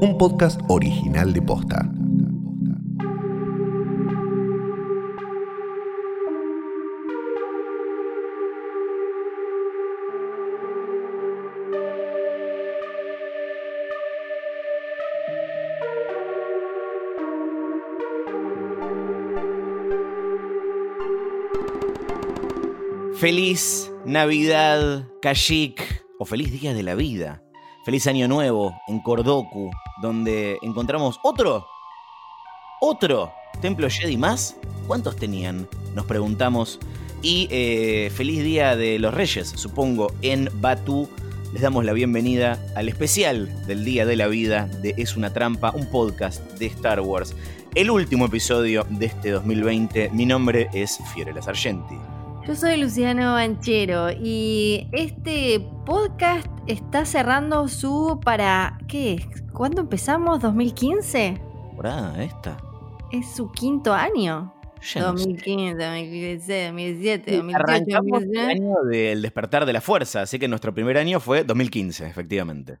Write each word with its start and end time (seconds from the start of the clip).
un 0.00 0.16
podcast 0.16 0.60
original 0.68 1.32
de 1.32 1.42
Posta. 1.42 1.90
Feliz 23.16 23.90
Navidad, 24.06 25.08
Kashik, 25.20 26.04
o 26.20 26.24
feliz 26.24 26.52
Día 26.52 26.72
de 26.72 26.84
la 26.84 26.94
Vida. 26.94 27.42
Feliz 27.84 28.06
Año 28.06 28.28
Nuevo 28.28 28.76
en 28.86 29.00
Kordoku, 29.00 29.70
donde 30.00 30.58
encontramos 30.62 31.18
otro, 31.22 31.66
otro 32.80 33.32
templo 33.60 33.88
Jedi 33.90 34.16
más. 34.16 34.56
¿Cuántos 34.86 35.16
tenían? 35.16 35.68
Nos 35.94 36.06
preguntamos. 36.06 36.78
Y 37.20 37.48
eh, 37.50 38.10
feliz 38.14 38.44
Día 38.44 38.76
de 38.76 38.98
los 38.98 39.12
Reyes, 39.12 39.48
supongo, 39.48 40.12
en 40.22 40.48
Batu. 40.60 41.08
Les 41.52 41.62
damos 41.62 41.84
la 41.84 41.92
bienvenida 41.92 42.62
al 42.76 42.88
especial 42.88 43.66
del 43.66 43.84
Día 43.84 44.06
de 44.06 44.16
la 44.16 44.28
Vida 44.28 44.66
de 44.66 44.94
Es 44.98 45.16
una 45.16 45.32
Trampa, 45.32 45.72
un 45.72 45.86
podcast 45.86 46.42
de 46.58 46.66
Star 46.66 47.00
Wars. 47.00 47.34
El 47.74 47.90
último 47.90 48.26
episodio 48.26 48.86
de 48.90 49.06
este 49.06 49.30
2020. 49.30 50.10
Mi 50.10 50.26
nombre 50.26 50.68
es 50.72 50.98
Fiorella 51.14 51.42
Sargenti. 51.42 51.96
Yo 52.46 52.54
soy 52.54 52.78
Luciano 52.78 53.32
Banchero 53.32 54.10
y 54.10 54.88
este 54.92 55.60
podcast 55.84 56.46
está 56.66 57.04
cerrando 57.04 57.68
su 57.68 58.20
para. 58.24 58.78
¿Qué 58.88 59.14
es? 59.14 59.47
¿Cuándo 59.58 59.80
empezamos? 59.82 60.40
¿2015? 60.40 61.38
Temporada 61.68 62.22
esta. 62.22 62.56
Es 63.12 63.34
su 63.34 63.50
quinto 63.50 63.92
año. 63.92 64.54
Ya 64.94 65.00
no 65.00 65.18
sé. 65.18 65.24
2015, 65.30 65.74
2016, 65.84 66.66
2017, 66.68 67.30
Sí, 67.30 67.36
2018, 67.36 67.56
Arrancamos 67.56 68.22
el 68.22 68.28
2019. 68.32 68.52
año 68.52 68.74
del 68.88 69.22
despertar 69.22 69.66
de 69.66 69.72
la 69.72 69.80
fuerza, 69.80 70.22
así 70.22 70.38
que 70.38 70.46
nuestro 70.46 70.72
primer 70.72 70.96
año 70.96 71.18
fue 71.18 71.42
2015, 71.42 72.06
efectivamente. 72.06 72.78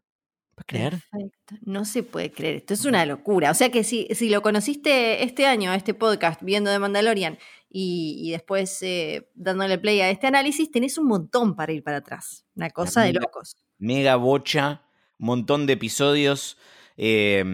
¿Puedes 0.54 0.66
creer? 0.66 0.90
Perfecto. 1.10 1.54
No 1.62 1.84
se 1.84 2.02
puede 2.04 2.30
creer. 2.30 2.56
Esto 2.56 2.74
es 2.74 2.84
una 2.84 3.04
locura. 3.06 3.50
O 3.50 3.54
sea 3.54 3.70
que 3.70 3.82
si, 3.82 4.06
si 4.14 4.28
lo 4.28 4.42
conociste 4.42 5.24
este 5.24 5.46
año, 5.46 5.72
este 5.72 5.94
podcast, 5.94 6.40
viendo 6.42 6.70
de 6.70 6.78
Mandalorian, 6.78 7.38
y, 7.70 8.16
y 8.22 8.30
después 8.30 8.80
eh, 8.82 9.28
dándole 9.34 9.78
play 9.78 10.00
a 10.00 10.10
este 10.10 10.26
análisis, 10.28 10.70
tenés 10.70 10.96
un 10.98 11.06
montón 11.06 11.54
para 11.56 11.72
ir 11.72 11.82
para 11.82 11.98
atrás. 11.98 12.44
Una 12.54 12.70
cosa 12.70 13.02
de 13.02 13.08
mega- 13.08 13.20
locos. 13.22 13.56
Mega 13.78 14.16
bocha, 14.16 14.82
montón 15.18 15.66
de 15.66 15.72
episodios. 15.74 16.56
Eh, 17.00 17.44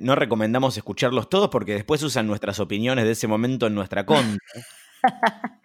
no 0.00 0.14
recomendamos 0.14 0.76
escucharlos 0.76 1.30
todos 1.30 1.48
porque 1.48 1.72
después 1.72 2.02
usan 2.02 2.26
nuestras 2.26 2.60
opiniones 2.60 3.06
de 3.06 3.12
ese 3.12 3.26
momento 3.26 3.66
en 3.66 3.74
nuestra 3.74 4.06
contra. 4.06 4.38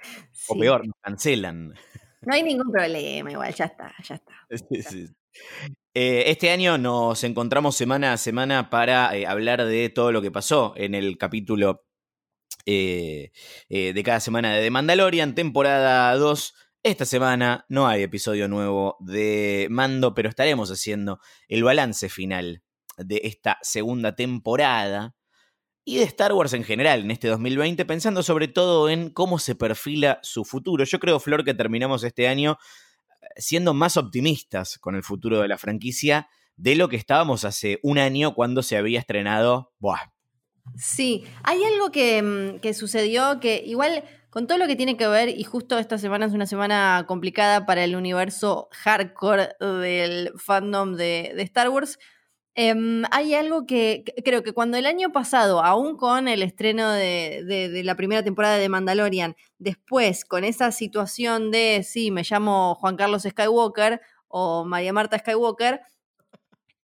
O 0.48 0.58
peor, 0.58 0.86
nos 0.86 0.96
cancelan. 1.02 1.76
No 2.22 2.34
hay 2.34 2.44
ningún 2.44 2.72
problema, 2.72 3.32
igual, 3.32 3.54
ya 3.54 3.66
está, 3.66 3.94
ya 4.04 4.16
está. 4.16 4.34
Sí, 4.50 4.82
sí. 4.82 5.08
Eh, 5.94 6.24
este 6.28 6.50
año 6.50 6.78
nos 6.78 7.24
encontramos 7.24 7.76
semana 7.76 8.14
a 8.14 8.18
semana 8.18 8.70
para 8.70 9.16
eh, 9.16 9.28
hablar 9.28 9.64
de 9.66 9.90
todo 9.90 10.12
lo 10.12 10.22
que 10.22 10.32
pasó 10.32 10.74
en 10.76 10.96
el 10.96 11.18
capítulo 11.18 11.86
eh, 12.66 13.32
de 13.70 14.04
cada 14.04 14.20
semana 14.20 14.54
de 14.54 14.64
The 14.64 14.72
Mandalorian, 14.72 15.36
temporada 15.36 16.16
2. 16.16 16.54
Esta 16.84 17.06
semana 17.06 17.66
no 17.70 17.88
hay 17.88 18.04
episodio 18.04 18.48
nuevo 18.48 18.98
de 19.00 19.68
Mando, 19.70 20.14
pero 20.14 20.30
estaremos 20.30 20.72
haciendo 20.72 21.20
el 21.48 21.64
balance 21.64 22.10
final 22.10 22.64
de 23.04 23.22
esta 23.24 23.58
segunda 23.62 24.16
temporada 24.16 25.16
y 25.86 25.98
de 25.98 26.04
Star 26.04 26.34
Wars 26.34 26.54
en 26.54 26.64
general 26.64 27.02
en 27.02 27.12
este 27.12 27.28
2020, 27.28 27.84
pensando 27.86 28.22
sobre 28.22 28.48
todo 28.48 28.90
en 28.90 29.10
cómo 29.10 29.40
se 29.40 29.56
perfila 29.56 30.20
su 30.22 30.46
futuro. 30.46 30.84
Yo 30.84 31.00
creo, 31.00 31.20
Flor, 31.20 31.44
que 31.44 31.54
terminamos 31.54 32.04
este 32.04 32.28
año 32.28 32.58
siendo 33.36 33.74
más 33.74 33.98
optimistas 33.98 34.78
con 34.78 34.96
el 34.96 35.04
futuro 35.04 35.42
de 35.42 35.48
la 35.48 35.58
franquicia 35.58 36.28
de 36.56 36.76
lo 36.76 36.90
que 36.90 36.98
estábamos 36.98 37.46
hace 37.46 37.80
un 37.84 37.98
año 37.98 38.36
cuando 38.36 38.62
se 38.62 38.78
había 38.78 39.00
estrenado. 39.00 39.74
Buah, 39.80 40.12
Sí, 40.78 41.24
hay 41.44 41.64
algo 41.64 41.92
que, 41.92 42.22
mm, 42.22 42.60
que 42.60 42.74
sucedió 42.74 43.40
que 43.40 43.64
igual 43.66 44.04
con 44.30 44.46
todo 44.46 44.60
lo 44.60 44.68
que 44.68 44.76
tiene 44.76 44.96
que 44.96 45.08
ver, 45.08 45.30
y 45.30 45.44
justo 45.44 45.80
esta 45.80 45.98
semana 45.98 46.28
es 46.28 46.34
una 46.34 46.46
semana 46.46 47.06
complicada 47.08 47.66
para 47.66 47.84
el 47.84 47.96
universo 47.96 48.70
hardcore 48.72 49.56
del 49.60 50.32
fandom 50.38 50.96
de 50.96 51.34
Star 51.40 51.70
Wars, 51.70 51.98
em, 52.68 53.04
hay 53.12 53.34
algo 53.34 53.66
que, 53.66 54.04
creo 54.24 54.44
que 54.44 54.54
cuando 54.54 54.78
el 54.78 54.86
año 54.86 55.12
pasado, 55.12 55.64
aún 55.64 55.98
con 55.98 56.28
el 56.28 56.44
estreno 56.44 56.92
de 56.92 57.82
la 57.84 57.96
primera 57.96 58.24
temporada 58.24 58.58
de 58.58 58.70
Mandalorian, 58.70 59.36
después 59.58 60.26
con 60.26 60.44
esa 60.44 60.72
situación 60.72 61.52
de, 61.52 61.86
sí, 61.88 62.12
me 62.12 62.24
llamo 62.24 62.76
Juan 62.76 62.98
Carlos 62.98 63.24
Skywalker 63.24 64.02
o 64.28 64.66
María 64.66 64.94
Marta 64.94 65.18
Skywalker, 65.20 65.82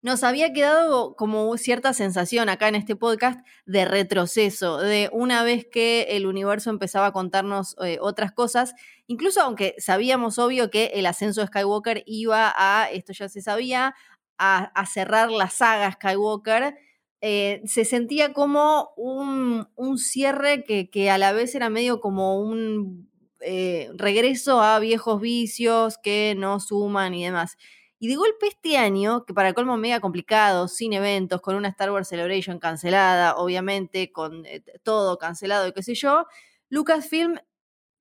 nos 0.03 0.25
había 0.25 0.53
quedado 0.53 1.15
como 1.15 1.57
cierta 1.57 1.93
sensación 1.93 2.49
acá 2.49 2.67
en 2.67 2.75
este 2.75 2.97
podcast 2.97 3.41
de 3.67 3.85
retroceso, 3.85 4.79
de 4.79 5.09
una 5.13 5.45
vez 5.45 5.65
que 5.71 6.09
el 6.11 6.27
universo 6.27 6.71
empezaba 6.71 7.07
a 7.07 7.13
contarnos 7.13 7.77
eh, 7.85 7.99
otras 8.01 8.33
cosas, 8.33 8.75
incluso 9.07 9.41
aunque 9.41 9.77
sabíamos 9.79 10.41
obvio 10.41 10.71
que 10.71 10.87
el 10.95 11.07
ascenso 11.07 11.41
de 11.41 11.47
Skywalker 11.47 12.03
iba 12.05 12.53
a, 12.57 12.91
esto 12.91 13.13
ya 13.13 13.29
se 13.29 13.43
sabía, 13.43 13.95
a, 14.43 14.87
cerrar 14.87 15.31
la 15.31 15.49
saga 15.49 15.93
Skywalker, 15.93 16.77
eh, 17.21 17.63
se 17.65 17.85
sentía 17.85 18.33
como 18.33 18.91
un, 18.97 19.69
un 19.77 19.99
cierre 19.99 20.65
que, 20.65 20.91
que 20.91 21.11
a 21.11 21.19
la 21.19 21.33
vez 21.33 21.55
era 21.55 21.71
medio 21.71 22.01
como 22.01 22.41
un 22.41 23.09
eh, 23.41 23.91
regreso 23.95 24.61
a 24.61 24.79
viejos 24.79 25.21
vicios 25.21 25.99
que 26.03 26.35
no 26.37 26.61
suman 26.61 27.15
y 27.15 27.25
demás. 27.25 27.57
Y 27.99 28.09
de 28.09 28.17
golpe 28.17 28.49
este 28.49 28.77
año, 28.77 29.25
que 29.25 29.35
para 29.35 29.49
el 29.49 29.55
colmo 29.55 29.77
mega 29.77 30.01
complicado, 30.01 30.67
sin 30.67 30.93
eventos, 30.93 31.41
con 31.41 31.55
una 31.55 31.69
Star 31.69 31.93
Wars 31.93 32.09
Celebration 32.09 32.59
cancelada, 32.59 33.37
obviamente, 33.37 34.11
con 34.11 34.45
eh, 34.47 34.65
todo 34.83 35.19
cancelado 35.19 35.69
y 35.69 35.73
qué 35.73 35.83
sé 35.85 35.95
yo, 35.95 36.27
Lucasfilm 36.69 37.39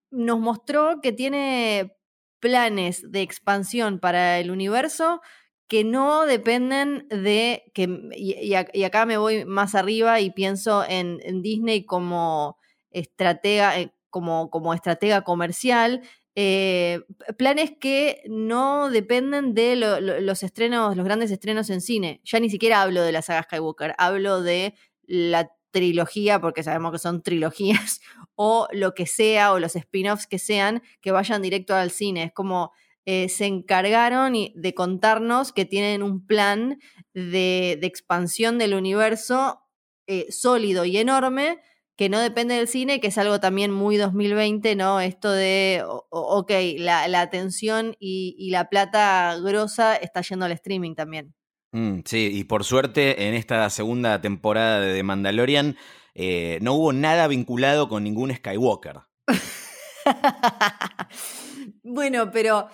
nos 0.10 0.40
mostró 0.40 1.02
que 1.02 1.12
tiene 1.12 1.96
planes 2.40 3.12
de 3.12 3.22
expansión 3.22 4.00
para 4.00 4.40
el 4.40 4.52
universo 4.52 5.22
que 5.72 5.86
no 5.86 6.26
dependen 6.26 7.08
de 7.10 7.64
que, 7.74 7.84
y, 8.14 8.34
y 8.34 8.52
ac- 8.52 8.72
y 8.74 8.84
acá 8.84 9.06
me 9.06 9.16
voy 9.18 9.46
más 9.46 9.74
arriba 9.74 10.20
y 10.20 10.30
pienso 10.32 10.84
en, 10.86 11.20
Disney 11.42 11.86
como 11.86 12.58
estratega, 12.92 13.80
eh, 13.80 13.94
como, 14.10 14.50
como 14.50 14.74
estratega 14.74 15.22
comercial, 15.24 16.02
eh, 16.36 17.00
planes 17.38 17.72
que 17.80 18.22
no 18.28 18.90
dependen 18.90 19.54
de 19.54 19.78
lo- 19.78 20.02
lo- 20.02 20.20
los 20.20 20.44
estrenos, 20.44 20.98
los 20.98 21.06
grandes 21.06 21.32
estrenos 21.32 21.70
en 21.70 21.80
cine. 21.80 22.20
Ya 22.26 22.42
ni 22.42 22.50
siquiera 22.50 22.82
hablo 22.82 23.02
de 23.02 23.14
la 23.14 23.22
saga 23.22 23.44
Skywalker, 23.44 23.96
hablo 23.98 24.42
de 24.42 24.76
la 25.08 25.52
trilogía, 25.72 26.42
porque 26.42 26.64
sabemos 26.64 26.92
que 26.92 27.00
son 27.00 27.22
trilogías, 27.24 28.02
o 28.36 28.68
lo 28.74 28.94
que 28.94 29.06
sea, 29.06 29.54
o 29.54 29.60
los 29.60 29.78
spin-offs 29.78 30.28
que 30.28 30.38
sean, 30.38 30.82
que 31.02 31.12
vayan 31.12 31.42
directo 31.42 31.74
al 31.76 31.92
cine. 31.92 32.24
Es 32.24 32.34
como 32.34 32.74
eh, 33.06 33.30
se 33.30 33.46
encargaron 33.46 34.34
de 34.34 34.74
contarnos 34.74 35.52
que 35.52 35.66
tienen 35.66 36.04
un 36.04 36.26
plan 36.26 36.80
de, 37.14 37.78
de 37.80 37.88
expansión 37.88 38.58
del 38.58 38.74
universo 38.74 39.62
eh, 40.08 40.28
sólido 40.32 40.86
y 40.86 40.98
enorme 40.98 41.60
que 41.96 42.10
no 42.10 42.20
depende 42.20 42.56
del 42.56 42.68
cine, 42.68 43.00
que 43.00 43.08
es 43.08 43.18
algo 43.18 43.40
también 43.40 43.72
muy 43.72 43.98
2020, 43.98 44.76
¿no? 44.76 45.00
Esto 45.00 45.32
de, 45.32 45.84
ok, 45.86 46.52
la, 46.78 47.08
la 47.08 47.22
atención 47.22 47.96
y, 48.00 48.36
y 48.40 48.50
la 48.50 48.70
plata 48.70 49.38
grosa 49.38 49.96
está 49.96 50.22
yendo 50.22 50.46
al 50.46 50.52
streaming 50.54 50.96
también. 50.96 51.36
Mm, 51.74 52.00
sí, 52.06 52.30
y 52.34 52.44
por 52.46 52.64
suerte 52.64 53.28
en 53.28 53.34
esta 53.34 53.70
segunda 53.70 54.20
temporada 54.20 54.82
de 54.82 54.96
The 54.96 55.04
Mandalorian 55.04 55.78
eh, 56.14 56.60
no 56.62 56.74
hubo 56.74 56.92
nada 56.92 57.28
vinculado 57.28 57.88
con 57.88 58.04
ningún 58.04 58.34
Skywalker. 58.34 59.02
bueno, 61.84 62.32
pero 62.32 62.68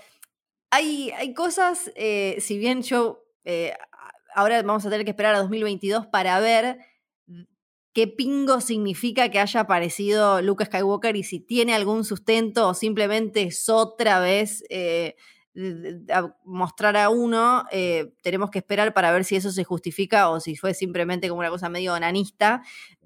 hay, 0.72 1.12
hay 1.12 1.34
cosas, 1.34 1.92
eh, 1.96 2.38
si 2.40 2.58
bien 2.58 2.82
yo, 2.84 3.24
eh, 3.46 3.74
ahora 4.36 4.62
vamos 4.64 4.86
a 4.86 4.90
tener 4.90 5.06
que 5.06 5.12
esperar 5.12 5.36
a 5.36 5.40
2022 5.40 6.08
para 6.08 6.40
ver 6.40 6.80
qué 7.94 8.08
pingo 8.08 8.62
significa 8.62 9.30
que 9.30 9.40
haya 9.40 9.62
aparecido 9.62 10.42
Luke 10.42 10.66
Skywalker 10.66 11.16
y 11.16 11.24
si 11.24 11.40
tiene 11.40 11.74
algún 11.74 12.04
sustento 12.06 12.68
o 12.70 12.74
simplemente 12.74 13.44
es 13.44 13.70
otra 13.70 14.20
vez 14.20 14.64
eh, 14.70 15.16
a 16.14 16.36
mostrar 16.46 16.96
a 16.98 17.10
uno, 17.10 17.66
eh, 17.72 18.14
tenemos 18.22 18.52
que 18.52 18.60
esperar 18.60 18.94
para 18.94 19.12
ver 19.12 19.24
si 19.24 19.36
eso 19.36 19.52
se 19.52 19.64
justifica 19.64 20.30
o 20.30 20.40
si 20.40 20.56
fue 20.56 20.74
simplemente 20.76 21.28
como 21.30 21.40
una 21.40 21.50
cosa 21.50 21.70
medio 21.70 21.94
onanista. 21.96 22.62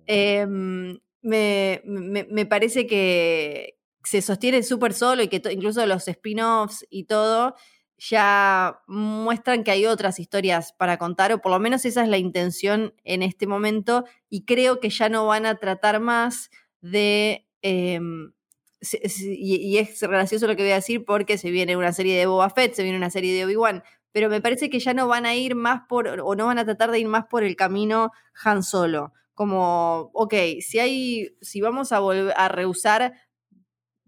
Em, 0.06 1.00
me, 1.22 1.82
me- 1.86 2.26
me 2.30 2.46
parece 2.46 2.86
que 2.88 3.78
se 4.04 4.22
sostiene 4.22 4.64
súper 4.64 4.94
solo 4.94 5.24
y 5.24 5.28
que 5.28 5.42
incluso 5.52 5.86
los 5.86 6.08
spin-offs 6.08 6.86
y 6.90 7.06
todo 7.06 7.56
ya 7.98 8.82
muestran 8.88 9.64
que 9.64 9.70
hay 9.70 9.86
otras 9.86 10.20
historias 10.20 10.74
para 10.74 10.98
contar, 10.98 11.32
o 11.34 11.42
por 11.42 11.52
lo 11.52 11.60
menos 11.60 11.86
esa 11.86 12.02
es 12.02 12.10
la 12.10 12.18
intención 12.18 12.96
en 13.04 13.22
este 13.22 13.46
momento, 13.46 14.06
y 14.28 14.46
creo 14.46 14.80
que 14.80 14.90
ya 14.90 15.08
no 15.08 15.28
van 15.28 15.46
a 15.46 15.56
tratar 15.56 16.00
más 16.00 16.50
de... 16.82 17.48
em, 17.62 18.34
y, 18.82 19.78
es 19.78 20.02
gracioso 20.02 20.48
lo 20.48 20.56
que 20.56 20.64
voy 20.64 20.72
a 20.72 20.76
decir 20.76 21.06
porque 21.06 21.38
se 21.38 21.52
viene 21.52 21.78
una 21.78 21.94
serie 21.94 22.18
de 22.18 22.26
Boba 22.26 22.50
Fett, 22.50 22.74
se 22.74 22.82
viene 22.82 22.98
una 22.98 23.12
serie 23.12 23.36
de 23.36 23.46
Obi-Wan, 23.46 23.84
pero 24.12 24.30
me 24.30 24.42
parece 24.42 24.72
que 24.72 24.80
ya 24.80 24.96
no 24.96 25.08
van 25.08 25.28
a 25.28 25.36
ir 25.36 25.54
más 25.54 25.82
por, 25.88 26.08
o 26.08 26.36
no 26.36 26.48
van 26.48 26.58
a 26.58 26.66
tratar 26.66 26.90
de 26.90 27.00
ir 27.00 27.08
más 27.08 27.26
por 27.28 27.44
el 27.44 27.56
camino 27.56 28.12
Han 28.44 28.64
Solo. 28.64 29.14
Como, 29.36 30.10
ok, 30.14 30.34
si 30.62 30.80
hay, 30.80 31.36
si 31.42 31.62
vamos 31.62 31.92
a 31.92 32.00
volver 32.00 32.34
a 32.36 32.48
reusar 32.48 33.14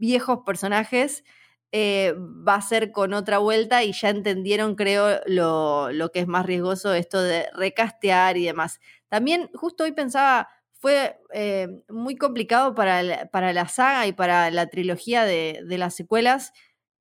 viejos 0.03 0.39
personajes, 0.45 1.23
eh, 1.71 2.13
va 2.17 2.55
a 2.55 2.61
ser 2.61 2.91
con 2.91 3.13
otra 3.13 3.37
vuelta 3.37 3.83
y 3.83 3.93
ya 3.93 4.09
entendieron, 4.09 4.75
creo, 4.75 5.21
lo, 5.25 5.91
lo 5.93 6.11
que 6.11 6.19
es 6.19 6.27
más 6.27 6.45
riesgoso 6.45 6.93
esto 6.93 7.21
de 7.21 7.47
recastear 7.53 8.35
y 8.35 8.45
demás. 8.45 8.81
También, 9.07 9.49
justo 9.53 9.85
hoy 9.85 9.93
pensaba, 9.93 10.49
fue 10.73 11.17
eh, 11.33 11.69
muy 11.87 12.17
complicado 12.17 12.75
para, 12.75 13.29
para 13.31 13.53
la 13.53 13.69
saga 13.69 14.05
y 14.05 14.11
para 14.11 14.51
la 14.51 14.67
trilogía 14.67 15.23
de, 15.23 15.61
de 15.65 15.77
las 15.77 15.95
secuelas 15.95 16.51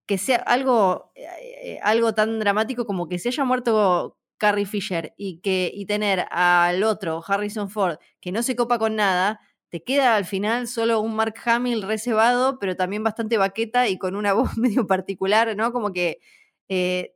que 0.07 0.17
sea 0.17 0.37
algo, 0.37 1.11
eh, 1.17 1.81
algo 1.83 2.15
tan 2.15 2.39
dramático 2.39 2.87
como 2.87 3.09
que 3.09 3.19
se 3.19 3.31
haya 3.31 3.45
muerto 3.45 4.17
Carrie 4.39 4.67
Fisher 4.67 5.13
y, 5.17 5.41
que, 5.41 5.73
y 5.75 5.87
tener 5.87 6.27
al 6.31 6.85
otro, 6.85 7.23
Harrison 7.27 7.69
Ford, 7.69 7.99
que 8.21 8.33
no 8.33 8.43
se 8.43 8.55
copa 8.57 8.79
con 8.79 8.95
nada, 8.97 9.41
te 9.73 9.83
queda 9.83 10.17
al 10.17 10.27
final 10.27 10.69
solo 10.69 11.01
un 11.01 11.17
Mark 11.17 11.35
Hamill 11.47 11.81
reservado, 11.81 12.59
pero 12.59 12.77
también 12.77 13.03
bastante 13.03 13.39
baqueta 13.39 13.89
y 13.89 13.97
con 13.97 14.17
una 14.17 14.35
voz 14.35 14.59
medio 14.59 14.87
particular, 14.87 15.57
¿no? 15.57 15.73
Como 15.73 15.95
que 15.95 16.21
eh, 16.69 17.15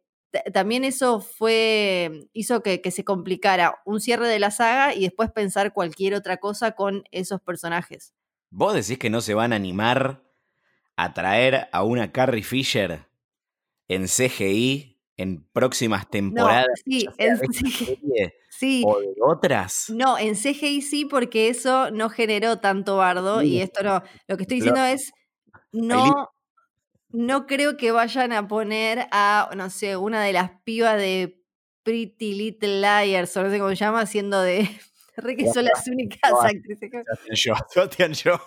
también 0.55 0.82
eso 0.82 1.20
fue, 1.20 2.29
hizo 2.32 2.62
que, 2.62 2.81
que 2.81 2.91
se 2.91 3.05
complicara 3.05 3.82
un 3.85 4.00
cierre 4.00 4.26
de 4.26 4.38
la 4.38 4.50
saga 4.50 4.94
y 4.94 5.03
después 5.03 5.31
pensar 5.31 5.75
cualquier 5.75 6.14
otra 6.14 6.38
cosa 6.38 6.73
con 6.73 7.05
esos 7.11 7.43
personajes. 7.43 8.14
¿Vos 8.49 8.73
decís 8.73 8.99
que 8.99 9.11
no 9.11 9.20
se 9.20 9.35
van 9.35 9.53
a 9.53 9.56
animar 9.56 10.25
a 10.97 11.12
traer 11.12 11.69
a 11.73 11.85
una 11.85 12.11
Carrie 12.11 12.43
Fisher 12.43 13.05
en 13.87 14.06
CGI 14.06 14.95
en 15.16 15.44
próximas 15.52 16.02
No, 16.02 16.10
temporadas? 16.10 16.66
sí, 16.84 17.06
ya 17.18 17.36
sea 17.36 17.46
en 17.46 17.52
serie 17.86 18.34
sí, 18.50 18.82
o 18.86 19.00
de 19.00 19.14
otras? 19.22 19.86
No, 19.88 20.18
en 20.18 20.34
CGI 20.34 20.82
sí, 20.82 21.04
porque 21.04 21.48
eso 21.48 21.90
no 21.90 22.08
generó 22.10 22.58
tanto 22.58 22.96
bardo 22.96 23.42
y 23.42 23.60
esto 23.60 23.82
no. 23.82 24.02
Lo 24.28 24.36
que 24.36 24.42
estoy 24.42 24.58
diciendo 24.58 24.84
es, 24.84 25.12
no, 25.72 26.30
no 27.10 27.46
creo 27.46 27.76
que 27.76 27.92
vayan 27.92 28.32
a 28.32 28.48
poner 28.48 29.06
a, 29.12 29.50
no 29.56 29.70
sé, 29.70 29.96
una 29.96 30.22
de 30.22 30.32
las 30.32 30.50
pibas 30.64 30.98
de 30.98 31.42
Pretty 31.82 32.34
Little 32.34 32.80
Liars, 32.80 33.36
o 33.36 33.42
no 33.42 33.50
sé 33.50 33.58
cómo 33.58 33.70
se 33.70 33.76
llama, 33.76 34.00
haciendo 34.00 34.42
de. 34.42 34.69
Re 35.16 35.34
que 35.36 35.50
son 35.52 35.64
las 35.64 35.86
únicas 35.88 36.30
actrices. 36.32 36.90
que- 36.90 37.36
Sebastián 37.70 38.12
Shaw, 38.12 38.38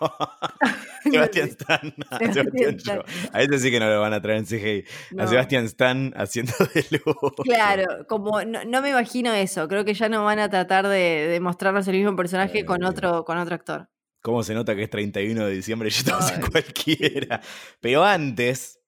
Sebastián 1.03 1.49
Stan, 1.57 1.93
Sebastián. 2.33 2.77
Shaw. 2.77 3.03
A 3.33 3.41
ese 3.41 3.59
sí 3.59 3.71
que 3.71 3.79
no 3.79 3.87
lo 3.89 3.99
van 4.01 4.13
a 4.13 4.21
traer 4.21 4.39
en 4.39 4.45
CGI. 4.45 4.85
A. 5.19 5.27
Sebastián 5.27 5.65
Stan 5.65 6.13
haciendo 6.15 6.53
de 6.73 6.85
luz. 6.91 7.33
Claro, 7.43 8.05
como 8.07 8.41
no, 8.43 8.63
no 8.65 8.81
me 8.81 8.89
imagino 8.89 9.33
eso. 9.33 9.67
Creo 9.67 9.85
que 9.85 9.93
ya 9.93 10.09
no 10.09 10.23
van 10.23 10.39
a 10.39 10.49
tratar 10.49 10.87
de, 10.87 11.27
de 11.27 11.39
mostrarnos 11.39 11.87
el 11.87 11.95
mismo 11.97 12.15
personaje 12.15 12.65
con 12.65 12.83
otro, 12.83 13.25
con 13.25 13.37
otro 13.37 13.55
actor. 13.55 13.89
¿Cómo 14.21 14.43
se 14.43 14.53
nota 14.53 14.75
que 14.75 14.83
es 14.83 14.89
31 14.89 15.45
de 15.45 15.51
diciembre 15.53 15.87
y 15.87 15.91
estamos 15.91 16.29
en 16.31 16.41
cualquiera? 16.41 17.39
Pero 17.79 18.03
antes, 18.03 18.78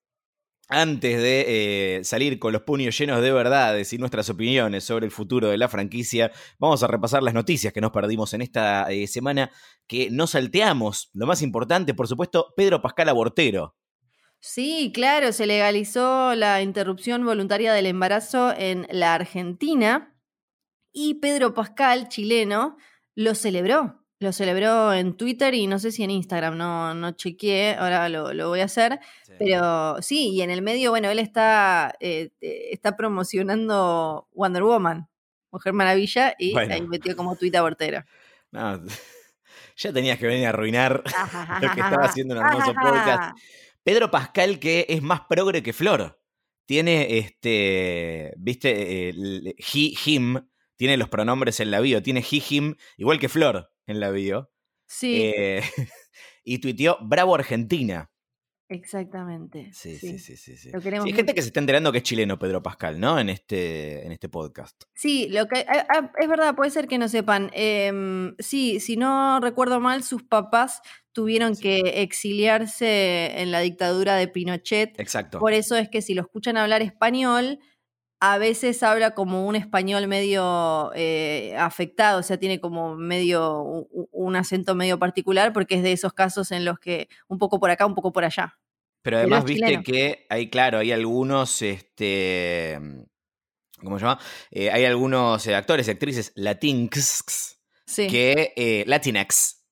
antes 0.68 1.20
de 1.20 1.96
eh, 1.98 2.04
salir 2.04 2.38
con 2.38 2.52
los 2.52 2.62
puños 2.62 2.96
llenos 2.96 3.20
de 3.20 3.32
verdades 3.32 3.92
y 3.92 3.98
nuestras 3.98 4.30
opiniones 4.30 4.84
sobre 4.84 5.06
el 5.06 5.12
futuro 5.12 5.48
de 5.48 5.58
la 5.58 5.68
franquicia, 5.68 6.32
vamos 6.58 6.82
a 6.82 6.86
repasar 6.86 7.22
las 7.22 7.34
noticias 7.34 7.72
que 7.72 7.80
nos 7.80 7.92
perdimos 7.92 8.32
en 8.34 8.42
esta 8.42 8.90
eh, 8.90 9.06
semana, 9.06 9.50
que 9.86 10.10
no 10.10 10.26
salteamos. 10.26 11.10
Lo 11.12 11.26
más 11.26 11.42
importante, 11.42 11.94
por 11.94 12.08
supuesto, 12.08 12.54
Pedro 12.56 12.80
Pascal 12.80 13.08
Abortero. 13.08 13.76
Sí, 14.40 14.90
claro, 14.92 15.32
se 15.32 15.46
legalizó 15.46 16.34
la 16.34 16.62
interrupción 16.62 17.24
voluntaria 17.24 17.72
del 17.72 17.86
embarazo 17.86 18.52
en 18.56 18.88
la 18.90 19.14
Argentina 19.14 20.18
y 20.92 21.14
Pedro 21.14 21.54
Pascal, 21.54 22.08
chileno, 22.08 22.76
lo 23.14 23.34
celebró. 23.34 24.01
Lo 24.22 24.32
celebró 24.32 24.92
en 24.92 25.16
Twitter 25.16 25.52
y 25.52 25.66
no 25.66 25.80
sé 25.80 25.90
si 25.90 26.04
en 26.04 26.10
Instagram, 26.10 26.56
no, 26.56 26.94
no 26.94 27.10
chequeé, 27.10 27.74
ahora 27.74 28.08
lo, 28.08 28.32
lo 28.32 28.50
voy 28.50 28.60
a 28.60 28.66
hacer. 28.66 29.00
Pero 29.36 30.00
sí, 30.00 30.30
y 30.30 30.42
en 30.42 30.50
el 30.50 30.62
medio, 30.62 30.90
bueno, 30.90 31.10
él 31.10 31.18
está, 31.18 31.92
eh, 31.98 32.30
eh, 32.40 32.68
está 32.70 32.96
promocionando 32.96 34.28
Wonder 34.32 34.62
Woman, 34.62 35.08
Mujer 35.50 35.72
Maravilla, 35.72 36.36
y 36.38 36.52
Bueno. 36.52 36.72
ahí 36.72 36.82
metió 36.82 37.16
como 37.16 37.34
tuit 37.34 37.54
abortera. 37.56 38.06
No, 38.52 38.80
ya 39.76 39.92
tenías 39.94 40.18
que 40.18 40.26
venir 40.26 40.44
a 40.44 40.50
arruinar 40.50 41.02
lo 41.62 41.72
que 41.72 41.80
estaba 41.80 42.04
haciendo 42.04 42.34
un 42.34 42.42
hermoso 42.42 42.74
podcast. 42.74 43.34
Pedro 43.82 44.10
Pascal, 44.10 44.58
que 44.58 44.84
es 44.90 45.02
más 45.02 45.22
progre 45.22 45.62
que 45.62 45.72
Flor. 45.72 46.20
Tiene 46.66 47.16
este. 47.16 48.34
¿Viste? 48.36 49.08
El 49.08 49.54
he, 49.56 49.94
him. 50.04 50.46
Tiene 50.76 50.98
los 50.98 51.08
pronombres 51.08 51.60
en 51.60 51.70
la 51.70 51.80
bio. 51.80 52.02
Tiene 52.02 52.20
he, 52.20 52.42
him, 52.50 52.76
igual 52.98 53.18
que 53.18 53.30
Flor 53.30 53.71
en 53.86 54.00
la 54.00 54.10
bio. 54.10 54.50
Sí, 54.86 55.22
Eh, 55.36 55.62
y 56.44 56.58
tuiteó 56.58 56.98
Bravo 57.00 57.34
Argentina. 57.34 58.10
exactamente. 58.68 59.70
Sí, 59.72 59.96
sí, 59.98 60.18
sí, 60.18 60.36
sí. 60.36 60.56
sí. 60.56 60.70
Lo 60.70 60.80
queremos 60.80 61.04
Sí, 61.04 61.10
hay 61.10 61.16
gente 61.16 61.34
que 61.34 61.42
se 61.42 61.48
está 61.48 61.60
enterando 61.60 61.92
que 61.92 61.98
es 61.98 62.04
chileno 62.04 62.38
Pedro 62.38 62.62
Pascal, 62.62 62.98
¿no? 62.98 63.18
En 63.18 63.28
este, 63.28 64.04
en 64.06 64.12
este 64.12 64.28
podcast. 64.28 64.82
Sí, 64.94 65.28
lo 65.28 65.46
que 65.46 65.66
es 66.18 66.28
verdad, 66.28 66.54
puede 66.54 66.70
ser 66.70 66.86
que 66.88 66.98
no 66.98 67.08
sepan. 67.08 67.50
Em, 67.52 68.34
sí, 68.38 68.80
si 68.80 68.96
no 68.96 69.40
recuerdo 69.40 69.78
mal, 69.80 70.02
sus 70.02 70.22
papás 70.22 70.80
tuvieron 71.12 71.54
Sí. 71.54 71.62
que 71.62 72.02
exiliarse 72.02 73.40
en 73.42 73.50
la 73.50 73.60
dictadura 73.60 74.16
de 74.16 74.28
Pinochet. 74.28 74.98
Exacto. 74.98 75.38
Por 75.38 75.52
eso 75.52 75.76
es 75.76 75.88
que 75.90 76.00
si 76.02 76.14
lo 76.14 76.22
escuchan 76.22 76.56
hablar 76.56 76.80
español, 76.82 77.58
a 78.24 78.38
veces 78.38 78.84
habla 78.84 79.14
como 79.14 79.48
un 79.48 79.56
español 79.56 80.06
medio 80.06 80.92
eh, 80.94 81.56
afectado, 81.58 82.20
o 82.20 82.22
sea, 82.22 82.38
tiene 82.38 82.60
como 82.60 82.94
medio 82.94 83.88
un 84.12 84.36
acento 84.36 84.76
medio 84.76 84.96
particular, 84.96 85.52
porque 85.52 85.74
es 85.74 85.82
de 85.82 85.90
esos 85.90 86.12
casos 86.12 86.52
en 86.52 86.64
los 86.64 86.78
que 86.78 87.08
un 87.26 87.38
poco 87.38 87.58
por 87.58 87.70
acá, 87.70 87.84
un 87.84 87.96
poco 87.96 88.12
por 88.12 88.24
allá. 88.24 88.56
Pero 89.02 89.16
además, 89.18 89.44
viste 89.44 89.82
que 89.82 90.26
hay, 90.30 90.48
claro, 90.50 90.78
hay 90.78 90.92
algunos, 90.92 91.62
este, 91.62 92.78
¿cómo 93.82 93.98
se 93.98 94.04
llama? 94.04 94.20
Eh, 94.52 94.70
hay 94.70 94.84
algunos 94.84 95.44
eh, 95.48 95.56
actores 95.56 95.88
y 95.88 95.90
actrices 95.90 96.30
latinx, 96.36 97.58
Sí. 97.86 98.06
que, 98.06 98.52
eh, 98.54 98.84
latinx, 98.86 99.64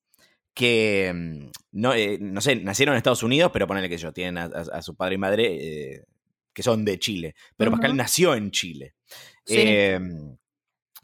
que, 0.55 1.13
mm, 1.15 1.51
no, 1.71 1.95
eh, 1.95 2.19
no 2.21 2.41
sé, 2.41 2.57
nacieron 2.57 2.95
en 2.95 2.97
Estados 2.99 3.23
Unidos, 3.23 3.51
pero 3.53 3.69
ponele 3.69 3.89
que 3.89 3.97
yo, 3.99 4.13
tienen 4.13 4.39
a, 4.39 4.45
a- 4.47 4.79
a 4.79 4.83
su 4.83 4.97
padre 4.97 5.15
y 5.15 5.19
madre 5.19 5.45
eh, 5.95 6.05
que 6.53 6.63
son 6.63 6.85
de 6.85 6.99
Chile. 6.99 7.35
Pero 7.57 7.71
Pascal 7.71 7.97
nació 7.97 8.35
en 8.35 8.51
Chile. 8.51 8.95
Sí. 9.45 9.57
Eh, 9.59 9.99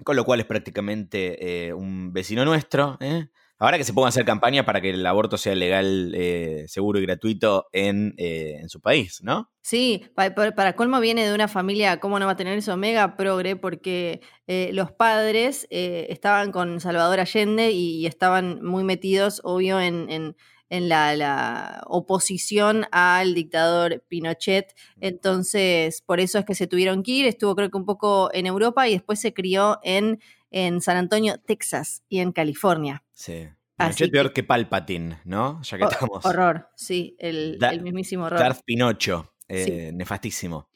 con 0.04 0.14
lo 0.16 0.24
cual 0.24 0.40
es 0.40 0.46
prácticamente 0.46 1.68
eh, 1.68 1.72
un 1.72 2.12
vecino 2.12 2.44
nuestro. 2.44 2.98
¿eh? 3.00 3.28
Ahora 3.58 3.78
que 3.78 3.84
se 3.84 3.94
ponga 3.94 4.08
a 4.08 4.10
hacer 4.10 4.26
campaña 4.26 4.66
para 4.66 4.82
que 4.82 4.90
el 4.90 5.06
aborto 5.06 5.38
sea 5.38 5.54
legal, 5.54 6.12
eh, 6.14 6.64
seguro 6.68 6.98
y 6.98 7.02
gratuito 7.06 7.66
en, 7.72 8.12
eh, 8.18 8.58
en 8.60 8.68
su 8.68 8.82
país, 8.82 9.20
¿no? 9.22 9.50
Sí, 9.62 10.04
pa- 10.14 10.34
pa- 10.34 10.52
para, 10.52 10.76
colmo 10.76 11.00
viene 11.00 11.26
de 11.26 11.34
una 11.34 11.48
familia, 11.48 11.98
¿cómo 11.98 12.18
no 12.18 12.26
va 12.26 12.32
a 12.32 12.36
tener 12.36 12.58
eso? 12.58 12.76
Mega 12.76 13.16
progre, 13.16 13.56
porque 13.56 14.20
eh, 14.46 14.68
los 14.74 14.92
padres 14.92 15.66
estaban 15.70 16.52
con 16.52 16.80
Salvador 16.80 17.18
Allende 17.20 17.70
y, 17.70 17.96
y 18.00 18.06
estaban 18.06 18.62
muy 18.62 18.84
metidos, 18.84 19.40
obvio, 19.42 19.80
en, 19.80 20.10
en- 20.10 20.36
en 20.68 20.88
la, 20.88 21.14
la 21.16 21.82
oposición 21.86 22.86
al 22.90 23.34
dictador 23.34 24.02
Pinochet. 24.08 24.74
Entonces, 25.00 26.02
por 26.02 26.20
eso 26.20 26.38
es 26.38 26.44
que 26.44 26.54
se 26.54 26.66
tuvieron 26.66 27.02
que 27.02 27.10
ir. 27.12 27.26
Estuvo 27.26 27.54
creo 27.54 27.70
que 27.70 27.76
un 27.76 27.84
poco 27.86 28.30
en 28.32 28.46
Europa 28.46 28.88
y 28.88 28.92
después 28.92 29.20
se 29.20 29.32
crió 29.32 29.78
en, 29.82 30.20
en 30.50 30.80
San 30.80 30.96
Antonio, 30.96 31.38
Texas 31.38 32.02
y 32.08 32.18
en 32.20 32.32
California. 32.32 33.04
Sí. 33.12 33.48
Así 33.78 34.04
Pinochet 34.04 34.10
peor 34.12 34.26
que- 34.28 34.34
que 34.34 34.44
Palpatine, 34.44 35.18
¿no? 35.24 35.60
Ya 35.62 35.78
que 35.78 35.84
estamos. 35.84 36.24
Horror, 36.24 36.68
sí, 36.76 37.14
el, 37.18 37.58
Da- 37.58 37.70
el 37.70 37.82
mismísimo 37.82 38.24
horror. 38.24 38.38
Darth 38.38 38.60
Pinocho. 38.64 39.32
eh, 39.48 39.90
Nefastísimo. 39.94 40.70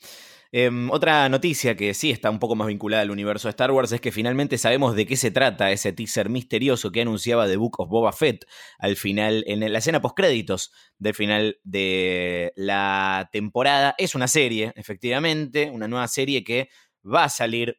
Em, 0.52 0.90
otra 0.90 1.28
noticia 1.28 1.76
que 1.76 1.94
sí 1.94 2.10
está 2.10 2.28
un 2.28 2.40
poco 2.40 2.56
más 2.56 2.66
vinculada 2.66 3.02
al 3.02 3.12
universo 3.12 3.46
de 3.46 3.50
Star 3.50 3.70
Wars 3.70 3.92
es 3.92 4.00
que 4.00 4.10
finalmente 4.10 4.58
sabemos 4.58 4.96
de 4.96 5.06
qué 5.06 5.16
se 5.16 5.30
trata 5.30 5.70
ese 5.70 5.92
teaser 5.92 6.28
misterioso 6.28 6.90
que 6.90 7.02
anunciaba 7.02 7.46
The 7.46 7.56
Book 7.56 7.78
of 7.78 7.88
Boba 7.88 8.12
Fett 8.12 8.46
al 8.78 8.96
final, 8.96 9.44
en 9.46 9.60
la 9.72 9.78
escena 9.78 10.00
postcréditos 10.00 10.72
del 10.98 11.14
final 11.14 11.58
de 11.62 12.52
la 12.56 13.28
temporada. 13.32 13.94
Es 13.96 14.16
una 14.16 14.26
serie, 14.26 14.72
efectivamente, 14.74 15.70
una 15.70 15.86
nueva 15.86 16.08
serie 16.08 16.42
que 16.42 16.68
va 17.04 17.24
a 17.24 17.28
salir 17.28 17.78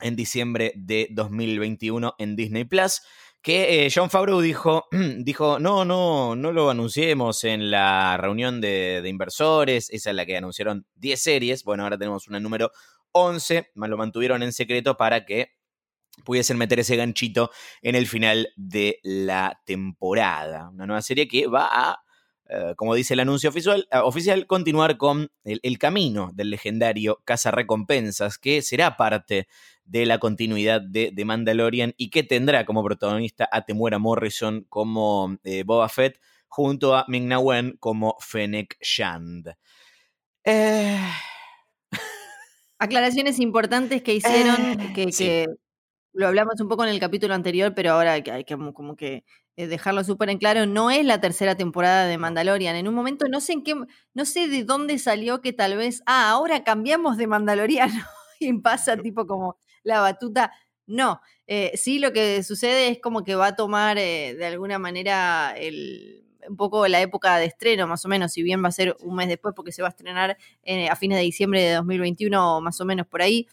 en 0.00 0.16
diciembre 0.16 0.72
de 0.74 1.08
2021 1.12 2.14
en 2.18 2.34
Disney 2.34 2.64
Plus, 2.64 3.02
que 3.44 3.84
eh, 3.84 3.92
John 3.94 4.08
Favreau 4.08 4.40
dijo, 4.40 4.86
dijo, 5.18 5.58
no, 5.58 5.84
no, 5.84 6.34
no 6.34 6.50
lo 6.50 6.70
anunciemos 6.70 7.44
en 7.44 7.70
la 7.70 8.16
reunión 8.16 8.62
de, 8.62 9.02
de, 9.02 9.08
inversores, 9.10 9.90
esa 9.90 10.10
es 10.10 10.16
la 10.16 10.24
que 10.24 10.38
anunciaron 10.38 10.86
10 10.94 11.22
series, 11.22 11.62
bueno, 11.62 11.82
ahora 11.82 11.98
tenemos 11.98 12.26
una 12.26 12.40
número 12.40 12.72
11, 13.12 13.70
lo 13.74 13.96
mantuvieron 13.98 14.42
en 14.42 14.50
secreto 14.50 14.96
para 14.96 15.26
que 15.26 15.52
pudiesen 16.24 16.56
meter 16.56 16.80
ese 16.80 16.96
ganchito 16.96 17.50
en 17.82 17.96
el 17.96 18.06
final 18.06 18.48
de 18.56 18.98
la 19.02 19.60
temporada. 19.66 20.70
Una 20.70 20.86
nueva 20.86 21.02
serie 21.02 21.28
que 21.28 21.46
va 21.46 21.68
a, 21.70 22.03
eh, 22.54 22.74
como 22.76 22.94
dice 22.94 23.14
el 23.14 23.20
anuncio 23.20 23.50
oficial, 23.50 23.88
eh, 23.90 23.98
oficial 23.98 24.46
continuar 24.46 24.96
con 24.96 25.30
el, 25.44 25.60
el, 25.62 25.78
camino 25.78 26.30
del 26.34 26.50
legendario 26.50 27.20
Casa 27.24 27.50
Recompensas, 27.50 28.38
que 28.38 28.62
será 28.62 28.96
parte 28.96 29.48
de 29.84 30.06
la 30.06 30.18
continuidad 30.18 30.80
de, 30.80 31.10
de 31.12 31.24
Mandalorian 31.24 31.94
y 31.96 32.10
que 32.10 32.22
tendrá 32.22 32.64
como 32.64 32.84
protagonista 32.84 33.48
a 33.50 33.64
Temuera 33.64 33.98
Morrison 33.98 34.64
como 34.68 35.36
eh, 35.44 35.64
Boba 35.64 35.88
Fett, 35.88 36.20
junto 36.48 36.94
a 36.94 37.04
Ming-Na 37.08 37.38
Wen 37.38 37.76
como 37.80 38.16
Fennec 38.20 38.76
Shand. 38.80 39.54
Eh... 40.44 40.98
Aclaraciones 42.78 43.38
importantes 43.38 44.02
que 44.02 44.14
hicieron, 44.14 44.80
eh, 44.80 44.92
que, 44.94 45.12
sí. 45.12 45.24
que, 45.24 45.46
lo 46.12 46.26
hablamos 46.26 46.60
un 46.60 46.68
poco 46.68 46.84
en 46.84 46.90
el 46.90 47.00
capítulo 47.00 47.34
anterior, 47.34 47.72
pero 47.74 47.92
ahora 47.92 48.12
hay 48.12 48.44
que, 48.44 48.56
como 48.72 48.96
que 48.96 49.24
dejarlo 49.56 50.04
súper 50.04 50.30
en 50.30 50.38
claro, 50.38 50.66
no 50.66 50.90
es 50.90 51.04
la 51.04 51.20
tercera 51.20 51.56
temporada 51.56 52.06
de 52.06 52.18
Mandalorian. 52.18 52.76
En 52.76 52.88
un 52.88 52.94
momento 52.94 53.26
no 53.28 53.40
sé 53.40 53.52
en 53.54 53.62
qué, 53.62 53.74
no 54.14 54.24
sé 54.24 54.48
de 54.48 54.64
dónde 54.64 54.98
salió 54.98 55.40
que 55.40 55.52
tal 55.52 55.76
vez, 55.76 56.02
ah, 56.06 56.30
ahora 56.30 56.64
cambiamos 56.64 57.16
de 57.16 57.26
Mandaloriano 57.26 58.04
y 58.40 58.52
pasa 58.58 58.96
tipo 58.96 59.26
como 59.26 59.56
la 59.82 60.00
batuta. 60.00 60.52
No, 60.86 61.20
eh, 61.46 61.72
sí 61.76 61.98
lo 61.98 62.12
que 62.12 62.42
sucede 62.42 62.88
es 62.88 63.00
como 63.00 63.24
que 63.24 63.34
va 63.36 63.48
a 63.48 63.56
tomar 63.56 63.96
eh, 63.98 64.34
de 64.34 64.46
alguna 64.46 64.78
manera 64.78 65.54
el, 65.56 66.24
un 66.48 66.56
poco 66.56 66.86
la 66.88 67.00
época 67.00 67.36
de 67.38 67.46
estreno, 67.46 67.86
más 67.86 68.04
o 68.04 68.08
menos, 68.08 68.32
si 68.32 68.42
bien 68.42 68.62
va 68.62 68.68
a 68.68 68.72
ser 68.72 68.96
un 69.00 69.16
mes 69.16 69.28
después 69.28 69.54
porque 69.54 69.72
se 69.72 69.82
va 69.82 69.88
a 69.88 69.90
estrenar 69.90 70.36
eh, 70.62 70.88
a 70.88 70.96
fines 70.96 71.18
de 71.18 71.24
diciembre 71.24 71.62
de 71.62 71.74
2021 71.74 72.56
o 72.56 72.60
más 72.60 72.80
o 72.80 72.84
menos 72.84 73.06
por 73.06 73.22
ahí. 73.22 73.46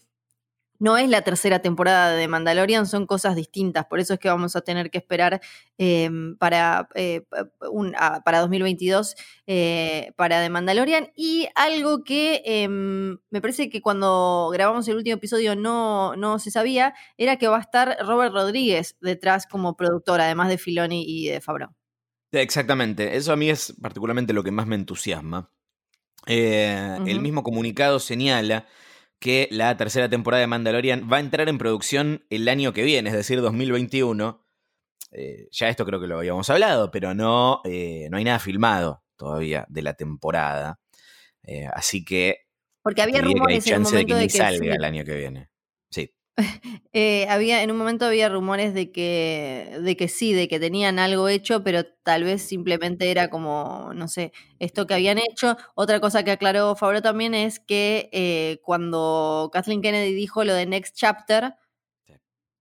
No 0.82 0.96
es 0.96 1.08
la 1.08 1.22
tercera 1.22 1.60
temporada 1.60 2.16
de 2.16 2.26
Mandalorian, 2.26 2.88
son 2.88 3.06
cosas 3.06 3.36
distintas, 3.36 3.86
por 3.86 4.00
eso 4.00 4.14
es 4.14 4.18
que 4.18 4.28
vamos 4.28 4.56
a 4.56 4.62
tener 4.62 4.90
que 4.90 4.98
esperar 4.98 5.40
eh, 5.78 6.10
para, 6.40 6.88
eh, 6.96 7.24
un, 7.70 7.94
ah, 7.96 8.20
para 8.24 8.40
2022 8.40 9.14
eh, 9.46 10.10
para 10.16 10.42
The 10.42 10.50
Mandalorian. 10.50 11.12
Y 11.14 11.46
algo 11.54 12.02
que 12.02 12.42
em, 12.44 13.16
me 13.30 13.40
parece 13.40 13.70
que 13.70 13.80
cuando 13.80 14.50
grabamos 14.52 14.88
el 14.88 14.96
último 14.96 15.14
episodio 15.14 15.54
no, 15.54 16.16
no 16.16 16.40
se 16.40 16.50
sabía, 16.50 16.94
era 17.16 17.36
que 17.36 17.46
va 17.46 17.58
a 17.58 17.60
estar 17.60 17.98
Robert 18.00 18.34
Rodríguez 18.34 18.96
detrás 19.00 19.46
como 19.46 19.76
productor, 19.76 20.20
además 20.20 20.48
de 20.48 20.58
Filoni 20.58 21.04
y 21.06 21.28
de 21.28 21.40
Favreau. 21.40 21.70
Exactamente, 22.32 23.16
eso 23.16 23.32
a 23.32 23.36
mí 23.36 23.50
es 23.50 23.72
particularmente 23.80 24.32
lo 24.32 24.42
que 24.42 24.50
más 24.50 24.66
me 24.66 24.74
entusiasma. 24.74 25.48
Uh 26.26 26.30
-huh. 26.32 27.08
El 27.08 27.20
mismo 27.20 27.44
comunicado 27.44 28.00
señala 28.00 28.66
que 29.22 29.48
la 29.52 29.76
tercera 29.76 30.08
temporada 30.08 30.40
de 30.40 30.48
Mandalorian 30.48 31.08
va 31.10 31.18
a 31.18 31.20
entrar 31.20 31.48
en 31.48 31.56
producción 31.56 32.26
el 32.28 32.48
año 32.48 32.72
que 32.72 32.82
viene, 32.82 33.08
es 33.08 33.16
decir, 33.16 33.40
2021. 33.40 34.44
Eh, 35.12 35.48
ya 35.52 35.68
esto 35.68 35.86
creo 35.86 36.00
que 36.00 36.08
lo 36.08 36.18
habíamos 36.18 36.50
hablado, 36.50 36.90
pero 36.90 37.14
no, 37.14 37.60
eh, 37.64 38.08
no 38.10 38.16
hay 38.16 38.24
nada 38.24 38.40
filmado 38.40 39.04
todavía 39.16 39.64
de 39.68 39.82
la 39.82 39.94
temporada. 39.94 40.80
Eh, 41.44 41.68
así 41.72 42.04
que. 42.04 42.48
Porque 42.82 43.00
había 43.00 43.20
rumores 43.20 43.64
que 43.64 43.70
hay 43.70 43.76
chance 43.76 43.94
en 43.94 44.00
el 44.00 44.06
momento 44.08 44.16
de 44.16 44.26
que, 44.26 44.32
de 44.38 44.44
ni 44.44 44.50
que 44.50 44.58
salga 44.58 44.72
sí. 44.72 44.76
el 44.76 44.84
año 44.84 45.04
que 45.04 45.14
viene. 45.14 45.51
Eh, 46.94 47.26
había, 47.30 47.62
en 47.62 47.70
un 47.70 47.78
momento 47.78 48.04
había 48.04 48.28
rumores 48.28 48.74
de 48.74 48.92
que, 48.92 49.78
de 49.82 49.96
que 49.96 50.08
sí, 50.08 50.34
de 50.34 50.46
que 50.46 50.60
tenían 50.60 50.98
algo 50.98 51.26
hecho, 51.28 51.64
pero 51.64 51.84
tal 51.86 52.24
vez 52.24 52.42
simplemente 52.42 53.10
era 53.10 53.30
como, 53.30 53.92
no 53.94 54.08
sé, 54.08 54.32
esto 54.58 54.86
que 54.86 54.92
habían 54.94 55.16
hecho. 55.18 55.56
Otra 55.74 56.00
cosa 56.00 56.22
que 56.22 56.32
aclaró 56.32 56.76
Favreau 56.76 57.00
también 57.02 57.32
es 57.34 57.60
que 57.60 58.10
eh, 58.12 58.60
cuando 58.62 59.48
Kathleen 59.54 59.80
Kennedy 59.80 60.12
dijo 60.12 60.44
lo 60.44 60.52
de 60.54 60.66
Next 60.66 60.94
Chapter, 60.96 61.54
Sí. 62.06 62.14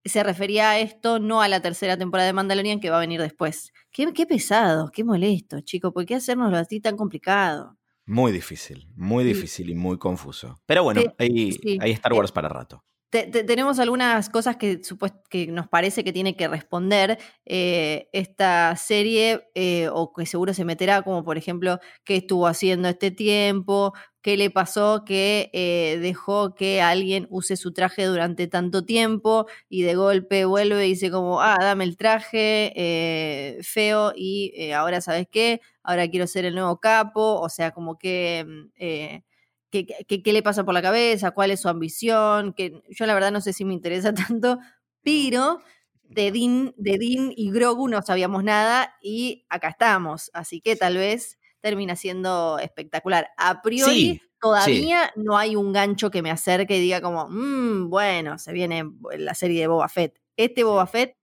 se 0.05 0.23
refería 0.23 0.71
a 0.71 0.79
esto, 0.79 1.19
no 1.19 1.41
a 1.41 1.47
la 1.49 1.61
tercera 1.61 1.97
temporada 1.97 2.27
de 2.27 2.33
Mandalorian 2.33 2.79
que 2.79 2.89
va 2.89 2.97
a 2.97 3.01
venir 3.01 3.21
después. 3.21 3.73
Qué, 3.91 4.13
qué 4.13 4.25
pesado, 4.25 4.91
qué 4.91 5.03
molesto, 5.03 5.59
chicos, 5.61 5.91
¿por 5.93 6.05
qué 6.05 6.15
hacernoslo 6.15 6.57
así 6.57 6.79
tan 6.79 6.95
complicado? 6.97 7.77
Muy 8.05 8.31
difícil, 8.31 8.87
muy 8.95 9.23
difícil 9.23 9.69
y 9.69 9.75
muy 9.75 9.97
confuso. 9.97 10.59
Pero 10.65 10.83
bueno, 10.83 11.01
sí. 11.01 11.77
hay 11.81 11.91
Star 11.91 12.13
Eh, 12.13 12.15
Wars 12.15 12.31
para 12.31 12.49
rato. 12.49 12.83
Te- 13.11 13.27
te- 13.27 13.43
tenemos 13.43 13.77
algunas 13.79 14.29
cosas 14.29 14.55
que, 14.55 14.79
que 15.29 15.47
nos 15.47 15.67
parece 15.67 16.01
que 16.05 16.13
tiene 16.13 16.37
que 16.37 16.47
responder 16.47 17.17
eh, 17.45 18.07
esta 18.13 18.73
serie 18.77 19.49
eh, 19.53 19.89
o 19.91 20.13
que 20.13 20.25
seguro 20.25 20.53
se 20.53 20.63
meterá, 20.63 21.01
como 21.01 21.25
por 21.25 21.37
ejemplo, 21.37 21.79
qué 22.05 22.15
estuvo 22.17 22.47
haciendo 22.47 22.87
este 22.87 23.11
tiempo, 23.11 23.93
qué 24.21 24.37
le 24.37 24.49
pasó 24.49 25.03
que 25.05 25.49
eh, 25.51 25.99
dejó 26.01 26.55
que 26.55 26.81
alguien 26.81 27.27
use 27.29 27.57
su 27.57 27.73
traje 27.73 28.05
durante 28.05 28.47
tanto 28.47 28.85
tiempo 28.85 29.45
y 29.67 29.81
de 29.83 29.95
golpe 29.95 30.45
vuelve 30.45 30.85
y 30.87 30.91
dice 30.91 31.11
como, 31.11 31.41
ah, 31.41 31.57
dame 31.59 31.83
el 31.83 31.97
traje 31.97 33.57
feo 33.63 34.13
y 34.15 34.71
ahora 34.71 35.01
sabes 35.01 35.27
qué, 35.29 35.59
ahora 35.83 36.07
quiero 36.09 36.27
ser 36.27 36.45
el 36.45 36.55
nuevo 36.55 36.79
capo, 36.79 37.41
o 37.41 37.49
sea, 37.49 37.71
como 37.71 37.97
que... 37.97 38.71
qué, 39.71 39.85
qué- 40.07 40.21
qué 40.23 40.33
le 40.33 40.43
pasa 40.43 40.63
por 40.65 40.73
la 40.73 40.81
cabeza, 40.81 41.31
cuál 41.31 41.51
es 41.51 41.61
su 41.61 41.69
ambición, 41.69 42.53
que 42.53 42.81
yo 42.89 43.05
la 43.05 43.13
verdad 43.13 43.31
no 43.31 43.41
sé 43.41 43.53
si 43.53 43.65
me 43.65 43.73
interesa 43.73 44.13
tanto, 44.37 44.59
pero 45.03 45.61
de 46.03 46.31
Dean, 46.31 46.73
de 46.77 46.97
Dean 46.97 47.31
y 47.35 47.51
Grogu 47.51 47.87
no 47.87 48.01
sabíamos 48.01 48.43
nada 48.43 48.95
y 49.01 49.45
acá 49.49 49.69
estamos, 49.69 50.29
así 50.33 50.61
que 50.61 50.75
tal 50.75 50.97
vez 50.97 51.39
termina 51.61 51.95
siendo 51.95 52.59
espectacular. 52.59 53.29
A 53.37 53.61
priori 53.61 53.91
Sí, 53.93 54.19
sí. 54.19 54.21
todavía 54.41 55.11
no 55.15 55.37
hay 55.37 55.55
un 55.55 55.71
gancho 55.73 56.11
que 56.11 56.21
me 56.21 56.31
acerque 56.31 56.77
y 56.77 56.81
diga 56.81 57.01
como, 57.01 57.27
"Mm, 57.29 57.89
bueno, 57.89 58.37
se 58.39 58.51
viene 58.53 58.83
la 59.17 59.33
serie 59.35 59.61
de 59.61 59.67
Boba 59.67 59.87
Fett. 59.89 60.19
Este 60.37 60.63
Boba 60.63 60.87
Fett 60.87 61.15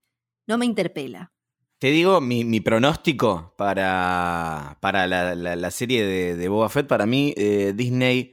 no 0.47 0.57
me 0.59 0.65
interpela. 0.67 1.33
Te 1.79 1.93
digo, 1.93 2.21
mi, 2.21 2.61
pronóstico 2.61 3.55
para, 3.57 4.79
para 4.81 5.07
la, 5.07 5.37
la- 5.37 5.71
serie 5.71 6.05
de, 6.05 6.49
Boba 6.49 6.69
Fett, 6.69 6.89
para 6.89 7.07
mí, 7.07 7.33
eh, 7.37 7.73
Disney 7.73 8.33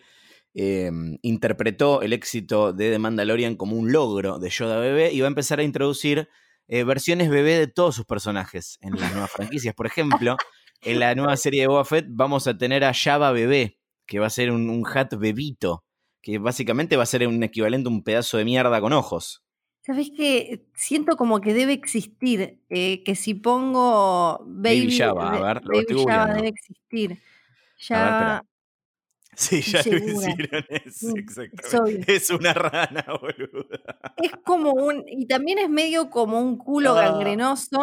eh, 0.56 0.90
interpretó 1.22 2.02
el 2.02 2.14
éxito 2.14 2.74
de 2.74 2.90
The 2.90 2.98
Mandalorian 2.98 3.56
como 3.56 3.76
un 3.76 3.92
logro 3.92 4.40
de 4.40 4.50
Yoda 4.50 4.80
bebé 4.80 5.14
y 5.14 5.20
va 5.22 5.28
a 5.28 5.30
empezar 5.30 5.60
a 5.60 5.64
introducir 5.64 6.28
eh, 6.68 6.84
versiones 6.84 7.30
bebé 7.30 7.54
de 7.60 7.68
todos 7.68 7.94
sus 7.94 8.06
personajes 8.06 8.80
en 8.82 9.00
las 9.00 9.12
nuevas 9.12 9.32
franquicias. 9.32 9.76
Por 9.76 9.86
ejemplo, 9.86 10.38
en 10.82 11.00
la 11.00 11.14
nueva 11.14 11.38
serie 11.38 11.62
de 11.62 11.68
Boba 11.68 11.86
Fett 11.86 12.08
vamos 12.10 12.48
a 12.48 12.58
tener 12.58 12.84
a 12.84 12.96
Java 12.96 13.32
bebé, 13.32 13.78
que 14.08 14.18
va 14.18 14.26
a 14.26 14.32
ser 14.32 14.50
un, 14.50 14.72
un 14.72 14.84
hat 14.88 15.14
bebito, 15.20 15.86
que 16.24 16.40
básicamente 16.40 16.98
va 16.98 17.04
a 17.04 17.06
ser 17.06 17.28
un 17.28 17.44
equivalente 17.44 17.90
a 17.90 17.92
un 17.92 18.04
pedazo 18.04 18.38
de 18.38 18.46
mierda 18.46 18.82
con 18.82 18.92
ojos. 18.92 19.45
¿Sabes 19.86 20.10
qué? 20.18 20.66
Siento 20.74 21.16
como 21.16 21.42
que 21.42 21.54
debe 21.54 21.74
existir, 21.74 22.60
eh, 22.70 23.04
que 23.04 23.14
si 23.16 23.36
pongo 23.36 24.40
Baby, 24.48 24.88
Baby 24.88 24.98
Java, 24.98 25.34
a 25.34 25.54
ver, 25.54 25.64
lo 25.64 25.78
Baby 25.78 26.04
Java 26.08 26.34
debe 26.34 26.48
existir. 26.50 27.10
Ver, 27.12 27.20
Ya. 27.90 28.44
Sí, 29.38 29.62
ya 29.62 29.84
lo 29.84 29.98
hicieron 29.98 30.66
eso, 30.70 31.08
Mm, 31.14 31.18
exactamente. 31.18 32.16
es. 32.16 32.24
Es 32.24 32.30
una 32.30 32.54
rana, 32.54 33.06
boluda. 33.22 34.16
Es 34.18 34.32
como 34.46 34.72
un, 34.74 35.04
y 35.08 35.28
también 35.28 35.60
es 35.60 35.70
medio 35.70 36.10
como 36.10 36.40
un 36.40 36.58
culo 36.58 36.96
Ah, 36.98 37.02
gangrenoso 37.12 37.78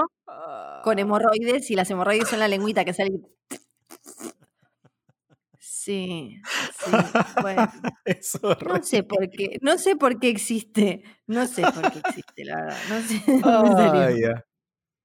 con 0.83 0.99
ah. 0.99 1.01
hemorroides, 1.01 1.71
y 1.71 1.77
las 1.77 1.91
hemorroides 1.91 2.29
son 2.29 2.41
la 2.41 2.49
lengüita 2.49 2.85
que 2.85 2.95
sale. 2.95 3.21
Sí, 5.85 6.41
sí, 6.85 6.93
bueno. 7.41 7.67
Es 8.05 8.39
No 8.41 8.83
sé 8.85 9.03
por 9.03 9.29
qué, 9.31 9.59
no 9.63 9.79
sé 9.79 9.97
por 9.97 10.21
qué 10.21 10.29
existe, 10.29 11.03
no 11.27 11.45
sé 11.49 11.63
por 11.63 11.91
qué 11.91 11.99
existe, 11.99 12.45
la 12.45 12.57
verdad, 12.57 12.79
no 12.89 13.01
sé. 13.03 13.21
Ay, 14.09 14.21
ya. 14.21 14.45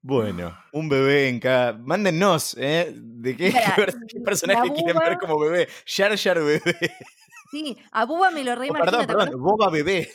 Bueno, 0.03 0.55
un 0.74 0.88
bebé 0.88 1.29
en 1.29 1.39
cada. 1.39 1.74
Mándennos, 1.74 2.55
¿eh? 2.60 2.93
¿De 2.96 3.36
qué, 3.36 3.51
personaje 4.24 4.72
quieren 4.72 4.98
ver 5.00 5.17
como 5.17 5.39
bebé? 5.39 5.67
Jar 5.88 6.15
Jar 6.15 6.38
bebé. 6.43 6.62
sí, 7.51 7.75
a 7.91 8.05
Buba 8.05 8.29
me 8.29 8.43
lo 8.43 8.51
Oh, 8.51 8.55
reimagino, 8.55 8.86
perdón, 8.86 9.07
¿te 9.07 9.07
perdón, 9.07 9.27
acordás? 9.29 9.41
Boba 9.41 9.69
bebé. 9.72 10.10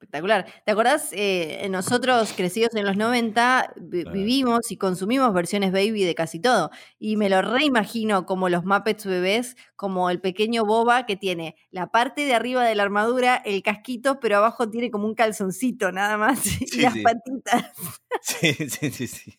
Espectacular. 0.00 0.46
¿Te 0.64 0.72
acordás? 0.72 1.10
eh, 1.12 1.66
nosotros 1.70 2.32
crecidos 2.34 2.74
en 2.74 2.86
los 2.86 2.96
90 2.96 3.74
vi- 3.76 4.00
Claro. 4.02 4.16
vivimos 4.16 4.70
y 4.72 4.78
consumimos 4.78 5.34
versiones 5.34 5.72
baby 5.72 6.04
de 6.04 6.14
casi 6.14 6.40
todo. 6.40 6.70
Y 6.98 7.18
me 7.18 7.28
lo 7.28 7.42
reimagino 7.42 8.24
como 8.24 8.48
los 8.48 8.64
Muppets 8.64 9.04
bebés, 9.04 9.56
como 9.76 10.08
el 10.08 10.18
pequeño 10.18 10.64
Boba 10.64 11.04
que 11.04 11.16
tiene 11.16 11.54
la 11.70 11.88
parte 11.90 12.24
de 12.24 12.32
arriba 12.32 12.64
de 12.64 12.74
la 12.76 12.82
armadura, 12.84 13.36
el 13.44 13.62
casquito, 13.62 14.20
pero 14.20 14.38
abajo 14.38 14.70
tiene 14.70 14.90
como 14.90 15.06
un 15.06 15.14
calzoncito 15.14 15.92
nada 15.92 16.16
más 16.16 16.40
y 16.72 16.80
las 16.80 16.94
sí. 16.94 17.02
patitas. 17.02 17.70
Sí, 18.22 18.54
sí, 18.70 18.90
sí, 18.90 19.06
sí. 19.06 19.38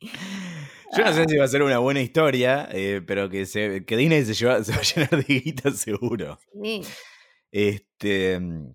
Yo 0.96 1.04
no 1.04 1.12
sé 1.12 1.24
si 1.28 1.36
va 1.36 1.44
a 1.44 1.48
ser 1.48 1.62
una 1.62 1.78
buena 1.78 2.00
historia, 2.00 2.68
eh, 2.72 3.02
pero 3.06 3.28
que, 3.28 3.46
se, 3.46 3.84
que 3.84 3.96
Disney 3.96 4.24
se, 4.24 4.34
lleva- 4.34 4.62
se 4.64 4.72
va 4.72 4.78
a 4.78 4.82
llenar 4.82 5.10
de 5.24 5.34
guita 5.40 5.70
seguro. 5.70 6.38
Sí. 6.62 6.82
Este, 7.50 8.38
mm, 8.38 8.74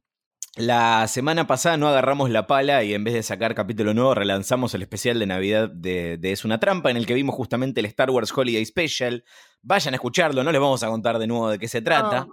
La 0.55 1.07
semana 1.07 1.47
pasada 1.47 1.77
no 1.77 1.87
agarramos 1.87 2.29
la 2.29 2.45
pala 2.47 2.83
y 2.83 2.93
en 2.93 3.03
vez 3.03 3.15
de 3.15 3.23
sacar 3.23 3.55
capítulo 3.55 3.93
nuevo 3.93 4.13
relanzamos 4.13 4.75
el 4.75 4.83
especial 4.83 5.17
de 5.19 5.25
Navidad 5.25 5.69
de, 5.69 6.19
Es 6.23 6.45
una 6.45 6.59
trampa 6.59 6.91
en 6.91 6.97
el 6.97 7.07
que 7.07 7.15
vimos 7.15 7.35
justamente 7.35 7.79
el 7.79 7.87
Star 7.87 8.11
Wars 8.11 8.31
Holiday 8.35 8.63
Special. 8.65 9.23
Vayan 9.63 9.93
a 9.93 9.97
escucharlo, 9.97 10.43
no 10.43 10.51
les 10.51 10.61
vamos 10.61 10.83
a 10.83 10.89
contar 10.89 11.17
de 11.19 11.27
nuevo 11.27 11.49
de 11.49 11.59
qué 11.59 11.67
se 11.67 11.81
trata. 11.81 12.27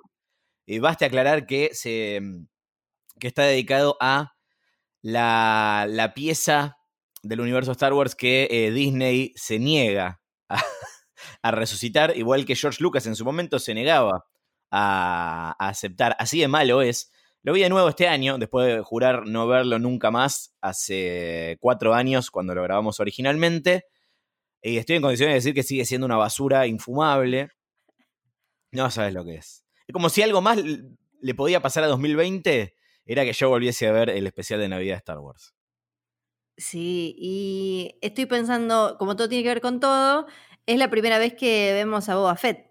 Y 0.67 0.79
baste 0.81 1.07
aclarar 1.07 1.47
que, 1.47 1.71
se, 1.73 2.21
que 3.19 3.27
está 3.27 3.43
dedicado 3.45 3.97
a 4.01 4.35
la, 5.03 5.87
la 5.89 6.15
pieza 6.15 6.77
del 7.23 7.41
universo 7.41 7.73
Star 7.73 7.93
Wars 7.93 8.15
que 8.15 8.49
eh, 8.51 8.71
Disney 8.71 9.33
se 9.37 9.59
niega 9.59 10.21
a, 10.49 10.61
resucitar, 11.53 12.17
igual 12.17 12.45
que 12.45 12.57
George 12.57 12.83
Lucas 12.83 13.07
en 13.07 13.17
su 13.17 13.25
momento 13.25 13.59
se 13.59 13.75
negaba 13.75 14.27
a, 14.71 15.57
aceptar. 15.59 16.17
Así 16.19 16.41
de 16.41 16.49
malo 16.49 16.83
es. 16.83 17.12
Lo 17.43 17.55
vi 17.55 17.62
de 17.62 17.71
nuevo 17.71 17.89
este 17.89 18.07
año, 18.07 18.37
después 18.37 18.67
de 18.67 18.83
jurar 18.83 19.27
no 19.27 19.47
verlo 19.47 19.79
nunca 19.79 20.11
más, 20.11 20.55
hace 20.61 21.57
cuatro 21.61 21.95
años 21.95 22.31
cuando 22.31 22.55
lo 22.55 22.62
grabamos 22.62 23.00
originalmente. 23.00 23.87
Y 24.62 24.77
estoy 24.77 24.97
en 24.97 25.03
condiciones 25.03 25.33
de 25.33 25.37
decir 25.37 25.55
que 25.55 25.62
sigue 25.62 25.87
siendo 25.87 26.05
una 26.05 26.17
basura 26.17 26.67
infumable. 26.67 27.49
No 28.73 28.91
sabes 28.91 29.15
lo 29.15 29.25
que 29.25 29.37
es. 29.37 29.65
Es 29.87 29.93
como 29.93 30.11
si 30.11 30.21
algo 30.23 30.43
más 30.43 30.59
le 31.21 31.35
podía 31.35 31.61
pasar 31.61 31.85
a 31.85 31.87
2020, 31.87 32.75
era 33.07 33.25
que 33.25 33.33
yo 33.33 33.49
volviese 33.49 33.89
a 33.89 33.93
ver 33.93 34.11
el 34.11 34.27
especial 34.27 34.61
de 34.61 34.69
Navidad 34.69 34.95
de 34.95 34.99
Star 34.99 35.19
Wars. 35.19 35.55
Sí, 36.57 37.15
y 37.19 37.99
estoy 38.03 38.27
pensando, 38.27 38.97
como 38.99 39.17
todo 39.17 39.29
tiene 39.29 39.43
que 39.43 39.49
ver 39.49 39.61
con 39.62 39.81
todo, 39.81 40.27
es 40.67 40.79
la 40.79 40.91
primera 40.91 41.19
vez 41.19 41.35
que 41.35 41.73
vemos 41.73 42.09
a 42.09 42.17
Boba 42.17 42.37
Fett. 42.37 42.71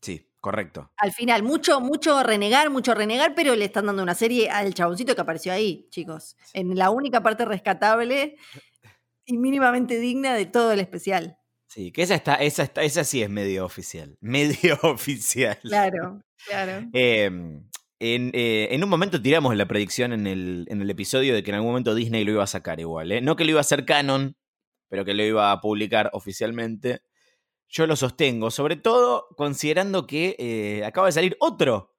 Sí, 0.00 0.27
correcto. 0.40 0.90
Al 0.96 1.12
final, 1.12 1.42
mucho, 1.42 1.80
mucho 1.80 2.22
renegar, 2.22 2.70
mucho 2.70 2.94
renegar, 2.94 3.34
pero 3.34 3.54
le 3.54 3.64
están 3.64 3.86
dando 3.86 4.02
una 4.02 4.14
serie 4.14 4.50
al 4.50 4.74
chaboncito 4.74 5.14
que 5.14 5.20
apareció 5.20 5.52
ahí, 5.52 5.88
chicos. 5.90 6.36
En 6.52 6.76
la 6.76 6.90
única 6.90 7.22
parte 7.22 7.44
rescatable 7.44 8.36
y 9.26 9.38
mínimamente 9.38 9.98
digna 9.98 10.34
de 10.34 10.46
todo 10.46 10.72
el 10.72 10.80
especial. 10.80 11.38
Sí, 11.68 11.92
que 11.92 12.02
esa 12.02 12.14
está, 12.14 12.34
esa 12.36 12.62
está, 12.62 12.82
esa 12.82 13.04
sí 13.04 13.22
es 13.22 13.28
medio 13.28 13.64
oficial. 13.64 14.16
Medio 14.20 14.78
oficial. 14.82 15.58
Claro, 15.62 16.22
claro. 16.46 16.88
Em, 16.94 17.68
eh, 18.00 18.68
en, 18.70 18.84
un 18.84 18.88
momento 18.88 19.20
tiramos 19.20 19.54
la 19.56 19.66
predicción 19.66 20.12
en 20.12 20.26
el, 20.26 20.66
en 20.70 20.80
el, 20.80 20.88
episodio 20.88 21.34
de 21.34 21.42
que 21.42 21.50
en 21.50 21.56
algún 21.56 21.70
momento 21.70 21.94
Disney 21.94 22.24
lo 22.24 22.32
iba 22.32 22.44
a 22.44 22.46
sacar 22.46 22.80
igual. 22.80 23.12
¿eh? 23.12 23.20
No 23.20 23.36
que 23.36 23.44
lo 23.44 23.50
iba 23.50 23.60
a 23.60 23.62
hacer 23.62 23.84
canon, 23.84 24.36
pero 24.88 25.04
que 25.04 25.14
lo 25.14 25.22
iba 25.24 25.52
a 25.52 25.60
publicar 25.60 26.10
oficialmente. 26.14 27.02
Yo 27.68 27.86
lo 27.86 27.96
sostengo, 27.96 28.50
sobre 28.50 28.76
todo 28.76 29.28
considerando 29.36 30.06
que 30.06 30.36
eh, 30.38 30.84
acaba 30.84 31.06
de 31.06 31.12
salir 31.12 31.36
otro 31.38 31.94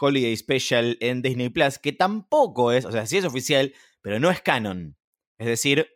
Holiday 0.00 0.36
Special 0.36 0.96
en 1.00 1.22
Disney 1.22 1.48
Plus, 1.48 1.78
que 1.78 1.92
tampoco 1.92 2.70
es, 2.72 2.84
o 2.84 2.92
sea, 2.92 3.04
sí 3.06 3.16
es 3.16 3.24
oficial, 3.24 3.74
pero 4.00 4.20
no 4.20 4.30
es 4.30 4.40
canon. 4.40 4.96
Es 5.38 5.46
decir, 5.46 5.88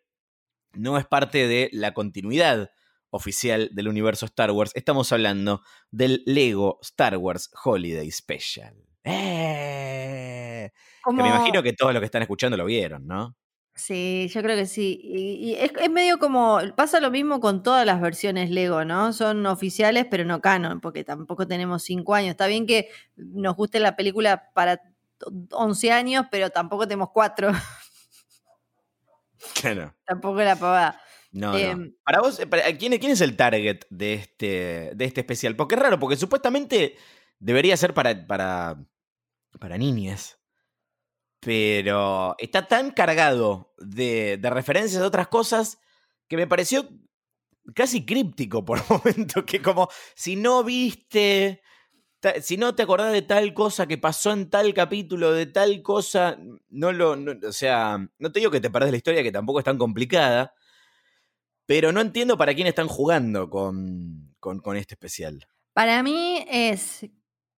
no 0.73 0.99
es 0.99 1.07
parte 1.07 1.47
de 1.47 1.69
la 1.73 1.95
continuidad 1.95 2.71
oficial 3.11 3.71
del 3.73 3.89
universo 3.89 4.27
Star 4.27 4.51
Wars. 4.51 4.73
Estamos 4.75 5.13
hablando 5.13 5.63
del 5.91 6.23
Lego 6.27 6.79
Star 6.83 7.17
Wars 7.17 7.51
Holiday 7.63 8.11
Special. 8.11 8.75
¡Eh! 9.05 10.73
Que 11.05 11.13
me 11.23 11.29
imagino 11.29 11.63
que 11.63 11.73
todos 11.73 11.93
los 11.93 12.01
que 12.01 12.07
están 12.07 12.23
escuchando 12.23 12.57
lo 12.57 12.65
vieron, 12.65 13.07
¿no? 13.07 13.37
Sí, 13.83 14.29
yo 14.33 14.43
creo 14.43 14.57
que 14.57 14.67
sí. 14.67 15.01
Y, 15.03 15.55
es, 15.55 15.73
medio 15.91 16.19
como, 16.19 16.61
pasa 16.77 17.01
lo 17.01 17.11
mismo 17.11 17.41
con 17.41 17.63
todas 17.63 17.85
las 17.85 18.01
versiones 18.01 18.51
Lego, 18.51 18.85
¿no? 18.85 19.13
Son 19.13 19.45
oficiales, 19.47 20.07
pero 20.09 20.25
no 20.25 20.41
canon, 20.41 20.81
porque 20.81 21.03
tampoco 21.03 21.49
tenemos 21.49 21.83
cinco 21.83 22.15
años. 22.15 22.31
Está 22.31 22.47
bien 22.47 22.67
que 22.67 22.91
nos 23.17 23.57
guste 23.57 23.81
la 23.81 23.97
película 23.97 24.51
para 24.55 24.81
11 25.51 25.91
años, 25.91 26.27
pero 26.31 26.51
tampoco 26.51 26.87
tenemos 26.87 27.11
cuatro. 27.13 27.51
Claro. 29.61 29.93
tampoco 30.07 30.41
la 30.41 30.55
pavada. 30.55 31.01
No, 31.33 31.59
em, 31.59 31.97
Para 32.05 32.21
vos, 32.21 32.41
¿quién, 32.79 32.97
¿quién, 32.99 33.11
es 33.11 33.21
el 33.21 33.37
target 33.37 33.81
de 33.91 34.15
este, 34.15 34.93
de 34.95 35.05
este 35.05 35.23
especial? 35.23 35.57
Porque 35.57 35.75
es 35.75 35.81
raro, 35.81 35.99
porque 35.99 36.15
supuestamente 36.15 36.97
debería 37.41 37.77
ser 37.77 37.93
para, 37.93 38.25
para 38.25 38.79
para 39.59 39.79
niñas. 39.79 40.39
Pero 41.45 42.37
está 42.39 42.69
tan 42.69 42.93
cargado 42.93 43.75
de, 43.79 44.37
de 44.37 44.51
referencias 44.51 45.03
a 45.03 45.07
otras 45.07 45.27
cosas 45.27 45.81
que 46.29 46.37
me 46.37 46.47
pareció 46.47 46.89
casi 47.75 48.07
críptico 48.07 48.65
por 48.65 48.81
momento, 48.89 49.45
que 49.45 49.61
como 49.61 49.89
si 50.15 50.37
no 50.37 50.63
viste, 50.63 51.63
si 52.41 52.57
no 52.57 52.77
te 52.77 52.85
acordás 52.85 53.13
de 53.13 53.23
tal 53.23 53.53
cosa 53.55 53.87
que 53.87 53.99
pasó 53.99 54.33
en 54.33 54.51
tal 54.51 54.73
capítulo, 54.73 55.33
de 55.33 55.47
tal 55.47 55.83
cosa, 55.83 56.39
no 56.69 56.93
lo, 56.93 57.17
o 57.49 57.53
sea, 57.53 57.99
no 58.19 58.31
te 58.33 58.39
digo 58.39 58.53
que 58.53 58.61
te 58.61 58.71
perdés 58.71 58.93
la 58.93 58.97
historia, 58.99 59.23
que 59.25 59.33
tampoco 59.33 59.59
es 59.59 59.65
tan 59.65 59.79
complicada, 59.79 60.55
pero 61.67 61.91
no 61.91 62.01
entiendo 62.01 62.39
para 62.39 62.55
quién 62.55 62.69
están 62.69 62.87
jugando 62.87 63.51
con, 63.51 64.33
con, 64.39 64.77
este 64.77 64.95
especial. 64.95 65.47
Para 65.73 66.05
mí 66.05 66.45
es 66.49 67.07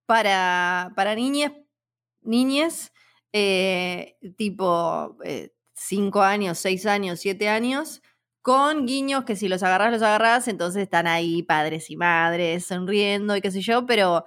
para, 0.07 0.91
para 0.95 1.13
niñas 1.15 1.51
niñas, 2.25 2.91
eh, 3.37 4.15
tipo 4.37 5.17
5 5.73 6.23
eh, 6.23 6.25
años, 6.25 6.57
6 6.59 6.85
años, 6.85 7.19
7 7.19 7.49
años, 7.49 8.01
con 8.41 8.85
guiños 8.85 9.25
que 9.25 9.35
si 9.35 9.49
los 9.49 9.61
agarras, 9.61 9.91
los 9.91 10.01
agarras, 10.01 10.47
entonces 10.47 10.83
están 10.83 11.05
ahí 11.05 11.43
padres 11.43 11.89
y 11.89 11.97
madres 11.97 12.65
sonriendo 12.65 13.35
y 13.35 13.41
qué 13.41 13.51
sé 13.51 13.59
yo, 13.59 13.85
pero 13.85 14.23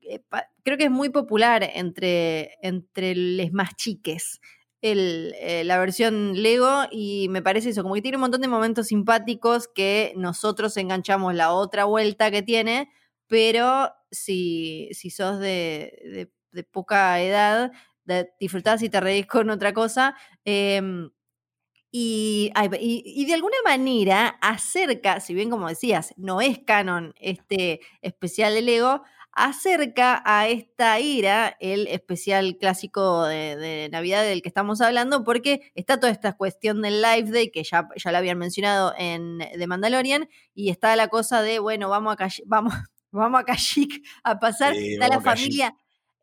eh, 0.00 0.22
creo 0.62 0.78
que 0.78 0.84
es 0.84 0.90
muy 0.90 1.10
popular 1.10 1.70
entre, 1.74 2.54
entre 2.62 3.14
los 3.14 3.52
más 3.52 3.76
chiques. 3.76 4.40
la 4.80 5.78
versión 5.78 6.40
Lego 6.40 6.84
y 6.90 7.28
me 7.28 7.42
parece 7.42 7.70
eso, 7.70 7.82
como 7.82 7.94
que 7.94 8.02
tiene 8.02 8.16
un 8.16 8.22
montón 8.22 8.40
de 8.40 8.48
momentos 8.48 8.86
simpáticos 8.86 9.68
que 9.68 10.14
nosotros 10.16 10.78
enganchamos 10.78 11.34
la 11.34 11.52
otra 11.52 11.84
vuelta 11.84 12.30
que 12.30 12.40
tiene, 12.40 12.88
pero 13.26 13.92
si, 14.10 14.88
si 14.92 15.10
sos 15.10 15.40
de 15.40 16.30
de 16.56 16.64
poca 16.64 17.20
edad, 17.20 17.70
de, 18.06 18.30
disfrutás 18.40 18.82
y 18.82 18.88
te 18.88 19.00
reís 19.00 19.26
con 19.26 19.50
otra 19.50 19.72
cosa. 19.72 20.16
Em, 20.44 21.10
y, 21.90 22.52
y, 22.80 23.24
de 23.24 23.34
alguna 23.34 23.56
manera 23.64 24.36
acerca, 24.42 25.20
si 25.20 25.32
bien 25.34 25.48
como 25.48 25.68
decías, 25.68 26.12
no 26.16 26.40
es 26.40 26.58
canon 26.58 27.14
este 27.18 27.80
especial 28.02 28.54
de 28.54 28.62
Lego, 28.62 29.02
acerca 29.36 30.22
a 30.24 30.48
esta 30.48 30.98
ira 30.98 31.56
el 31.60 31.86
especial 31.88 32.56
clásico 32.58 33.24
de, 33.26 33.88
Navidad 33.92 34.24
del 34.24 34.42
que 34.42 34.48
estamos 34.48 34.80
hablando, 34.80 35.24
porque 35.24 35.72
está 35.74 36.00
toda 36.00 36.10
esta 36.10 36.32
cuestión 36.32 36.82
del 36.82 37.02
Live 37.02 37.30
Day, 37.30 37.50
que 37.50 37.62
ya, 37.62 37.88
ya 37.96 38.12
la 38.12 38.18
habían 38.18 38.38
mencionado 38.38 38.94
en 38.98 39.38
The 39.38 39.66
Mandalorian, 39.66 40.28
y 40.54 40.70
está 40.70 40.96
la 40.96 41.08
cosa 41.08 41.42
de, 41.42 41.58
bueno, 41.58 41.90
vamos 41.90 42.16
a, 42.18 42.28
vamos, 42.46 42.74
vamos 43.10 43.40
a 43.40 43.44
Kashyyyk 43.44 44.02
a 44.24 44.38
pasar, 44.38 44.74
está 44.74 45.08
la 45.08 45.20
familia 45.20 45.74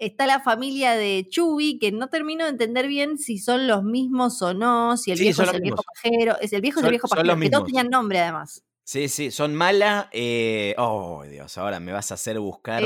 está 0.05 0.27
la 0.27 0.39
familia 0.39 0.91
de 0.93 1.27
Chubi, 1.29 1.79
que 1.79 1.91
no 1.91 2.09
termino 2.09 2.43
de 2.43 2.51
entender 2.51 2.87
bien 2.87 3.17
si 3.17 3.37
son 3.37 3.67
los 3.67 3.83
mismos 3.83 4.41
o 4.41 4.53
no, 4.53 4.97
si 4.97 5.11
el 5.11 5.19
viejo 5.19 5.43
es 5.43 5.53
el 5.53 5.61
viejo 5.61 5.83
pajero, 5.83 6.37
es 6.39 6.53
el 6.53 6.61
viejo 6.61 6.79
es 6.79 6.85
el 6.85 6.91
viejo 6.91 7.07
pajero, 7.07 7.39
que 7.39 7.49
todos 7.49 7.65
tenían 7.65 7.89
nombre 7.89 8.19
además. 8.19 8.63
Sí, 8.85 9.07
sí, 9.07 9.31
son 9.31 9.55
Mala, 9.55 10.09
eh, 10.11 10.75
oh 10.77 11.23
Dios, 11.23 11.57
ahora 11.57 11.79
me 11.79 11.93
vas 11.93 12.11
a 12.11 12.15
hacer 12.15 12.39
buscar. 12.39 12.83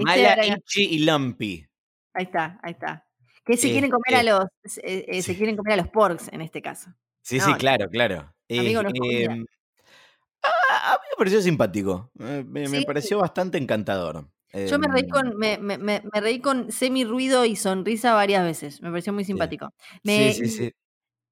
Mala, 0.00 0.46
Ichi 0.46 0.84
y 0.84 0.98
Lumpy. 1.04 1.66
Ahí 2.12 2.24
está, 2.24 2.58
ahí 2.62 2.72
está. 2.72 3.06
Que 3.44 3.56
se 3.56 3.70
quieren 3.70 3.90
comer 3.90 4.14
a 4.14 4.18
este, 4.18 4.30
los, 4.30 4.78
eh, 4.78 5.04
eh, 5.08 5.22
se 5.22 5.36
quieren 5.36 5.56
comer 5.56 5.74
a 5.74 5.76
los 5.76 5.88
porks 5.88 6.28
en 6.32 6.42
este 6.42 6.60
caso. 6.60 6.90
Sí, 7.22 7.40
sí, 7.40 7.52
claro, 7.54 7.88
claro. 7.88 8.34
Amigo, 8.50 8.80
em, 8.80 9.46
a, 10.42 10.92
mí 10.92 11.06
me 11.10 11.16
pareció 11.16 11.40
simpático. 11.40 12.10
me 12.14 12.82
pareció 12.82 13.18
bastante 13.18 13.58
encantador. 13.58 14.28
Yo 14.52 14.78
me 14.78 14.88
reí 14.88 15.02
em, 15.02 15.08
con, 15.08 15.36
me, 15.36 15.58
me, 15.58 15.78
me, 15.78 16.00
reí 16.14 16.40
con 16.40 16.72
semi 16.72 17.04
ruido 17.04 17.44
y 17.44 17.56
sonrisa 17.56 18.14
varias 18.14 18.44
veces. 18.44 18.82
Me 18.82 18.90
pareció 18.90 19.12
muy 19.12 19.24
simpático. 19.24 19.72
sí, 20.04 20.32
sí, 20.32 20.48
sí. 20.48 20.72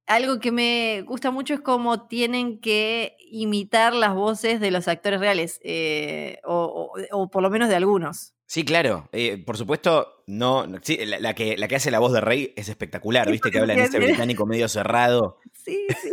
Algo 0.07 0.39
que 0.39 0.53
me 0.53 1.03
gusta 1.03 1.33
mucho 1.33 1.55
es 1.55 1.61
cómo 1.61 2.07
tienen 2.07 2.61
que 2.61 3.17
imitar 3.19 3.93
las 3.93 4.15
voces 4.15 4.61
de 4.61 4.71
los 4.71 4.87
actores 4.87 5.19
reales, 5.19 5.59
eh, 5.65 6.39
o, 6.45 6.93
o, 7.11 7.29
por 7.29 7.43
lo 7.43 7.51
menos 7.51 7.69
de 7.69 7.75
algunos. 7.75 8.36
Sí, 8.47 8.65
claro. 8.65 9.09
Eh, 9.13 9.39
por 9.39 9.57
supuesto, 9.57 10.23
no. 10.27 10.67
Sí, 10.83 10.99
la, 11.05 11.35
que, 11.35 11.57
la 11.57 11.67
que 11.67 11.77
hace 11.77 11.91
la 11.91 11.99
voz 11.99 12.13
de 12.13 12.21
Rey 12.21 12.53
es 12.57 12.69
espectacular, 12.69 13.31
¿viste? 13.31 13.51
Que 13.51 13.59
habla 13.59 13.75
en 13.75 13.81
ese 13.81 13.99
británico 13.99 14.47
medio 14.47 14.69
cerrado. 14.69 15.39
Sí, 15.53 15.87
sí. 16.01 16.11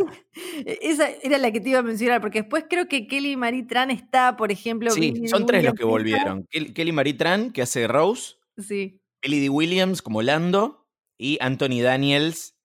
E, 0.66 0.78
esa 0.82 1.08
era 1.22 1.38
la 1.38 1.52
que 1.52 1.60
te 1.60 1.70
iba 1.70 1.78
a 1.78 1.82
mencionar, 1.82 2.20
porque 2.20 2.42
después 2.42 2.64
creo 2.68 2.88
que 2.88 3.06
Kelly 3.06 3.36
Marie 3.36 3.62
Tran 3.62 3.92
está, 3.92 4.36
por 4.36 4.50
ejemplo. 4.50 4.90
Sí, 4.90 5.28
son 5.28 5.46
tres 5.46 5.64
los 5.64 5.74
que 5.74 5.84
volvieron. 5.84 6.46
Kelly 6.50 6.92
Marie 6.92 7.14
Tran, 7.14 7.52
que 7.52 7.62
hace 7.62 7.86
Rose. 7.86 8.34
Sí. 8.58 9.00
Ellie 9.22 9.40
D. 9.40 9.48
Williams 9.48 10.02
como 10.02 10.22
Lando. 10.22 10.84
Y 11.16 11.38
Anthony 11.40 11.80
Daniels, 11.80 12.56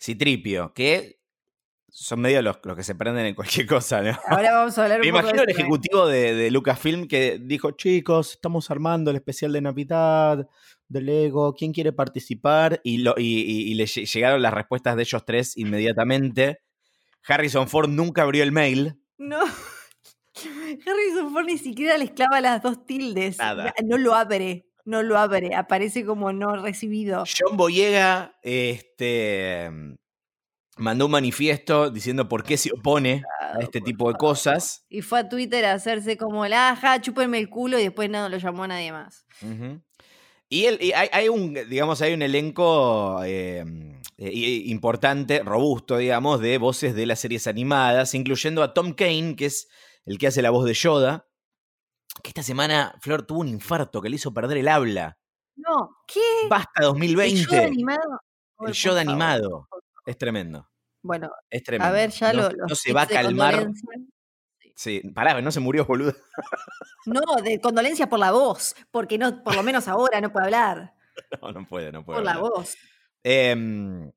Citripio, 0.00 0.72
que 0.72 1.17
son 1.90 2.20
medio 2.20 2.42
los, 2.42 2.58
los, 2.62 2.76
que 2.76 2.84
se 2.84 2.94
prenden 2.94 3.26
en 3.26 3.34
cualquier 3.34 3.66
cosa, 3.66 4.02
¿no? 4.02 4.18
Ahora 4.26 4.52
vamos 4.52 4.78
a 4.78 4.82
hablar 4.82 4.98
un 4.98 5.02
Me 5.02 5.08
imagino 5.08 5.42
el 5.42 5.50
ejecutivo 5.50 6.06
de, 6.06 6.34
de, 6.34 6.50
Lucasfilm 6.50 7.08
que 7.08 7.38
dijo, 7.40 7.72
chicos, 7.72 8.32
estamos 8.32 8.70
armando 8.70 9.10
el 9.10 9.16
especial 9.16 9.52
de 9.52 9.60
Navidad, 9.60 10.48
de 10.88 11.02
Lego, 11.02 11.54
¿quién 11.54 11.72
quiere 11.72 11.92
participar? 11.92 12.80
Y, 12.82 12.98
lo, 12.98 13.14
y, 13.16 13.74
le 13.74 13.86
llegaron 13.86 14.42
las 14.42 14.54
respuestas 14.54 14.96
de 14.96 15.02
ellos 15.02 15.24
tres 15.24 15.56
inmediatamente. 15.56 16.60
Harrison 17.26 17.68
Ford 17.68 17.88
nunca 17.88 18.22
abrió 18.22 18.42
el 18.42 18.52
mail. 18.52 18.94
No. 19.18 19.40
Harrison 20.34 21.32
Ford 21.32 21.46
ni 21.46 21.58
siquiera 21.58 21.98
les 21.98 22.10
clava 22.10 22.40
las 22.40 22.62
dos 22.62 22.86
tildes. 22.86 23.38
No 23.84 23.98
lo 23.98 24.14
abre, 24.14 24.66
no 24.84 25.02
lo 25.02 25.18
abre. 25.18 25.54
Aparece 25.54 26.04
como 26.04 26.32
no 26.32 26.56
recibido. 26.56 27.24
John 27.26 27.56
Boyega 27.56 28.38
este, 28.42 29.70
mandó 30.78 31.06
un 31.06 31.12
manifiesto 31.12 31.90
diciendo 31.90 32.28
por 32.28 32.44
qué 32.44 32.56
se 32.56 32.72
opone 32.72 33.22
a 33.40 33.58
este 33.60 33.80
tipo 33.80 34.10
de 34.10 34.18
cosas. 34.18 34.84
Y 34.88 35.02
fue 35.02 35.20
a 35.20 35.28
Twitter 35.28 35.64
a 35.64 35.74
hacerse 35.74 36.16
como 36.16 36.44
el 36.44 36.52
aja, 36.52 37.00
chúpenme 37.00 37.38
el 37.38 37.48
culo 37.48 37.78
y 37.78 37.82
después 37.82 38.08
no 38.10 38.28
lo 38.28 38.38
llamó 38.38 38.64
a 38.64 38.68
nadie 38.68 38.92
más. 38.92 39.26
Y, 40.50 40.66
hay, 40.66 41.28
un, 41.28 41.54
digamos, 41.68 42.00
hay 42.00 42.14
un 42.14 42.22
elenco 42.22 43.22
em, 43.22 44.00
eh, 44.16 44.62
importante, 44.66 45.42
robusto, 45.44 45.98
digamos, 45.98 46.40
de 46.40 46.56
voces 46.56 46.94
de 46.94 47.04
las 47.04 47.20
series 47.20 47.46
animadas, 47.46 48.14
incluyendo 48.14 48.62
a 48.62 48.72
Tom 48.72 48.94
Kane, 48.94 49.36
que 49.36 49.46
es 49.46 49.68
el 50.06 50.16
que 50.16 50.28
hace 50.28 50.40
la 50.40 50.50
voz 50.50 50.64
de 50.64 50.72
Yoda, 50.72 51.28
que 52.22 52.30
esta 52.30 52.42
semana 52.42 52.94
Flor 53.02 53.26
tuvo 53.26 53.40
un 53.40 53.48
infarto 53.48 54.00
que 54.00 54.08
le 54.08 54.16
hizo 54.16 54.32
perder 54.32 54.56
el 54.58 54.68
habla. 54.68 55.18
No, 55.56 55.96
¿qué? 56.06 56.48
Basta 56.48 56.82
2020. 56.82 57.40
¿El 57.40 57.46
Yoda 57.46 57.66
animado? 57.66 58.20
El 58.60 58.72
Yoda 58.72 59.00
animado. 59.02 59.68
Es 60.08 60.16
tremendo. 60.16 60.66
Bueno, 61.02 61.30
es 61.50 61.62
tremendo. 61.62 61.86
A 61.86 61.92
ver, 61.92 62.08
ya 62.10 62.32
no, 62.32 62.48
lo. 62.48 62.66
No 62.66 62.74
se 62.74 62.94
va 62.94 63.02
a 63.02 63.06
calmar. 63.06 63.68
Sí, 64.74 65.02
pará, 65.14 65.38
no 65.42 65.52
se 65.52 65.60
murió, 65.60 65.84
boludo. 65.84 66.14
No, 67.04 67.20
de 67.42 67.60
condolencia 67.60 68.08
por 68.08 68.18
la 68.18 68.30
voz, 68.30 68.74
porque 68.90 69.18
no, 69.18 69.42
por 69.42 69.54
lo 69.54 69.62
menos 69.62 69.86
ahora 69.86 70.20
no 70.22 70.32
puede 70.32 70.46
hablar. 70.46 70.94
No, 71.42 71.50
no 71.50 71.66
puede, 71.66 71.90
no 71.90 72.04
puede. 72.04 72.18
Por 72.18 72.24
la 72.24 72.38
voz. 72.38 72.76
Em, 73.24 74.12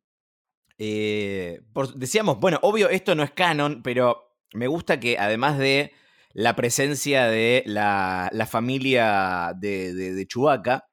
eh, 0.77 1.61
decíamos, 1.95 2.39
bueno, 2.39 2.59
obvio, 2.61 2.89
esto 2.89 3.15
no 3.15 3.23
es 3.23 3.31
canon, 3.31 3.81
pero 3.81 4.37
me 4.53 4.67
gusta 4.67 4.99
que 4.99 5.17
además 5.17 5.57
de 5.57 5.93
la 6.33 6.55
presencia 6.55 7.25
de 7.25 7.63
la, 7.65 8.29
familia 8.47 9.53
de, 9.57 9.93
de, 9.93 10.27
Chewbacca, 10.27 10.87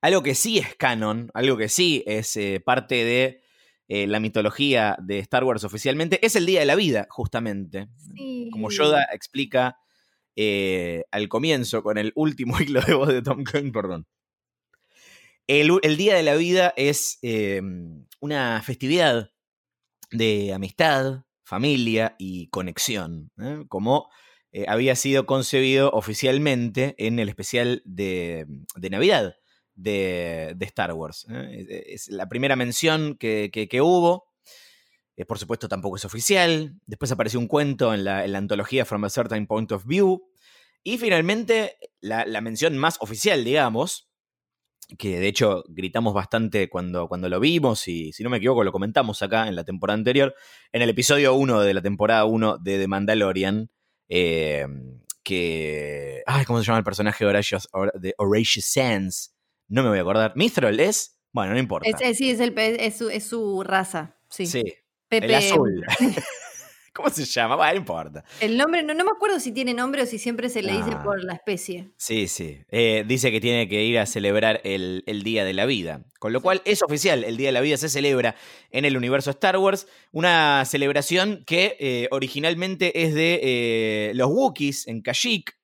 algo 0.00 0.22
que 0.22 0.34
sí 0.34 0.58
es 0.58 0.74
canon, 0.74 1.30
algo 1.34 1.58
que 1.58 1.68
sí 1.68 2.02
es 2.06 2.34
eh, 2.38 2.62
parte 2.64 3.04
de 3.04 3.43
eh, 3.86 4.06
la 4.06 4.18
mitología 4.18 4.96
de 5.02 5.18
Star 5.18 5.44
Wars 5.44 5.64
oficialmente, 5.64 6.24
es 6.24 6.36
el 6.36 6.46
Día 6.46 6.60
de 6.60 6.66
la 6.66 6.74
Vida, 6.74 7.06
justamente. 7.10 7.88
Como 8.50 8.70
Yoda 8.70 9.06
explica 9.12 9.76
eh, 10.36 11.04
al 11.10 11.28
comienzo 11.28 11.82
con 11.82 11.98
el 11.98 12.12
último 12.14 12.58
hilo 12.60 12.80
de 12.80 12.94
voz 12.94 13.08
de 13.08 13.22
Tom 13.22 13.44
Cruise, 13.44 13.72
perdón. 13.72 14.06
El, 15.46 15.96
Día 15.98 16.14
de 16.14 16.22
la 16.22 16.36
Vida 16.36 16.72
es 16.76 17.18
em, 17.20 18.06
una 18.20 18.62
festividad 18.62 19.30
de 20.10 20.54
amistad, 20.54 21.24
familia 21.44 22.16
y 22.18 22.48
conexión, 22.48 23.30
¿eh? 23.38 23.64
como 23.68 24.08
había 24.68 24.94
sido 24.94 25.26
concebido 25.26 25.90
oficialmente 25.90 26.94
en 26.96 27.18
el 27.18 27.28
especial 27.28 27.82
de, 27.84 28.46
de 28.76 28.90
Navidad 28.90 29.34
de, 29.74 30.56
Star 30.60 30.92
Wars. 30.92 31.26
¿eh? 31.30 31.84
Es 31.88 32.08
la 32.08 32.28
primera 32.28 32.56
mención 32.56 33.16
que, 33.18 33.80
hubo. 33.82 34.32
Eh, 35.16 35.24
por 35.24 35.38
supuesto, 35.38 35.68
tampoco 35.68 35.96
es 35.96 36.04
oficial. 36.04 36.74
Después 36.86 37.12
apareció 37.12 37.38
un 37.38 37.48
cuento 37.48 37.94
en 37.94 38.04
la, 38.04 38.22
antología 38.22 38.84
From 38.84 39.04
a 39.04 39.10
Certain 39.10 39.46
Point 39.46 39.72
of 39.72 39.86
View. 39.86 40.28
Y 40.82 40.98
finalmente, 40.98 41.76
la, 42.00 42.40
mención 42.40 42.76
más 42.76 42.98
oficial, 43.00 43.44
digamos, 43.44 44.10
que 44.98 45.18
de 45.18 45.28
hecho 45.28 45.64
gritamos 45.68 46.12
bastante 46.12 46.68
cuando, 46.68 47.08
cuando 47.08 47.30
lo 47.30 47.40
vimos 47.40 47.88
y 47.88 48.12
si 48.12 48.22
no 48.22 48.28
me 48.28 48.36
equivoco 48.36 48.64
lo 48.64 48.70
comentamos 48.70 49.22
acá 49.22 49.48
en 49.48 49.56
la 49.56 49.64
temporada 49.64 49.96
anterior, 49.96 50.34
en 50.72 50.82
el 50.82 50.90
episodio 50.90 51.34
1 51.34 51.62
de 51.62 51.72
la 51.72 51.80
temporada 51.80 52.26
1 52.26 52.58
de 52.58 52.78
The 52.78 52.86
Mandalorian, 52.86 53.70
eh, 54.10 54.66
que... 55.22 56.22
Ay, 56.26 56.44
¿cómo 56.44 56.60
se 56.60 56.66
llama 56.66 56.78
el 56.78 56.84
personaje 56.84 57.24
de 57.24 58.14
Horatius 58.18 58.64
Sands? 58.66 59.33
No 59.68 59.82
me 59.82 59.88
voy 59.88 59.98
a 59.98 60.02
acordar. 60.02 60.32
Mithril 60.36 60.80
es, 60.80 61.20
bueno, 61.32 61.52
no 61.52 61.58
importa. 61.58 61.88
sí, 62.14 62.30
es, 62.30 62.40
el, 62.40 62.56
es, 62.58 62.96
su, 62.96 63.10
es 63.10 63.26
su 63.26 63.62
raza, 63.62 64.16
sí. 64.28 64.46
Sí, 64.46 64.62
el 65.10 65.34
azul. 65.34 65.84
¿Cómo 66.94 67.10
se 67.10 67.24
llama? 67.24 67.56
Bueno, 67.56 67.72
no 67.72 67.78
importa. 67.78 68.24
El 68.40 68.56
nombre, 68.56 68.84
no, 68.84 68.94
no, 68.94 69.04
me 69.04 69.10
acuerdo 69.10 69.40
si 69.40 69.50
tiene 69.50 69.74
nombre 69.74 70.02
o 70.02 70.06
si 70.06 70.16
siempre 70.16 70.48
se 70.48 70.62
le 70.62 70.74
dice 70.74 70.90
ah. 70.92 71.02
por 71.02 71.24
la 71.24 71.34
especie. 71.34 71.90
Sí, 71.96 72.28
sí. 72.28 72.60
Eh, 72.70 73.04
dice 73.04 73.32
que 73.32 73.40
tiene 73.40 73.68
que 73.68 73.82
ir 73.82 73.98
a 73.98 74.06
celebrar 74.06 74.60
el, 74.62 75.02
Día 75.24 75.44
de 75.44 75.54
la 75.54 75.66
Vida. 75.66 76.04
Con 76.20 76.32
lo 76.32 76.40
cual 76.40 76.62
es 76.64 76.84
oficial, 76.84 77.24
el 77.24 77.36
Día 77.36 77.48
de 77.48 77.52
la 77.52 77.62
Vida 77.62 77.78
se 77.78 77.88
celebra 77.88 78.36
en 78.70 78.84
el 78.84 78.96
universo 78.96 79.30
Star 79.30 79.56
Wars. 79.56 79.88
Una 80.12 80.64
celebración 80.66 81.42
que 81.48 81.76
eh, 81.80 82.06
originalmente 82.12 83.02
es 83.02 83.12
de 83.12 83.40
eh, 83.42 84.12
los 84.14 84.28
Wookiees 84.28 84.86
en 84.86 85.02
Kashyyyk 85.02 85.58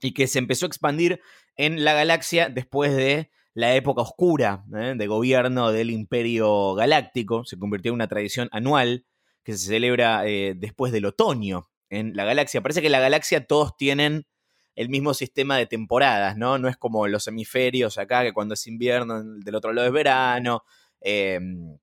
y 0.00 0.14
que 0.14 0.28
se 0.28 0.38
empezó 0.38 0.66
a 0.66 0.68
expandir 0.68 1.20
en 1.62 1.84
la 1.84 1.92
galaxia 1.92 2.48
después 2.48 2.94
de 2.96 3.30
la 3.54 3.76
época 3.76 4.02
oscura 4.02 4.64
¿eh? 4.74 4.94
de 4.96 5.06
gobierno 5.06 5.70
del 5.70 5.92
Imperio 5.92 6.74
Galáctico. 6.74 7.44
Se 7.44 7.56
convirtió 7.56 7.90
en 7.90 7.94
una 7.94 8.08
tradición 8.08 8.48
anual 8.50 9.06
que 9.44 9.52
se 9.52 9.68
celebra 9.68 10.26
eh, 10.26 10.54
después 10.56 10.92
del 10.92 11.04
otoño 11.04 11.70
en 11.88 12.16
la 12.16 12.24
galaxia. 12.24 12.62
Parece 12.62 12.80
que 12.80 12.88
en 12.88 12.92
la 12.92 12.98
galaxia 12.98 13.46
todos 13.46 13.76
tienen 13.76 14.26
el 14.74 14.88
mismo 14.88 15.14
sistema 15.14 15.56
de 15.56 15.66
temporadas, 15.66 16.36
¿no? 16.36 16.58
No 16.58 16.66
es 16.66 16.76
como 16.76 17.06
los 17.06 17.28
hemisferios 17.28 17.96
acá, 17.96 18.24
que 18.24 18.32
cuando 18.32 18.54
es 18.54 18.66
invierno, 18.66 19.22
del 19.22 19.54
otro 19.54 19.72
lado 19.72 19.86
es 19.86 19.92
verano. 19.92 20.64
Em, 21.00 21.78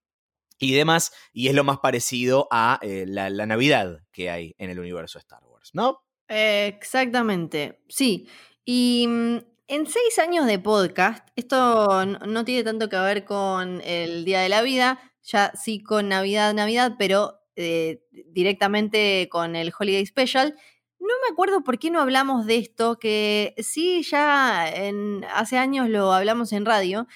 y 0.57 0.73
demás, 0.73 1.13
y 1.31 1.47
es 1.47 1.53
lo 1.53 1.63
más 1.63 1.77
parecido 1.77 2.49
a 2.51 2.79
eh, 2.81 3.05
la, 3.07 3.29
Navidad 3.45 4.01
que 4.11 4.29
hay 4.29 4.55
en 4.57 4.71
el 4.71 4.79
universo 4.79 5.19
Star 5.19 5.41
Wars, 5.45 5.69
¿no? 5.73 6.03
exactamente, 6.27 7.81
sí. 7.87 8.27
Y 8.65 9.07
mm, 9.07 9.37
en 9.69 9.85
seis 9.85 10.17
años 10.17 10.47
de 10.47 10.57
podcast, 10.57 11.29
esto 11.35 12.03
no 12.05 12.43
tiene 12.43 12.63
tanto 12.63 12.89
que 12.89 12.97
ver 12.97 13.23
con 13.23 13.81
el 13.85 14.25
Día 14.25 14.41
de 14.41 14.49
la 14.49 14.63
Vida, 14.63 14.99
ya 15.21 15.51
sí 15.53 15.83
con 15.83 16.09
Navidad, 16.09 16.55
Navidad, 16.55 16.95
pero 16.97 17.39
eh, 17.55 18.01
directamente 18.31 19.29
con 19.31 19.55
el 19.55 19.71
Holiday 19.77 20.03
Special. 20.07 20.55
No 20.99 21.07
me 21.07 21.31
acuerdo 21.31 21.63
por 21.63 21.77
qué 21.77 21.91
no 21.91 22.01
hablamos 22.01 22.47
de 22.47 22.57
esto, 22.57 22.97
que 22.97 23.53
sí 23.59 24.01
ya 24.01 24.67
en, 24.67 25.23
hace 25.35 25.59
años 25.59 25.87
lo 25.87 26.13
hablamos 26.13 26.51
en 26.51 26.65
radio, 26.65 27.07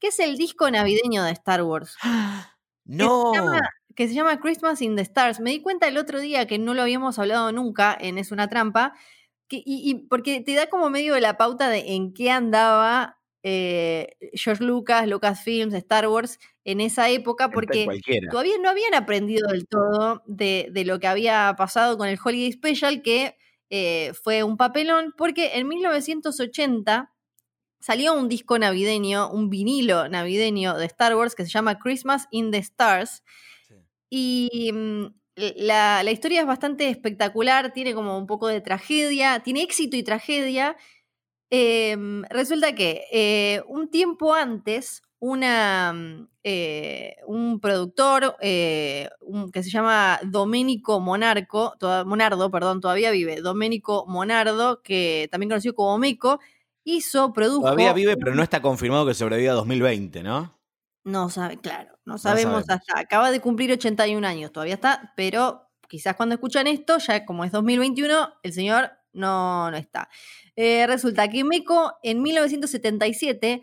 que 0.00 0.08
es 0.08 0.18
el 0.18 0.36
disco 0.36 0.68
navideño 0.68 1.22
de 1.22 1.30
Star 1.30 1.62
Wars. 1.62 1.96
¡No! 2.84 3.32
Que 3.94 4.08
se, 4.08 4.14
llama, 4.14 4.40
Christmas 4.40 4.82
in 4.82 4.96
the 4.96 5.02
Stars. 5.02 5.38
Me 5.38 5.50
di 5.50 5.60
cuenta 5.62 5.86
el 5.86 5.96
otro 5.96 6.18
día 6.18 6.48
que 6.48 6.58
no 6.58 6.74
lo 6.74 6.82
habíamos 6.82 7.20
hablado 7.20 7.52
nunca 7.52 7.96
en 8.00 8.18
Es 8.18 8.32
una 8.32 8.48
trampa 8.48 8.94
y, 9.50 10.06
porque 10.08 10.40
te 10.40 10.54
da 10.54 10.68
como 10.68 10.90
medio 10.90 11.14
de 11.14 11.20
la 11.20 11.36
pauta 11.36 11.68
de 11.68 11.94
en 11.94 12.12
qué 12.12 12.30
andaba 12.30 13.18
eh, 13.42 14.16
George 14.34 14.62
Lucas, 14.62 15.08
Lucasfilms, 15.08 15.74
Star 15.74 16.08
Wars 16.08 16.38
en 16.64 16.80
esa 16.80 17.08
época, 17.08 17.50
porque 17.50 17.86
todavía 18.30 18.58
no 18.60 18.68
habían 18.68 18.94
aprendido 18.94 19.48
del 19.48 19.66
todo 19.66 20.22
de, 20.26 20.70
lo 20.84 21.00
que 21.00 21.06
había 21.06 21.54
pasado 21.56 21.96
con 21.96 22.08
el 22.08 22.18
Holiday 22.22 22.52
Special, 22.52 23.02
que 23.02 23.36
eh, 23.70 24.12
fue 24.22 24.42
un 24.42 24.56
papelón, 24.56 25.14
porque 25.16 25.52
en 25.54 25.68
1980 25.68 27.12
salió 27.80 28.14
un 28.14 28.28
disco 28.28 28.58
navideño, 28.58 29.30
un 29.30 29.48
vinilo 29.48 30.08
navideño 30.08 30.76
de 30.76 30.84
Star 30.86 31.16
Wars 31.16 31.34
que 31.34 31.44
se 31.44 31.50
llama 31.50 31.78
Christmas 31.78 32.28
in 32.30 32.50
the 32.50 32.58
Stars. 32.58 33.22
Y 34.10 34.72
la, 35.36 36.10
historia 36.10 36.40
es 36.40 36.46
bastante 36.46 36.88
espectacular, 36.88 37.72
tiene 37.72 37.94
como 37.94 38.18
un 38.18 38.26
poco 38.26 38.48
de 38.48 38.60
tragedia, 38.60 39.40
tiene 39.40 39.62
éxito 39.62 39.96
y 39.96 40.02
tragedia. 40.02 40.76
Em, 41.50 42.22
resulta 42.30 42.74
que 42.74 43.04
eh, 43.12 43.62
un 43.66 43.90
tiempo 43.90 44.34
antes, 44.34 45.02
una, 45.18 45.92
mm, 45.92 46.28
eh, 46.44 47.16
un 47.26 47.60
productor 47.60 48.36
eh, 48.40 49.08
que 49.52 49.62
se 49.62 49.70
llama 49.70 50.20
Domenico 50.24 51.00
Monarco, 51.00 51.74
Monardo, 52.06 52.50
perdón, 52.50 52.80
todavía 52.80 53.10
vive, 53.10 53.40
Domenico 53.40 54.06
Monardo, 54.06 54.82
que 54.82 55.28
también 55.30 55.50
conocido 55.50 55.74
como 55.74 55.98
Meco, 55.98 56.40
hizo, 56.84 57.32
produjo... 57.32 57.62
Todavía 57.62 57.92
vive, 57.92 58.16
pero 58.16 58.34
no 58.34 58.42
está 58.42 58.62
confirmado 58.62 59.06
que 59.06 59.14
sobreviva 59.14 59.52
a 59.52 59.56
2020, 59.56 60.22
¿no? 60.22 60.59
No 61.04 61.30
sabe, 61.30 61.58
claro, 61.58 61.98
no 62.04 62.18
sabemos, 62.18 62.64
hasta. 62.68 62.98
Acaba 62.98 63.30
de 63.30 63.40
cumplir 63.40 63.72
81 63.72 64.26
años, 64.26 64.52
todavía 64.52 64.74
está, 64.74 65.12
pero 65.16 65.70
quizás 65.88 66.14
cuando 66.14 66.34
escuchan 66.34 66.66
esto, 66.66 66.98
ya 66.98 67.24
como 67.24 67.44
es 67.44 67.52
2021, 67.52 68.34
el 68.42 68.52
señor 68.52 68.90
no, 69.12 69.70
no 69.70 69.76
está. 69.76 70.08
Eh, 70.56 70.86
resulta 70.86 71.28
que 71.28 71.42
Meco 71.42 71.94
en 72.02 72.22
1977 72.22 73.62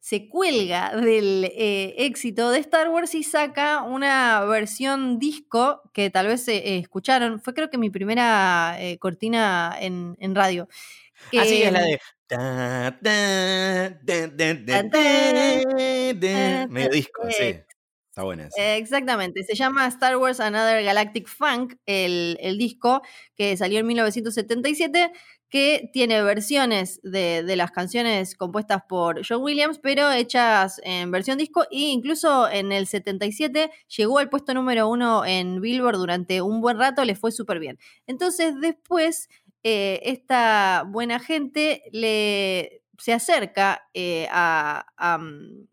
se 0.00 0.28
cuelga 0.28 0.94
del 0.96 1.44
eh, 1.44 1.94
éxito 1.96 2.50
de 2.50 2.58
Star 2.58 2.90
Wars 2.90 3.14
y 3.14 3.22
saca 3.22 3.82
una 3.82 4.44
versión 4.44 5.18
disco 5.18 5.80
que 5.94 6.10
tal 6.10 6.26
vez 6.26 6.46
eh, 6.48 6.78
escucharon. 6.78 7.40
Fue 7.40 7.54
creo 7.54 7.70
que 7.70 7.78
mi 7.78 7.88
primera 7.88 8.76
cortina 8.98 9.74
en, 9.80 10.16
en 10.18 10.34
radio. 10.34 10.68
Así 11.28 11.62
ah, 11.62 11.68
es 11.68 11.72
la 11.72 11.82
de 11.82 12.00
Medio 16.70 16.90
disco, 16.90 17.22
sí. 17.30 17.60
Está 18.14 18.22
buena 18.22 18.46
esa. 18.46 18.76
Exactamente, 18.76 19.42
se 19.42 19.56
llama 19.56 19.88
Star 19.88 20.16
Wars 20.16 20.38
Another 20.38 20.84
Galactic 20.84 21.26
Funk, 21.26 21.74
el, 21.84 22.38
el 22.40 22.58
disco 22.58 23.02
que 23.36 23.56
salió 23.56 23.80
en 23.80 23.88
1977, 23.88 25.10
que 25.48 25.90
tiene 25.92 26.22
versiones 26.22 27.00
de, 27.02 27.42
de 27.42 27.56
las 27.56 27.72
canciones 27.72 28.36
compuestas 28.36 28.82
por 28.88 29.20
John 29.24 29.42
Williams, 29.42 29.78
pero 29.80 30.10
hechas 30.12 30.80
en 30.84 31.10
versión 31.10 31.38
disco, 31.38 31.64
e 31.70 31.90
incluso 31.90 32.48
en 32.48 32.72
el 32.72 32.86
77 32.86 33.70
llegó 33.96 34.18
al 34.18 34.28
puesto 34.28 34.54
número 34.54 34.88
uno 34.88 35.24
en 35.24 35.60
Billboard 35.60 35.96
durante 35.96 36.40
un 36.40 36.60
buen 36.60 36.78
rato, 36.78 37.04
le 37.04 37.16
fue 37.16 37.32
súper 37.32 37.58
bien. 37.58 37.78
Entonces 38.06 38.54
después 38.60 39.28
eh, 39.64 40.00
esta 40.04 40.84
buena 40.86 41.18
gente 41.20 41.82
le, 41.92 42.82
se 42.98 43.14
acerca 43.14 43.88
eh, 43.94 44.28
a, 44.30 44.86
a, 44.98 45.18
mm, 45.18 45.68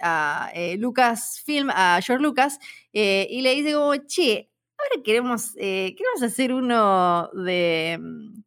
a 0.00 0.50
eh, 0.54 0.78
a 1.74 2.00
George 2.02 2.22
Lucas, 2.22 2.58
y 2.92 3.42
le 3.42 3.54
dice 3.54 3.74
como, 3.74 3.94
che, 4.06 4.50
ahora 4.78 5.02
queremos, 5.04 5.52
queremos 5.54 6.22
hacer 6.22 6.52
uno 6.54 7.28
de, 7.34 7.98
mm, 8.00 8.42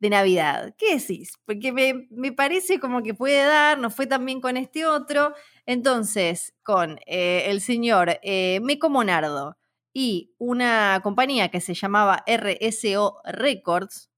de 0.00 0.10
Navidad. 0.10 0.74
¿Qué 0.78 0.96
decís? 0.96 1.34
Porque 1.46 1.72
me, 1.72 2.08
me 2.10 2.32
parece 2.32 2.80
como 2.80 3.02
que 3.04 3.14
puede 3.14 3.44
dar, 3.44 3.78
no 3.78 3.90
fue 3.90 4.06
tan 4.08 4.26
bien 4.26 4.40
con 4.40 4.56
este 4.56 4.86
otro. 4.86 5.34
Entonces, 5.66 6.54
con 6.64 6.98
el 7.06 7.60
señor 7.60 8.18
Meco 8.62 8.90
Monardo 8.90 9.57
y 9.98 10.32
una 10.38 11.00
compañía 11.02 11.48
que 11.50 11.60
se 11.60 11.74
llamaba 11.74 12.22
RSO 12.26 13.20
Records, 13.24 14.10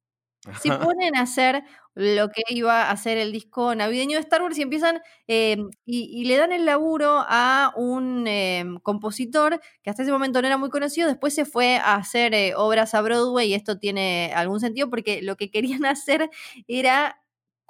se 0.53 0.73
ponen 0.73 1.17
a 1.17 1.23
hacer 1.23 1.65
lo 1.95 2.29
que 2.31 2.43
iba 2.49 2.91
a 2.91 2.97
ser 2.99 3.19
el 3.19 3.33
disco 3.33 3.75
navideño 3.75 4.17
de 4.17 4.23
Star 4.23 4.43
Wars 4.43 4.59
y 4.59 4.63
empiezan 4.63 5.01
eh, 5.29 5.57
y, 5.87 6.05
y 6.21 6.25
le 6.25 6.37
dan 6.37 6.53
el 6.53 6.67
laburo 6.67 7.25
a 7.29 7.73
un 7.77 8.27
eh, 8.27 8.65
compositor 8.83 9.61
que 9.83 9.91
hasta 9.91 10.03
ese 10.03 10.13
momento 10.13 10.43
no 10.43 10.49
era 10.49 10.59
muy 10.59 10.71
conocido, 10.71 11.09
después 11.09 11.35
se 11.35 11.47
fue 11.47 11.77
a 11.79 11.95
hacer 11.97 12.35
eh, 12.35 12.55
obras 12.57 12.95
a 12.95 13.03
Broadway 13.03 13.49
y 13.51 13.55
esto 13.55 13.79
tiene 13.79 14.33
algún 14.35 14.61
sentido 14.61 14.91
porque 14.91 15.23
lo 15.23 15.37
que 15.37 15.51
querían 15.51 15.85
hacer 15.87 16.31
era 16.69 17.20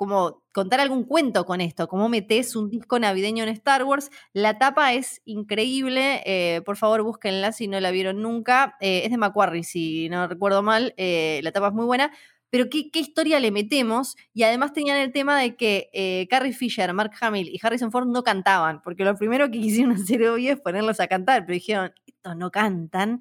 como 0.00 0.42
contar 0.52 0.80
algún 0.80 1.04
cuento 1.04 1.44
con 1.44 1.60
esto, 1.60 1.86
cómo 1.86 2.08
metes 2.08 2.56
un 2.56 2.70
disco 2.70 2.98
navideño 2.98 3.42
en 3.44 3.50
Star 3.50 3.84
Wars. 3.84 4.10
La 4.32 4.56
tapa 4.56 4.94
es 4.94 5.20
increíble, 5.26 6.22
eh, 6.24 6.62
por 6.64 6.78
favor 6.78 7.02
búsquenla 7.02 7.52
si 7.52 7.68
no 7.68 7.78
la 7.80 7.90
vieron 7.90 8.22
nunca. 8.22 8.78
Eh, 8.80 9.02
es 9.04 9.10
de 9.10 9.18
Macquarie, 9.18 9.62
si 9.62 10.08
no 10.08 10.26
recuerdo 10.26 10.62
mal, 10.62 10.94
eh, 10.96 11.40
la 11.42 11.52
tapa 11.52 11.66
es 11.66 11.74
muy 11.74 11.84
buena. 11.84 12.10
Pero 12.48 12.70
¿qué, 12.70 12.90
qué 12.90 13.00
historia 13.00 13.40
le 13.40 13.50
metemos? 13.50 14.16
Y 14.32 14.44
además 14.44 14.72
tenían 14.72 14.96
el 14.96 15.12
tema 15.12 15.38
de 15.38 15.54
que 15.54 16.26
Carrie 16.30 16.54
Fisher, 16.54 16.90
Mark 16.94 17.12
Hamill 17.20 17.50
y 17.50 17.60
Harrison 17.62 17.92
Ford 17.92 18.06
no 18.06 18.22
cantaban, 18.22 18.80
porque 18.80 19.04
lo 19.04 19.14
primero 19.16 19.50
que 19.50 19.60
quisieron 19.60 19.92
hacer 19.92 20.22
hoy 20.22 20.48
es 20.48 20.58
ponerlos 20.62 20.98
a 21.00 21.08
cantar, 21.08 21.44
pero 21.44 21.52
dijeron, 21.52 21.92
estos 22.06 22.36
no 22.38 22.50
cantan, 22.50 23.20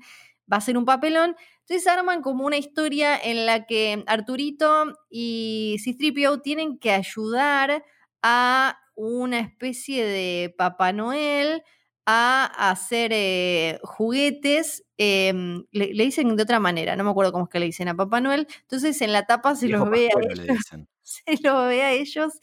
va 0.49 0.55
a 0.55 0.61
ser 0.61 0.77
un 0.77 0.85
papelón. 0.85 1.35
Entonces 1.69 1.87
arman 1.87 2.21
como 2.23 2.45
una 2.47 2.57
historia 2.57 3.15
en 3.17 3.45
la 3.45 3.65
que 3.67 4.03
Arturito 4.07 4.95
y 5.09 5.77
Cistripio 5.83 6.41
tienen 6.41 6.79
que 6.79 6.91
ayudar 6.91 7.83
a 8.23 8.79
una 8.95 9.39
especie 9.39 10.03
de 10.03 10.53
Papá 10.57 10.91
Noel 10.93 11.61
a 12.07 12.45
hacer 12.71 13.11
eh, 13.13 13.79
juguetes. 13.83 14.83
eh, 14.97 15.31
le, 15.71 15.93
le 15.93 16.03
dicen 16.05 16.35
de 16.35 16.41
otra 16.43 16.59
manera, 16.59 16.95
no 16.95 17.03
me 17.03 17.11
acuerdo 17.11 17.31
cómo 17.31 17.43
es 17.45 17.49
que 17.51 17.59
le 17.59 17.67
dicen 17.67 17.87
a 17.87 17.95
Papá 17.95 18.19
Noel. 18.19 18.47
Entonces 18.61 18.99
en 19.03 19.13
la 19.13 19.25
tapa 19.27 19.55
se 19.55 19.69
los 19.69 19.87
ve 19.89 20.07
a 20.07 20.19
ellos, 20.33 20.57
se 21.03 21.37
los 21.43 21.67
ve 21.67 21.83
a 21.83 21.91
ellos 21.93 22.33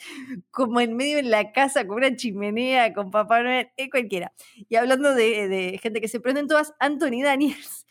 como 0.53 0.81
en 0.81 0.95
medio 0.97 1.19
en 1.19 1.31
la 1.31 1.53
casa 1.53 1.87
con 1.87 1.97
una 1.99 2.15
chimenea 2.17 2.93
con 2.95 3.11
Papá 3.11 3.43
Noel, 3.43 3.71
eh, 3.77 3.91
cualquiera. 3.91 4.33
Y 4.69 4.77
hablando 4.77 5.15
de, 5.15 5.49
de 5.49 5.79
gente 5.83 6.01
que 6.01 6.09
se 6.09 6.21
prenden 6.21 6.47
todas, 6.47 6.75
Anthony 6.79 7.23
Daniels 7.25 7.86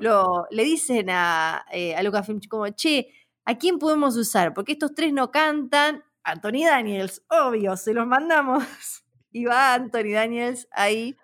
lo, 0.00 0.46
le 0.50 0.64
dicen 0.64 1.10
a, 1.10 1.64
eh, 1.72 1.94
a 1.94 2.02
Lucasfilm 2.02 2.40
como, 2.48 2.68
che, 2.68 3.08
¿a 3.44 3.56
quién 3.56 3.78
podemos 3.78 4.16
usar? 4.16 4.54
Porque 4.54 4.72
estos 4.72 4.94
tres 4.94 5.12
no 5.12 5.30
cantan. 5.30 6.04
Anthony 6.22 6.64
Daniels, 6.66 7.22
obvio, 7.28 7.76
se 7.76 7.94
los 7.94 8.06
mandamos. 8.06 8.64
Y 9.32 9.44
va 9.44 9.74
Anthony 9.74 10.12
Daniels 10.12 10.66
ahí 10.72 11.16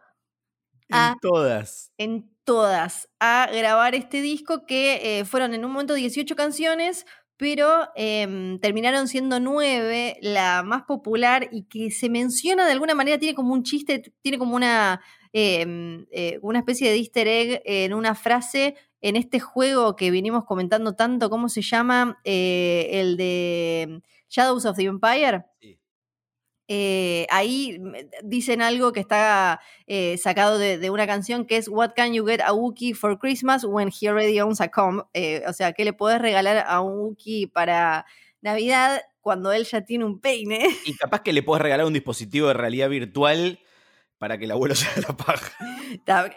en 0.88 0.94
a 0.96 1.16
todas. 1.20 1.92
en 1.98 2.30
todas 2.44 3.08
a 3.18 3.48
grabar 3.52 3.96
este 3.96 4.22
disco 4.22 4.64
que 4.64 5.18
eh, 5.18 5.24
fueron 5.24 5.54
en 5.54 5.64
un 5.64 5.72
momento 5.72 5.94
18 5.94 6.36
canciones, 6.36 7.04
pero 7.36 7.88
em, 7.96 8.60
terminaron 8.60 9.08
siendo 9.08 9.40
nueve, 9.40 10.16
la 10.22 10.62
más 10.62 10.84
popular 10.84 11.48
y 11.50 11.64
que 11.64 11.90
se 11.90 12.08
menciona 12.08 12.64
de 12.64 12.72
alguna 12.72 12.94
manera, 12.94 13.18
tiene 13.18 13.34
como 13.34 13.52
un 13.52 13.64
chiste, 13.64 14.14
tiene 14.22 14.38
como 14.38 14.54
una, 14.54 15.02
eh, 15.38 16.38
una 16.42 16.60
especie 16.60 16.90
de 16.90 16.96
easter 16.96 17.28
egg 17.28 17.62
en 17.64 17.92
una 17.92 18.14
frase 18.14 18.74
en 19.00 19.16
este 19.16 19.38
juego 19.38 19.96
que 19.96 20.10
vinimos 20.10 20.44
comentando 20.44 20.94
tanto, 20.94 21.28
¿cómo 21.28 21.48
se 21.48 21.62
llama? 21.62 22.18
Eh, 22.24 22.88
el 22.92 23.16
de 23.16 24.02
Shadows 24.28 24.64
of 24.64 24.76
the 24.76 24.84
Empire. 24.84 25.44
Sí. 25.60 25.78
Eh, 26.68 27.26
ahí 27.30 27.78
dicen 28.24 28.60
algo 28.60 28.92
que 28.92 28.98
está 28.98 29.60
eh, 29.86 30.16
sacado 30.18 30.58
de, 30.58 30.78
de 30.78 30.90
una 30.90 31.06
canción 31.06 31.44
que 31.44 31.58
es 31.58 31.68
What 31.68 31.92
can 31.94 32.12
you 32.12 32.26
get 32.26 32.40
a 32.40 32.52
Wookiee 32.52 32.94
for 32.94 33.18
Christmas 33.18 33.62
when 33.62 33.88
he 33.88 34.08
already 34.08 34.40
owns 34.40 34.60
a 34.60 34.68
comb? 34.68 35.04
Eh, 35.14 35.42
o 35.46 35.52
sea, 35.52 35.72
¿qué 35.72 35.84
le 35.84 35.92
podés 35.92 36.20
regalar 36.20 36.64
a 36.66 36.80
un 36.80 36.98
Wookiee 36.98 37.46
para 37.46 38.06
Navidad 38.40 39.02
cuando 39.20 39.52
él 39.52 39.64
ya 39.64 39.82
tiene 39.82 40.04
un 40.04 40.18
peine? 40.18 40.66
Y 40.86 40.96
capaz 40.96 41.20
que 41.22 41.32
le 41.32 41.42
puedes 41.42 41.62
regalar 41.62 41.86
un 41.86 41.92
dispositivo 41.92 42.48
de 42.48 42.54
realidad 42.54 42.88
virtual 42.88 43.60
para 44.18 44.38
que 44.38 44.44
el 44.46 44.50
abuelo 44.52 44.74
se 44.74 44.86
haga 44.88 45.08
la 45.08 45.16
paja. 45.16 45.52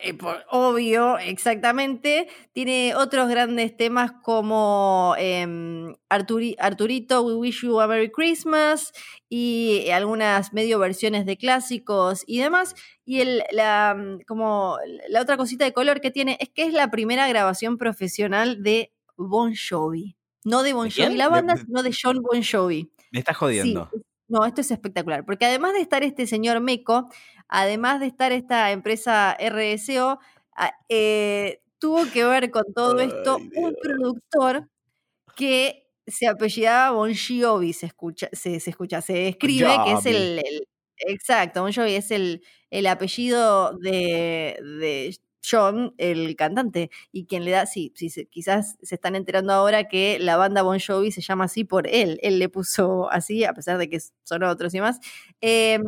Eh, 0.04 0.18
Obvio, 0.50 1.18
exactamente. 1.18 2.28
Tiene 2.54 2.96
otros 2.96 3.30
grandes 3.30 3.76
temas 3.78 4.12
como 4.24 5.16
em, 5.18 5.96
Arturi- 6.10 6.56
Arturito, 6.60 7.22
We 7.22 7.36
Wish 7.36 7.62
You 7.64 7.80
a 7.80 7.88
Merry 7.88 8.12
Christmas 8.12 8.92
y 9.30 9.90
algunas 9.92 10.54
medio 10.54 10.80
versiones 10.80 11.26
de 11.26 11.38
clásicos 11.38 12.24
y 12.28 12.40
demás. 12.40 12.76
Y 13.06 13.22
el, 13.22 13.44
la, 13.52 13.96
mm, 13.98 14.22
como 14.28 14.78
la 15.10 15.22
otra 15.22 15.38
cosita 15.38 15.66
de 15.66 15.74
color 15.74 16.02
que 16.02 16.12
tiene 16.12 16.38
es 16.40 16.50
que 16.50 16.64
es 16.64 16.74
la 16.74 16.92
primera 16.92 17.28
grabación 17.28 17.78
profesional 17.78 18.62
de 18.64 18.92
Bon 19.18 19.54
Jovi. 19.56 20.16
No 20.46 20.64
de 20.64 20.74
Bon 20.74 20.88
¿De 20.90 21.04
Jovi 21.04 21.16
la 21.18 21.28
banda, 21.30 21.58
sino 21.58 21.84
de 21.84 21.94
John 22.02 22.22
Bon 22.22 22.42
Jovi. 22.44 22.92
Me 23.12 23.20
estás 23.20 23.36
jodiendo. 23.38 23.90
no, 24.28 24.46
esto 24.46 24.62
es 24.62 24.72
espectacular, 24.72 25.26
porque 25.26 25.46
además 25.46 25.74
de 25.74 25.82
estar 25.82 26.04
este 26.04 26.28
señor 26.28 26.60
Meco, 26.62 27.10
además 27.50 28.00
de 28.00 28.08
estar 28.08 28.32
esta 28.32 28.72
empresa 28.72 29.34
RSO, 29.40 30.20
a- 30.56 30.74
eh, 30.90 31.62
tuvo 31.80 32.10
que 32.12 32.24
ver 32.26 32.52
con 32.52 32.64
todo 32.74 33.00
esto 33.00 33.40
Ay, 33.42 33.52
un 33.54 33.76
productor 33.76 34.70
que 35.36 35.88
se 36.08 36.28
apellidaba 36.28 36.92
Bon 36.92 37.14
Jovi, 37.16 37.74
se 37.74 37.86
escucha, 37.88 38.30
se, 38.34 38.60
se 38.60 38.70
escucha, 38.72 39.02
se 39.02 39.28
escribe, 39.30 39.82
que 39.82 39.94
es 39.94 40.06
el, 40.06 40.40
el- 40.40 40.68
exacto, 41.00 41.62
Bon 41.64 41.72
Jovi 41.74 41.96
es 41.96 42.12
el, 42.12 42.44
el 42.72 42.88
apellido 42.88 43.74
de, 43.80 44.58
de 44.62 45.16
John, 45.50 45.94
el 45.98 46.36
cantante, 46.36 46.90
y 47.12 47.26
quien 47.28 47.46
le 47.46 47.52
da, 47.52 47.66
sí, 47.66 47.94
sí, 47.96 48.10
quizás 48.32 48.78
se 48.82 48.96
están 48.96 49.16
enterando 49.16 49.54
ahora 49.54 49.88
que 49.88 50.20
la 50.20 50.36
banda 50.38 50.64
Bon 50.64 50.80
Jovi 50.80 51.12
se 51.12 51.22
llama 51.22 51.46
así 51.46 51.64
por 51.64 51.88
él, 51.88 52.20
él 52.24 52.40
le 52.40 52.50
puso 52.50 53.10
así, 53.12 53.44
a 53.46 53.54
pesar 53.54 53.78
de 53.78 53.90
que 53.90 54.00
son 54.24 54.44
otros 54.44 54.74
y 54.74 54.82
más. 54.82 55.00
Em, 55.42 55.84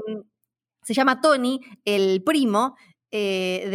se 0.83 0.93
llama 0.93 1.21
Tony, 1.21 1.61
el 1.85 2.23
primo 2.23 2.75
eh, 3.11 3.67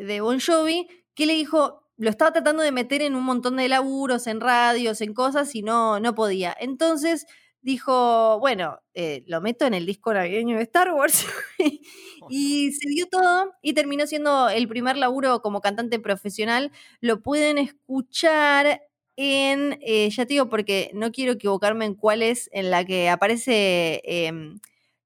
de, 0.00 0.04
de 0.06 0.20
Bon 0.20 0.40
Jovi, 0.40 0.86
que 1.14 1.26
le 1.26 1.34
dijo, 1.34 1.82
lo 1.96 2.10
estaba 2.10 2.32
tratando 2.32 2.62
de 2.62 2.72
meter 2.72 3.02
en 3.02 3.14
un 3.14 3.24
montón 3.24 3.56
de 3.56 3.68
laburos, 3.68 4.26
en 4.26 4.40
radios, 4.40 5.00
en 5.00 5.14
cosas, 5.14 5.54
y 5.54 5.62
no, 5.62 6.00
no 6.00 6.14
podía. 6.14 6.56
Entonces 6.58 7.26
dijo, 7.60 8.38
bueno, 8.40 8.80
eh, 8.94 9.22
lo 9.26 9.40
meto 9.40 9.66
en 9.66 9.74
el 9.74 9.86
disco 9.86 10.12
navideño 10.12 10.56
de 10.56 10.64
Star 10.64 10.92
Wars. 10.92 11.24
Oh, 12.24 12.28
y 12.30 12.70
se 12.72 12.88
dio 12.88 13.06
todo 13.10 13.52
y 13.62 13.72
terminó 13.72 14.06
siendo 14.06 14.48
el 14.48 14.68
primer 14.68 14.96
laburo 14.96 15.42
como 15.42 15.60
cantante 15.60 15.98
profesional. 15.98 16.70
Lo 17.00 17.20
pueden 17.20 17.58
escuchar 17.58 18.80
en, 19.16 19.76
eh, 19.82 20.08
ya 20.08 20.24
te 20.24 20.34
digo, 20.34 20.48
porque 20.48 20.92
no 20.94 21.10
quiero 21.10 21.32
equivocarme 21.32 21.84
en 21.84 21.94
cuál 21.96 22.22
es, 22.22 22.48
en 22.52 22.70
la 22.70 22.84
que 22.84 23.08
aparece 23.10 24.02
em, 24.04 24.60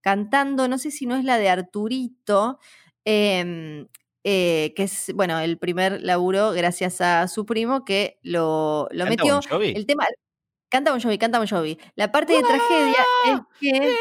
cantando, 0.07 0.69
no 0.69 0.79
sé 0.79 0.92
si 0.92 1.05
no 1.05 1.16
es 1.16 1.25
la 1.25 1.37
de 1.37 1.49
Arturito, 1.49 2.61
em, 3.05 3.88
eh, 4.23 4.73
que 4.77 4.85
es, 4.85 5.11
bueno, 5.16 5.40
el 5.40 5.59
primer 5.59 6.01
laburo 6.01 6.53
gracias 6.53 7.01
a 7.01 7.27
su 7.27 7.45
primo 7.45 7.85
que 7.85 8.21
lo, 8.23 8.87
lo 8.92 9.05
¿Canta 9.05 9.25
metió. 9.25 9.40
El 9.61 9.85
tema, 9.85 10.07
canta 10.69 10.92
Bon 10.92 11.01
Jovi, 11.01 11.19
canta 11.19 11.38
Bon 11.38 11.49
Jovi. 11.49 11.77
La 11.97 12.12
parte 12.12 12.35
de 12.35 12.42
tragedia 12.42 13.05
es 13.25 13.40
que... 13.59 13.97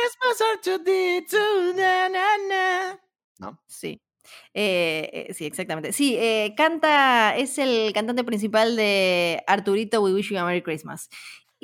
¿No? 3.39 3.59
Sí. 3.65 3.99
Eh, 4.53 5.09
eh, 5.11 5.33
sí, 5.33 5.45
exactamente. 5.45 5.91
Sí, 5.91 6.15
eh, 6.19 6.53
canta, 6.55 7.35
es 7.35 7.57
el 7.57 7.93
cantante 7.93 8.23
principal 8.23 8.75
de 8.75 9.43
Arturito 9.47 10.03
We 10.03 10.13
Wish 10.13 10.29
You 10.29 10.37
a 10.37 10.45
Merry 10.45 10.61
Christmas. 10.61 11.09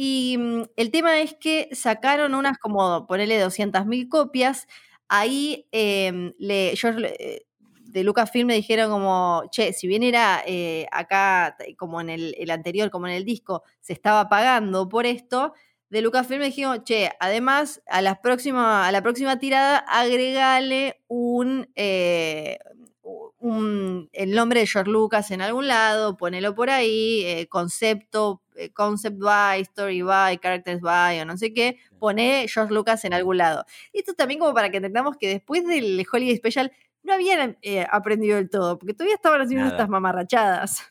Y 0.03 0.35
mm, 0.39 0.63
el 0.77 0.89
tema 0.89 1.21
es 1.21 1.35
que 1.35 1.69
sacaron 1.73 2.33
unas 2.33 2.57
como, 2.57 3.05
ponele 3.05 3.39
200.000 3.39 4.09
copias. 4.09 4.65
Ahí 5.07 5.67
em, 5.71 6.33
le, 6.39 6.73
George, 6.75 7.13
eh, 7.19 7.45
de 7.83 8.03
Lucasfilm 8.03 8.47
le 8.47 8.55
dijeron 8.55 8.89
como, 8.89 9.43
che, 9.51 9.73
si 9.73 9.85
bien 9.85 10.01
era 10.01 10.41
eh, 10.47 10.87
acá, 10.91 11.55
como 11.77 12.01
en 12.01 12.09
el, 12.09 12.49
anterior, 12.49 12.89
como 12.89 13.05
en 13.05 13.13
el 13.13 13.25
disco, 13.25 13.61
se 13.79 13.93
estaba 13.93 14.27
pagando 14.27 14.89
por 14.89 15.05
esto, 15.05 15.53
de 15.91 16.01
Lucasfilm 16.01 16.39
le 16.39 16.47
dijeron, 16.47 16.83
che, 16.83 17.11
además 17.19 17.83
a 17.85 18.01
la 18.01 18.21
próxima, 18.23 18.87
a 18.87 18.91
la 18.91 19.03
próxima 19.03 19.37
tirada 19.37 19.77
agregale 19.77 21.03
un, 21.09 21.69
eh, 21.75 22.57
un, 23.03 24.09
el 24.13 24.31
nombre 24.35 24.59
de 24.59 24.67
George 24.67 24.91
Lucas 24.91 25.31
en 25.31 25.41
algún 25.41 25.67
lado, 25.67 26.15
ponelo 26.15 26.53
por 26.53 26.69
ahí, 26.69 27.23
eh, 27.25 27.47
concepto, 27.47 28.41
eh, 28.55 28.71
concept 28.71 29.17
by, 29.17 29.61
story 29.61 30.01
by, 30.01 30.37
characters 30.37 30.81
by, 30.81 31.19
o 31.19 31.25
no 31.25 31.37
sé 31.37 31.53
qué, 31.53 31.77
pone 31.99 32.45
George 32.47 32.73
Lucas 32.73 33.03
en 33.05 33.13
algún 33.13 33.37
lado. 33.37 33.65
Esto 33.93 34.13
también 34.13 34.39
como 34.39 34.53
para 34.53 34.69
que 34.69 34.77
entendamos 34.77 35.17
que 35.17 35.27
después 35.27 35.65
del 35.65 36.05
Holiday 36.11 36.37
Special 36.37 36.71
no 37.03 37.13
habían 37.13 37.57
eh, 37.61 37.85
aprendido 37.89 38.37
del 38.37 38.49
todo, 38.49 38.77
porque 38.77 38.93
todavía 38.93 39.15
estaban 39.15 39.41
haciendo 39.41 39.67
estas 39.67 39.89
mamarrachadas. 39.89 40.90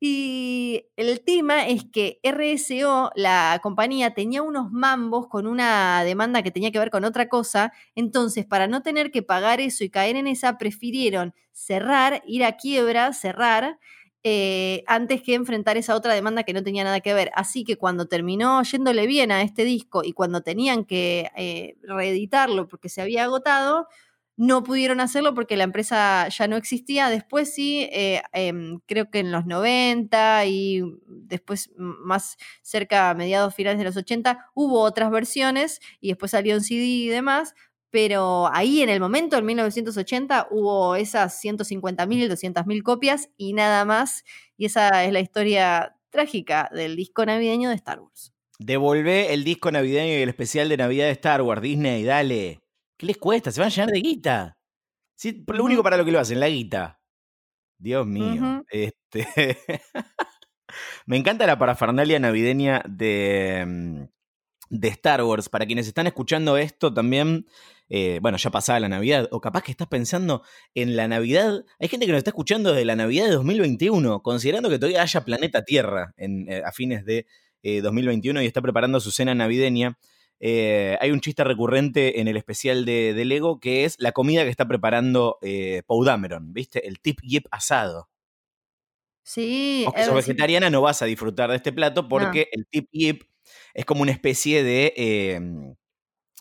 Y 0.00 0.86
el 0.96 1.20
tema 1.22 1.66
es 1.66 1.84
que 1.84 2.20
RSO, 2.22 3.10
la 3.14 3.60
compañía, 3.62 4.14
tenía 4.14 4.42
unos 4.42 4.70
mambos 4.70 5.28
con 5.28 5.46
una 5.46 6.04
demanda 6.04 6.42
que 6.42 6.50
tenía 6.50 6.70
que 6.70 6.78
ver 6.78 6.90
con 6.90 7.04
otra 7.04 7.28
cosa. 7.28 7.72
Entonces, 7.94 8.46
para 8.46 8.66
no 8.66 8.82
tener 8.82 9.10
que 9.10 9.22
pagar 9.22 9.60
eso 9.60 9.84
y 9.84 9.90
caer 9.90 10.16
en 10.16 10.26
esa, 10.26 10.58
prefirieron 10.58 11.34
cerrar, 11.52 12.22
ir 12.26 12.44
a 12.44 12.56
quiebra, 12.56 13.12
cerrar, 13.12 13.78
eh, 14.28 14.82
antes 14.88 15.22
que 15.22 15.34
enfrentar 15.34 15.76
esa 15.76 15.94
otra 15.94 16.12
demanda 16.12 16.42
que 16.42 16.52
no 16.52 16.62
tenía 16.64 16.82
nada 16.82 17.00
que 17.00 17.14
ver. 17.14 17.30
Así 17.34 17.62
que 17.62 17.76
cuando 17.76 18.06
terminó 18.06 18.60
yéndole 18.64 19.06
bien 19.06 19.30
a 19.30 19.42
este 19.42 19.64
disco 19.64 20.02
y 20.04 20.12
cuando 20.12 20.40
tenían 20.40 20.84
que 20.84 21.30
eh, 21.36 21.76
reeditarlo 21.82 22.66
porque 22.66 22.88
se 22.88 23.02
había 23.02 23.22
agotado, 23.24 23.86
no 24.36 24.62
pudieron 24.62 25.00
hacerlo 25.00 25.34
porque 25.34 25.56
la 25.56 25.64
empresa 25.64 26.28
ya 26.28 26.46
no 26.46 26.56
existía. 26.56 27.08
Después 27.08 27.52
sí, 27.54 27.88
eh, 27.90 28.22
em, 28.32 28.80
creo 28.86 29.10
que 29.10 29.20
en 29.20 29.32
los 29.32 29.46
90 29.46 30.44
y 30.46 30.82
después 31.06 31.70
más 31.76 32.36
cerca 32.62 33.14
mediados 33.14 33.54
finales 33.54 33.78
de 33.78 33.84
los 33.84 33.96
80 33.96 34.50
hubo 34.54 34.80
otras 34.80 35.10
versiones 35.10 35.80
y 36.00 36.08
después 36.08 36.30
salió 36.32 36.54
en 36.54 36.62
CD 36.62 36.84
y 36.84 37.08
demás. 37.08 37.54
Pero 37.90 38.50
ahí 38.52 38.82
en 38.82 38.90
el 38.90 39.00
momento, 39.00 39.38
en 39.38 39.46
1980, 39.46 40.48
hubo 40.50 40.96
esas 40.96 41.42
150.000, 41.42 42.28
200.000 42.28 42.82
copias 42.82 43.30
y 43.38 43.54
nada 43.54 43.84
más. 43.84 44.24
Y 44.58 44.66
esa 44.66 45.04
es 45.04 45.12
la 45.12 45.20
historia 45.20 45.96
trágica 46.10 46.68
del 46.74 46.96
disco 46.96 47.24
navideño 47.24 47.70
de 47.70 47.76
Star 47.76 48.00
Wars. 48.00 48.34
Devolvé 48.58 49.32
el 49.32 49.44
disco 49.44 49.70
navideño 49.70 50.12
y 50.18 50.22
el 50.22 50.28
especial 50.28 50.68
de 50.68 50.76
Navidad 50.76 51.06
de 51.06 51.12
Star 51.12 51.42
Wars, 51.42 51.62
Disney, 51.62 52.04
dale. 52.04 52.65
¿Qué 52.96 53.06
les 53.06 53.18
cuesta? 53.18 53.50
Se 53.50 53.60
van 53.60 53.68
a 53.68 53.70
llenar 53.70 53.90
de 53.90 54.00
guita. 54.00 54.58
Sí, 55.14 55.44
lo 55.46 55.64
único 55.64 55.82
para 55.82 55.96
lo 55.96 56.04
que 56.04 56.12
lo 56.12 56.20
hacen, 56.20 56.40
la 56.40 56.48
guita. 56.48 57.00
Dios 57.78 58.06
mío. 58.06 58.64
Este. 58.70 59.26
Me 61.06 61.16
encanta 61.16 61.46
la 61.46 61.58
parafernalia 61.58 62.18
navideña 62.18 62.82
de, 62.88 63.64
mm, 63.66 64.02
de 64.70 64.88
Star 64.88 65.22
Wars. 65.22 65.48
Para 65.48 65.66
quienes 65.66 65.86
están 65.86 66.06
escuchando 66.06 66.56
esto 66.56 66.92
también, 66.92 67.46
eh, 67.88 68.18
bueno, 68.20 68.38
ya 68.38 68.50
pasaba 68.50 68.80
la 68.80 68.88
Navidad, 68.88 69.28
o 69.30 69.40
capaz 69.40 69.62
que 69.62 69.70
estás 69.70 69.88
pensando 69.88 70.42
en 70.74 70.96
la 70.96 71.08
Navidad. 71.08 71.64
Hay 71.78 71.88
gente 71.88 72.06
que 72.06 72.12
nos 72.12 72.18
está 72.18 72.30
escuchando 72.30 72.70
desde 72.72 72.84
la 72.84 72.96
Navidad 72.96 73.26
de 73.26 73.32
2021, 73.32 74.22
considerando 74.22 74.68
que 74.68 74.78
todavía 74.78 75.02
haya 75.02 75.24
planeta 75.24 75.64
Tierra 75.64 76.14
en, 76.16 76.48
eh, 76.50 76.62
a 76.64 76.72
fines 76.72 77.04
de 77.04 77.26
2021 77.62 78.40
eh, 78.40 78.44
y 78.44 78.46
está 78.46 78.62
preparando 78.62 79.00
su 79.00 79.10
cena 79.10 79.34
navideña. 79.34 79.98
Eh, 80.38 80.98
hay 81.00 81.10
un 81.12 81.20
chiste 81.20 81.44
recurrente 81.44 82.20
en 82.20 82.28
el 82.28 82.36
especial 82.36 82.84
de, 82.84 83.24
Lego 83.24 83.58
que 83.58 83.84
es 83.84 83.96
la 83.98 84.12
comida 84.12 84.44
que 84.44 84.50
está 84.50 84.68
preparando 84.68 85.38
eh, 85.42 85.82
Dameron, 86.04 86.52
¿viste? 86.52 86.86
El 86.86 87.00
tip 87.00 87.20
yip 87.22 87.46
asado. 87.50 88.10
Sí. 89.22 89.84
O 89.88 89.92
que 89.92 90.04
sos 90.04 90.14
vegetariana 90.14 90.70
no 90.70 90.82
vas 90.82 91.02
a 91.02 91.06
disfrutar 91.06 91.50
de 91.50 91.56
este 91.56 91.72
plato 91.72 92.08
porque 92.08 92.48
el 92.52 92.66
tip 92.66 92.88
yip 92.92 93.22
es 93.74 93.84
como 93.84 94.02
una 94.02 94.12
especie 94.12 94.62
de. 94.62 94.92
Em, 94.96 95.74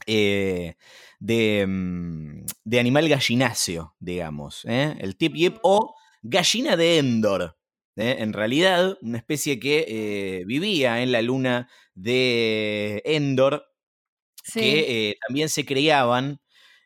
eh, 0.08 0.75
de, 1.19 1.65
mm, 1.67 2.45
de, 2.65 2.79
animal 2.79 3.10
gallinacio, 3.10 3.95
digamos. 3.99 4.65
¿eh? 4.65 4.95
El 4.99 5.15
tip 5.15 5.34
yip 5.34 5.58
o 5.63 5.95
gallina 6.21 6.75
de 6.75 6.97
Endor. 6.99 7.58
En 7.95 8.34
realidad, 8.34 8.97
una 9.01 9.17
especie 9.17 9.58
que 9.58 10.43
vivía 10.45 11.01
en 11.01 11.13
la 11.13 11.21
luna 11.21 11.69
de 11.93 13.01
Endor 13.05 13.75
que 14.53 15.10
eh, 15.10 15.17
también 15.27 15.49
se 15.49 15.65
criaban 15.65 16.39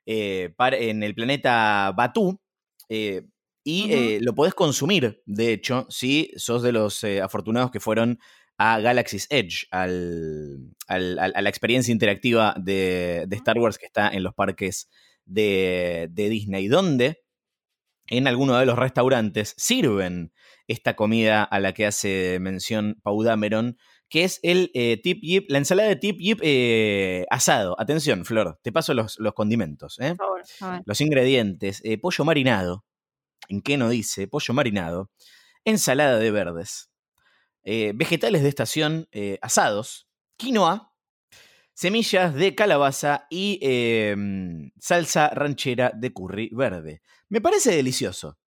eh, 0.06 0.54
en 0.58 1.04
el 1.04 1.16
planeta 1.16 1.94
Batú. 1.96 2.40
Eh, 2.90 3.24
y 3.64 4.20
lo 4.22 4.34
podés 4.34 4.56
consumir, 4.56 5.22
de 5.28 5.54
hecho, 5.54 5.86
si 5.90 6.32
sos 6.38 6.64
de 6.64 6.72
los 6.72 7.04
afortunados 7.04 7.70
que 7.70 7.80
fueron 7.80 8.20
a 8.58 8.80
Galaxy's 8.80 9.28
Edge, 9.30 9.68
al, 9.70 10.76
a 10.88 10.98
la 10.98 11.50
experiencia 11.50 11.92
interactiva 11.92 12.56
de, 12.58 13.28
Star 13.30 13.60
Wars 13.60 13.78
que 13.78 13.86
está 13.86 14.10
en 14.10 14.24
los 14.24 14.34
parques 14.34 14.90
de, 15.26 16.08
de 16.10 16.30
Disney, 16.30 16.68
donde 16.68 17.22
en 18.08 18.28
alguno 18.28 18.58
de 18.58 18.66
los 18.66 18.80
restaurantes 18.80 19.54
sirven 19.58 20.34
esta 20.68 20.96
comida 20.96 21.44
a 21.44 21.60
la 21.60 21.74
que 21.74 21.86
hace 21.86 22.40
mención 22.40 23.00
Pau 23.04 23.22
Dameron, 23.22 23.78
que 24.10 24.24
es 24.24 24.40
el 24.42 24.72
eh, 24.74 25.00
tip 25.02 25.20
yip, 25.22 25.50
la 25.50 25.60
ensalada 25.60 25.88
de 25.88 25.96
tip 25.96 26.18
yip 26.20 26.40
eh, 26.42 27.26
asado. 27.30 27.80
Atención, 27.80 28.26
Flor, 28.26 28.60
te 28.62 28.72
paso 28.72 28.94
los, 28.94 29.20
los 29.20 29.34
condimentos. 29.34 30.00
¿eh? 30.00 30.16
Por 30.16 30.46
favor, 30.48 30.82
Los 30.86 31.00
ingredientes: 31.02 31.82
pollo 32.02 32.26
marinado. 32.26 32.86
¿En 33.48 33.62
qué 33.62 33.78
no 33.78 33.90
dice? 33.90 34.28
Pollo 34.28 34.54
marinado. 34.54 35.12
Ensalada 35.64 36.18
de 36.18 36.32
verdes. 36.32 36.90
vegetales 37.64 38.42
de 38.44 38.50
estación 38.50 39.08
asados. 39.42 40.08
Quinoa. 40.38 40.94
Semillas 41.74 42.34
de 42.34 42.56
calabaza 42.56 43.26
y 43.30 43.58
em, 43.62 44.72
salsa 44.82 45.30
ranchera 45.30 45.94
de 45.96 46.12
curry 46.12 46.50
verde. 46.52 47.02
Me 47.30 47.40
parece 47.40 47.74
delicioso. 47.74 48.38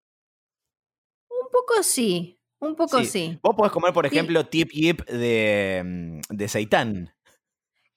Un 1.30 1.48
poco 1.50 1.82
sí. 1.82 2.41
Un 2.62 2.76
poco 2.76 3.02
sí. 3.02 3.40
Vos 3.42 3.56
podés 3.56 3.72
comer, 3.72 3.92
por 3.92 4.06
ejemplo, 4.06 4.46
tip 4.46 4.70
yip 4.70 5.04
de, 5.06 5.82
mm, 5.84 6.20
de 6.36 6.48
seitán. 6.48 7.12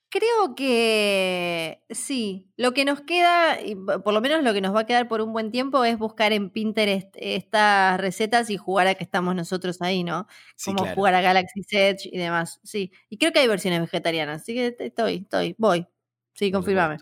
Creo 0.09 0.55
que 0.55 1.83
sí. 1.91 2.51
Lo 2.57 2.73
que 2.73 2.83
nos 2.83 3.01
queda, 3.01 3.61
y 3.61 3.75
por 3.75 4.11
lo 4.11 4.21
menos 4.21 4.43
lo 4.43 4.53
que 4.53 4.61
nos 4.61 4.73
va 4.73 4.79
a 4.79 4.85
quedar 4.87 5.07
por 5.07 5.21
un 5.21 5.33
buen 5.33 5.51
tiempo, 5.51 5.85
es 5.85 5.99
buscar 5.99 6.33
en 6.33 6.49
Pinterest 6.49 7.09
estas 7.13 7.99
recetas 8.01 8.49
y 8.49 8.57
jugar 8.57 8.87
a 8.87 8.95
que 8.95 9.03
estamos 9.03 9.35
nosotros 9.35 9.83
ahí, 9.83 10.03
¿no? 10.03 10.25
Como 10.63 10.83
jugar 10.95 11.13
a 11.13 11.21
Galaxy 11.21 11.61
Edge 11.69 12.09
y 12.11 12.17
demás. 12.17 12.59
Sí. 12.63 12.91
Y 13.07 13.19
creo 13.19 13.31
que 13.31 13.39
hay 13.39 13.47
versiones 13.47 13.81
vegetarianas, 13.81 14.41
así 14.41 14.55
que 14.55 14.75
estoy, 14.79 15.17
estoy, 15.17 15.53
voy. 15.59 15.85
Sí, 16.33 16.51
confirmame. 16.51 16.97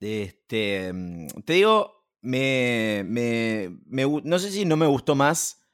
Este, 0.00 0.92
mm, 0.92 1.28
te 1.46 1.54
digo, 1.54 2.04
me, 2.20 3.04
me, 3.06 3.70
no 4.22 4.38
sé 4.38 4.50
si 4.50 4.66
no 4.66 4.76
me 4.76 4.86
gustó 4.86 5.14
más 5.14 5.65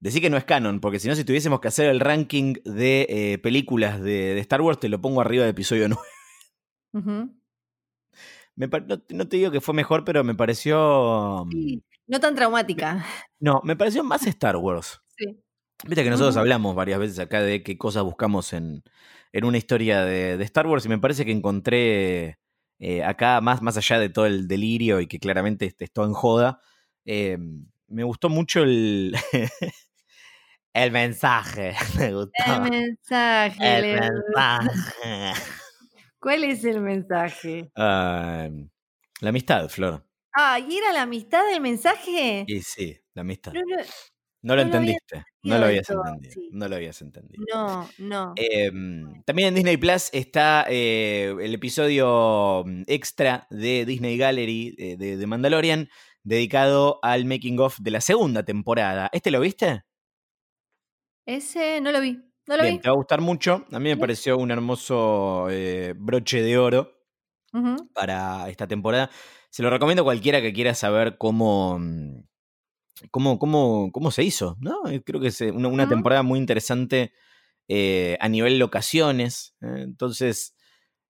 Decí 0.00 0.20
que 0.20 0.30
no 0.30 0.36
es 0.36 0.44
canon, 0.44 0.80
porque 0.80 0.98
si 0.98 1.08
no, 1.08 1.14
si 1.14 1.24
tuviésemos 1.24 1.60
que 1.60 1.68
hacer 1.68 1.88
el 1.88 2.00
ranking 2.00 2.54
de 2.64 3.06
eh, 3.08 3.38
películas 3.38 4.00
de, 4.00 4.38
Star 4.40 4.60
Wars, 4.60 4.78
te 4.78 4.88
lo 4.88 5.00
pongo 5.00 5.20
arriba 5.20 5.44
de 5.44 5.50
episodio 5.50 5.88
9. 6.92 7.30
no, 8.56 9.28
te 9.28 9.36
digo 9.36 9.50
que 9.50 9.60
fue 9.60 9.74
mejor, 9.74 10.04
pero 10.04 10.22
me 10.22 10.34
pareció. 10.34 11.46
Sí, 11.50 11.82
no 12.06 12.20
tan 12.20 12.34
traumática. 12.34 13.04
No, 13.40 13.60
me 13.64 13.76
pareció 13.76 14.04
más 14.04 14.26
Star 14.26 14.56
Wars. 14.56 15.00
Sí. 15.18 15.42
Viste 15.86 16.04
que 16.04 16.10
nosotros 16.10 16.36
hablamos 16.36 16.74
varias 16.74 16.98
veces 16.98 17.18
acá 17.18 17.40
de 17.40 17.62
qué 17.62 17.78
cosas 17.78 18.02
buscamos 18.02 18.52
en, 18.52 18.82
una 19.32 19.56
historia 19.56 20.04
de, 20.04 20.42
Star 20.42 20.66
Wars 20.66 20.84
y 20.84 20.90
me 20.90 20.98
parece 20.98 21.24
que 21.24 21.32
encontré 21.32 22.38
eh, 22.78 23.02
acá, 23.02 23.40
más, 23.40 23.62
más 23.62 23.78
allá 23.78 23.98
de 23.98 24.10
todo 24.10 24.26
el 24.26 24.46
delirio 24.46 25.00
y 25.00 25.06
que 25.06 25.18
claramente 25.18 25.74
esto 25.78 26.04
en 26.04 26.12
joda, 26.12 26.60
eh, 27.06 27.38
me 27.88 28.04
gustó 28.04 28.28
mucho 28.28 28.62
el, 28.62 29.16
el 30.76 30.92
mensaje. 30.92 31.74
Me 31.98 32.12
gustó. 32.12 32.32
El 32.46 32.70
mensaje. 32.70 33.78
El 33.78 34.00
mensaje. 34.00 35.32
¿Cuál 36.20 36.44
es 36.44 36.64
el 36.64 36.80
mensaje? 36.80 37.70
la 37.74 38.50
amistad, 39.22 39.68
Flor. 39.68 40.04
Ah, 40.34 40.58
¿y 40.58 40.76
era 40.76 40.92
la 40.92 41.02
amistad 41.02 41.46
del 41.50 41.62
mensaje? 41.62 42.44
Y 42.46 42.60
sí, 42.60 42.98
la 43.14 43.22
amistad. 43.22 43.52
No, 44.42 44.54
lo 44.54 44.62
entendiste. 44.62 45.24
no 45.42 45.58
lo 45.58 45.66
habías 45.66 45.88
entendido. 45.88 46.34
No 46.50 46.68
lo 46.68 46.76
habías 46.76 47.00
entendido. 47.00 47.44
No, 47.52 47.88
no. 47.98 48.32
Em, 48.36 49.22
también 49.24 49.48
en 49.48 49.54
Disney 49.54 49.78
Plus 49.78 50.10
está 50.12 50.66
eh, 50.68 51.34
el 51.40 51.54
episodio 51.54 52.64
mm, 52.66 52.82
extra 52.86 53.46
de 53.50 53.86
Disney 53.86 54.18
Gallery 54.18 54.74
eh, 54.78 54.96
de, 54.98 55.16
de 55.16 55.26
Mandalorian, 55.26 55.88
dedicado 56.22 56.98
al 57.02 57.24
making 57.24 57.58
of 57.60 57.78
de 57.80 57.92
la 57.92 58.02
segunda 58.02 58.44
temporada. 58.44 59.08
¿Este 59.12 59.30
lo 59.30 59.40
viste? 59.40 59.84
Ese 61.26 61.80
no 61.80 61.92
lo 61.92 62.00
vi. 62.00 62.22
No 62.46 62.56
lo 62.56 62.62
Bien, 62.62 62.76
vi. 62.76 62.80
te 62.80 62.88
va 62.88 62.94
a 62.94 62.96
gustar 62.96 63.20
mucho. 63.20 63.66
A 63.72 63.78
mí 63.80 63.88
me 63.88 63.96
pareció 63.96 64.38
un 64.38 64.50
hermoso 64.52 65.48
eh, 65.50 65.94
broche 65.96 66.42
de 66.42 66.56
oro 66.56 66.92
para 67.94 68.48
esta 68.48 68.66
temporada. 68.66 69.10
Se 69.50 69.62
lo 69.62 69.70
recomiendo 69.70 70.02
a 70.02 70.04
cualquiera 70.04 70.40
que 70.40 70.52
quiera 70.52 70.74
saber 70.74 71.16
cómo, 71.18 71.78
mm, 71.78 72.22
cómo, 73.10 73.38
cómo, 73.38 73.90
cómo 73.92 74.10
se 74.10 74.22
hizo. 74.22 74.56
¿no? 74.60 74.86
Eh, 74.88 75.02
Creo 75.02 75.20
que 75.20 75.28
es 75.28 75.40
eh, 75.40 75.50
una, 75.50 75.88
temporada 75.88 76.22
muy 76.22 76.38
interesante 76.38 77.12
eh, 77.66 78.16
a 78.20 78.28
nivel 78.28 78.58
locaciones. 78.58 79.56
¿eh? 79.62 79.78
Entonces, 79.78 80.54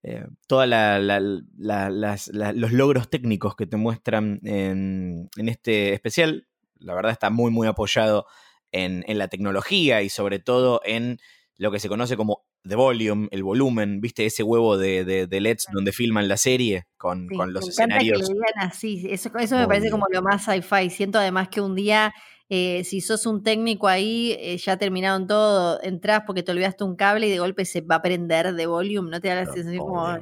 eh, 0.02 0.24
todos 0.46 0.66
los 0.68 2.72
logros 2.72 3.10
técnicos 3.10 3.56
que 3.56 3.66
te 3.66 3.76
muestran 3.76 4.40
en, 4.44 5.28
en 5.36 5.48
este 5.48 5.92
especial, 5.92 6.46
la 6.78 6.94
verdad 6.94 7.12
está 7.12 7.28
muy, 7.28 7.50
muy 7.50 7.66
apoyado 7.66 8.26
en, 8.72 9.04
en 9.06 9.18
la 9.18 9.28
tecnología 9.28 10.02
y 10.02 10.08
sobre 10.08 10.38
todo 10.38 10.80
en 10.84 11.18
lo 11.58 11.70
que 11.70 11.80
se 11.80 11.88
conoce 11.88 12.16
como 12.16 12.44
The 12.68 12.74
Volume, 12.74 13.28
el 13.30 13.42
volumen, 13.44 14.00
¿viste? 14.00 14.26
Ese 14.26 14.42
huevo 14.42 14.76
de, 14.76 15.04
de, 15.04 15.26
de 15.26 15.40
LEDs 15.40 15.66
donde 15.72 15.92
filman 15.92 16.28
la 16.28 16.36
serie 16.36 16.86
con, 16.96 17.28
Sí, 17.28 17.36
con 17.36 17.52
los 17.52 17.64
me 17.64 17.72
encanta 17.72 17.98
que 17.98 18.04
escenarios. 18.10 18.20
lo 18.22 18.26
digan 18.34 18.68
así. 18.68 19.06
Eso, 19.10 19.30
eso 19.38 19.56
me 19.56 19.66
parece 19.68 19.90
como 19.90 20.06
lo 20.12 20.20
más 20.22 20.44
sci-fi. 20.44 20.90
Siento 20.90 21.18
además 21.18 21.48
que 21.48 21.60
un 21.60 21.74
día, 21.76 22.12
eh, 22.48 22.82
si 22.84 23.00
sos 23.00 23.24
un 23.26 23.42
técnico 23.44 23.86
ahí, 23.88 24.36
eh, 24.40 24.56
ya 24.58 24.76
terminaron 24.76 25.26
todo, 25.28 25.80
entras 25.82 26.22
porque 26.26 26.42
te 26.42 26.50
olvidaste 26.52 26.82
un 26.84 26.96
cable 26.96 27.28
y 27.28 27.30
de 27.30 27.38
golpe 27.38 27.64
se 27.64 27.80
va 27.82 27.96
a 27.96 28.02
prender 28.02 28.52
de 28.54 28.66
volume, 28.66 29.10
¿no 29.10 29.20
te 29.20 29.28
da 29.28 29.36
la 29.36 29.46
sensación 29.46 29.78
como... 29.84 30.18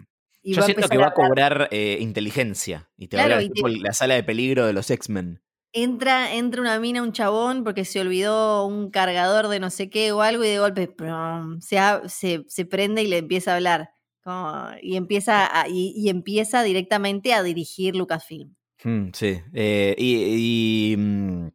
Yo 0.46 0.60
siento 0.60 0.86
que 0.88 0.98
va 0.98 1.06
a 1.06 1.14
cobrar 1.14 1.68
eh, 1.70 1.96
inteligencia 2.00 2.90
y 2.98 3.08
te 3.08 3.16
va 3.16 3.22
a 3.22 3.24
hablar 3.24 3.42
y 3.42 3.48
te- 3.48 3.80
la 3.80 3.94
sala 3.94 4.14
de 4.14 4.22
peligro 4.22 4.66
de 4.66 4.74
los 4.74 4.90
X-Men. 4.90 5.40
Entra, 5.76 6.32
entra 6.34 6.60
una 6.60 6.78
mina, 6.78 7.02
un 7.02 7.10
chabón, 7.12 7.64
porque 7.64 7.84
se 7.84 8.00
olvidó 8.00 8.64
un 8.64 8.90
cargador 8.90 9.48
de 9.48 9.58
no 9.58 9.70
sé 9.70 9.90
qué 9.90 10.12
o 10.12 10.22
algo, 10.22 10.44
y 10.44 10.48
de 10.48 10.58
golpe 10.60 10.86
¡prum! 10.86 11.60
se, 11.60 11.78
se, 12.06 12.44
se 12.46 12.64
prende 12.64 13.02
y 13.02 13.08
le 13.08 13.18
empieza 13.18 13.52
a 13.52 13.56
hablar. 13.56 13.90
Como- 14.22 14.68
y, 14.80 14.96
empieza 14.96 15.60
a- 15.60 15.68
y, 15.68 15.92
y 15.96 16.10
empieza 16.10 16.62
directamente 16.62 17.34
a 17.34 17.42
dirigir 17.42 17.96
Lucasfilm. 17.96 18.54
Mm, 18.84 19.08
sí. 19.14 19.40
eh, 19.52 19.94
y, 19.98 20.92
y, 20.92 20.96
mm, 20.96 21.48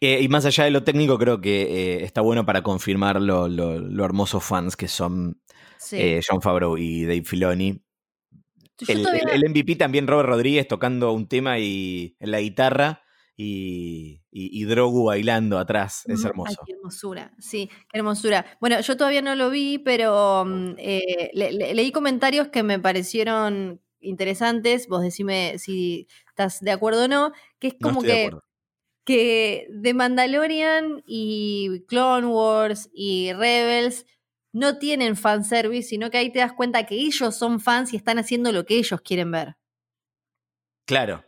eh, 0.00 0.20
y 0.22 0.28
más 0.28 0.44
allá 0.44 0.64
de 0.64 0.70
lo 0.70 0.84
técnico, 0.84 1.18
creo 1.18 1.40
que 1.40 1.62
eh, 1.62 2.04
está 2.04 2.20
bueno 2.20 2.44
para 2.46 2.62
confirmar 2.62 3.20
lo, 3.20 3.48
lo- 3.48 3.78
lo 3.78 4.04
hermosos 4.04 4.44
fans 4.44 4.76
que 4.76 4.88
son 4.88 5.40
Sí. 5.78 6.20
John 6.28 6.42
Favreau 6.42 6.76
y 6.76 7.04
Dave 7.04 7.22
Filoni. 7.24 7.80
El, 8.86 9.02
todavía- 9.02 9.22
el- 9.32 9.42
el 9.44 9.50
MVP 9.50 9.76
también 9.76 10.06
Robert 10.06 10.28
Rodríguez 10.28 10.68
tocando 10.68 11.12
un 11.12 11.26
tema 11.28 11.58
y, 11.58 12.16
en 12.20 12.30
la 12.30 12.40
guitarra 12.40 13.02
y, 13.36 14.20
y, 14.30 14.60
y 14.60 14.64
Drogu 14.64 15.04
bailando 15.06 15.58
atrás. 15.58 16.02
Es. 16.06 16.24
Ay, 16.24 16.30
hermoso. 16.30 16.62
qué 16.66 16.72
hermosura, 16.74 17.32
sí, 17.38 17.68
qué 17.90 17.98
hermosura. 17.98 18.44
Bueno, 18.60 18.80
yo 18.80 18.96
todavía 18.96 19.22
no 19.22 19.34
lo 19.34 19.50
vi, 19.50 19.78
pero 19.78 20.44
mm, 20.44 20.74
eh, 20.78 21.30
le- 21.34 21.52
le- 21.52 21.74
leí 21.74 21.92
comentarios 21.92 22.48
que 22.48 22.62
me 22.62 22.78
parecieron 22.78 23.80
interesantes. 24.00 24.88
Vos 24.88 25.02
decime 25.02 25.58
si 25.58 26.06
estás 26.28 26.60
de 26.60 26.70
acuerdo 26.72 27.04
o 27.04 27.08
no, 27.08 27.32
que 27.58 27.68
es 27.68 27.74
como 27.80 28.02
de 28.02 28.08
que, 28.08 28.20
acuerdo. 28.26 28.44
que 29.04 29.68
The 29.82 29.94
Mandalorian 29.94 31.02
y 31.06 31.84
Clone 31.88 32.26
Wars 32.26 32.90
y 32.92 33.32
Rebels 33.32 34.04
no 34.58 34.78
tienen 34.78 35.16
fanservice, 35.16 35.88
sino 35.88 36.10
que 36.10 36.18
ahí 36.18 36.30
te 36.32 36.40
das 36.40 36.52
cuenta 36.52 36.84
que 36.86 36.96
ellos 36.96 37.36
son 37.36 37.60
fans 37.60 37.92
y 37.92 37.96
están 37.96 38.18
haciendo 38.18 38.52
lo 38.52 38.64
que 38.66 38.76
ellos 38.78 39.00
quieren 39.02 39.30
ver. 39.30 39.56
Claro. 40.86 41.24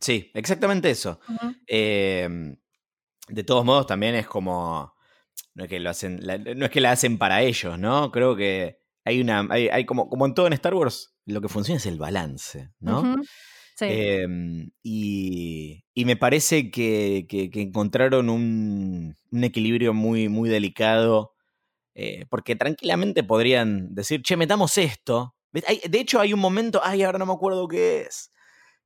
Sí, 0.00 0.30
exactamente 0.34 0.90
eso. 0.90 1.18
Eh, 1.66 2.28
de 3.28 3.44
todos 3.44 3.64
modos, 3.64 3.86
también 3.86 4.14
es 4.14 4.26
como. 4.26 4.92
No 5.54 5.64
es 5.64 5.70
que 5.70 5.80
lo 5.80 5.90
hacen. 5.90 6.18
la- 6.26 6.38
no 6.38 6.64
es 6.66 6.70
que 6.70 6.80
la 6.80 6.90
hacen 6.92 7.16
para 7.18 7.42
ellos, 7.42 7.78
¿no? 7.78 8.10
Creo 8.10 8.36
que 8.36 8.78
hay 9.04 9.20
una. 9.20 9.46
Hay, 9.50 9.68
hay 9.68 9.84
como, 9.86 10.08
como 10.08 10.26
en 10.26 10.34
todo 10.34 10.46
en 10.46 10.52
Star 10.54 10.74
Wars, 10.74 11.14
lo 11.26 11.40
que 11.40 11.48
funciona 11.48 11.78
es 11.78 11.86
el 11.86 11.98
balance, 11.98 12.70
¿no? 12.80 13.16
Sí. 13.76 13.86
Eh, 13.88 14.26
y, 14.82 15.84
y 15.94 16.04
me 16.04 16.16
parece 16.16 16.70
que, 16.70 17.26
que- 17.28 17.50
que 17.50 17.60
encontraron 17.62 18.30
un, 18.30 19.16
un 19.32 19.44
equilibrio 19.44 19.92
muy, 19.94 20.28
muy 20.28 20.48
delicado. 20.48 21.33
Eh, 21.94 22.26
porque 22.28 22.56
tranquilamente 22.56 23.22
podrían 23.24 23.94
decir, 23.94 24.22
che, 24.22 24.36
metamos 24.36 24.76
esto. 24.78 25.34
De 25.52 26.00
hecho, 26.00 26.20
hay 26.20 26.32
un 26.32 26.40
momento. 26.40 26.80
Ay, 26.82 27.02
ahora 27.04 27.18
no 27.18 27.26
me 27.26 27.32
acuerdo 27.32 27.68
qué 27.68 28.02
es. 28.02 28.32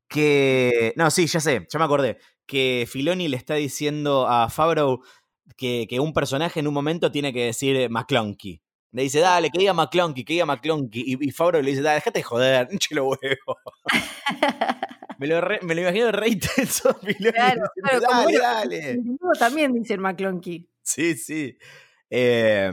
Que. 0.08 0.92
No, 0.96 1.10
sí, 1.10 1.26
ya 1.26 1.40
sé, 1.40 1.66
ya 1.70 1.78
me 1.78 1.84
acordé. 1.84 2.18
Que 2.46 2.86
Filoni 2.90 3.28
le 3.28 3.36
está 3.36 3.54
diciendo 3.54 4.26
a 4.28 4.48
Favreau 4.50 5.00
que, 5.56 5.86
que 5.88 6.00
un 6.00 6.12
personaje 6.12 6.60
en 6.60 6.66
un 6.68 6.74
momento 6.74 7.10
tiene 7.10 7.32
que 7.32 7.44
decir 7.46 7.76
eh, 7.76 7.88
McClunky. 7.88 8.60
Le 8.92 9.02
dice, 9.02 9.20
dale, 9.20 9.50
que 9.50 9.58
diga 9.58 9.74
McClunky, 9.74 10.24
que 10.24 10.32
diga 10.34 10.46
McClunky. 10.46 11.02
Y, 11.06 11.28
y 11.28 11.30
Favreau 11.30 11.62
le 11.62 11.70
dice, 11.70 11.82
dale, 11.82 11.96
déjate 11.96 12.18
de 12.20 12.22
joder, 12.22 12.68
hinche 12.72 12.94
los 12.94 13.04
huevos. 13.06 13.56
Me 15.18 15.26
lo, 15.26 15.40
re- 15.40 15.58
me 15.62 15.74
lo 15.74 15.80
imagino 15.80 16.12
re 16.12 16.28
intenso, 16.28 16.94
Filoni. 17.02 17.32
Claro, 17.32 17.62
diciendo, 17.74 18.06
claro, 18.06 18.28
dale, 18.30 18.38
dale. 18.38 18.98
También 19.36 19.72
dice 19.72 19.94
el 19.94 20.00
McClunky. 20.00 20.68
Sí, 20.80 21.16
sí. 21.16 21.58
Eh, 22.10 22.70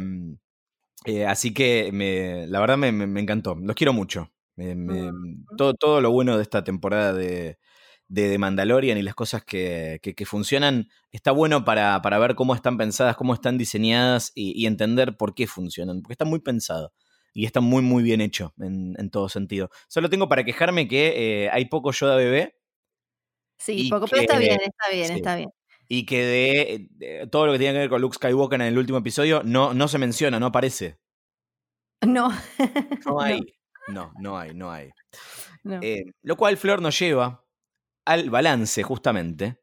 eh, 1.05 1.25
así 1.25 1.53
que 1.53 1.91
me, 1.93 2.47
la 2.47 2.59
verdad 2.59 2.77
me, 2.77 2.91
me- 2.91 3.07
me 3.07 3.21
encantó. 3.21 3.55
Los 3.55 3.75
quiero 3.75 3.93
mucho. 3.93 4.31
Me- 4.55 4.75
me- 4.75 5.11
todo, 5.57 5.73
todo 5.75 6.01
lo 6.01 6.11
bueno 6.11 6.38
de 6.38 6.43
esta 6.43 6.63
temporada 6.63 7.13
de, 7.13 7.59
de, 8.07 8.29
de 8.29 8.38
Mandalorian 8.38 8.97
y 8.97 9.03
las 9.03 9.15
cosas 9.15 9.43
que, 9.43 9.99
que- 10.01 10.15
que 10.15 10.25
funcionan 10.25 10.88
está 11.11 11.31
bueno 11.31 11.65
para, 11.65 12.01
para 12.01 12.17
ver 12.19 12.36
cómo 12.36 12.55
están 12.55 12.77
pensadas, 12.77 13.15
cómo 13.17 13.33
están 13.33 13.57
diseñadas 13.57 14.31
y, 14.36 14.53
y 14.61 14.65
entender 14.67 15.17
por 15.17 15.36
qué 15.36 15.47
funcionan. 15.47 16.01
Porque 16.01 16.13
está 16.13 16.25
muy 16.25 16.39
pensado 16.39 16.93
y 17.33 17.45
está 17.45 17.59
muy, 17.61 17.81
muy 17.83 18.01
bien 18.03 18.21
hecho 18.21 18.53
en, 18.59 18.95
en 18.97 19.09
todo 19.11 19.29
sentido. 19.29 19.69
Solo 19.89 20.09
tengo 20.09 20.29
para 20.29 20.43
quejarme 20.45 20.88
que 20.88 21.45
eh, 21.45 21.49
hay 21.51 21.65
poco 21.65 21.91
Yoda 21.91 22.15
bebé 22.15 22.55
Sí, 23.57 23.89
poco, 23.89 24.07
pero 24.07 24.21
está 24.21 24.33
que- 24.36 24.39
bien, 24.41 24.59
está 24.61 24.91
bien, 24.91 25.07
sí. 25.07 25.13
está 25.17 25.36
bien. 25.38 25.49
Y 25.88 26.05
que 26.05 26.25
de, 26.25 26.88
de 26.91 27.27
todo 27.27 27.45
lo 27.45 27.53
que 27.53 27.59
tiene 27.59 27.73
que 27.73 27.79
ver 27.79 27.89
con 27.89 28.01
Luke 28.01 28.15
Skywalker 28.15 28.61
en 28.61 28.67
el 28.67 28.77
último 28.77 28.97
episodio 28.97 29.41
no, 29.43 29.73
no 29.73 29.88
se 29.88 29.97
menciona, 29.97 30.39
no 30.39 30.47
aparece. 30.47 30.99
No. 32.05 32.31
No 33.05 33.21
hay. 33.21 33.41
No, 33.88 34.11
no 34.19 34.38
hay, 34.38 34.53
no 34.53 34.71
hay. 34.71 34.89
no. 35.63 35.79
Eh, 35.81 36.05
lo 36.23 36.36
cual, 36.38 36.57
Flor, 36.57 36.81
nos 36.81 36.97
lleva 36.97 37.45
al 38.05 38.29
balance, 38.29 38.81
justamente, 38.83 39.61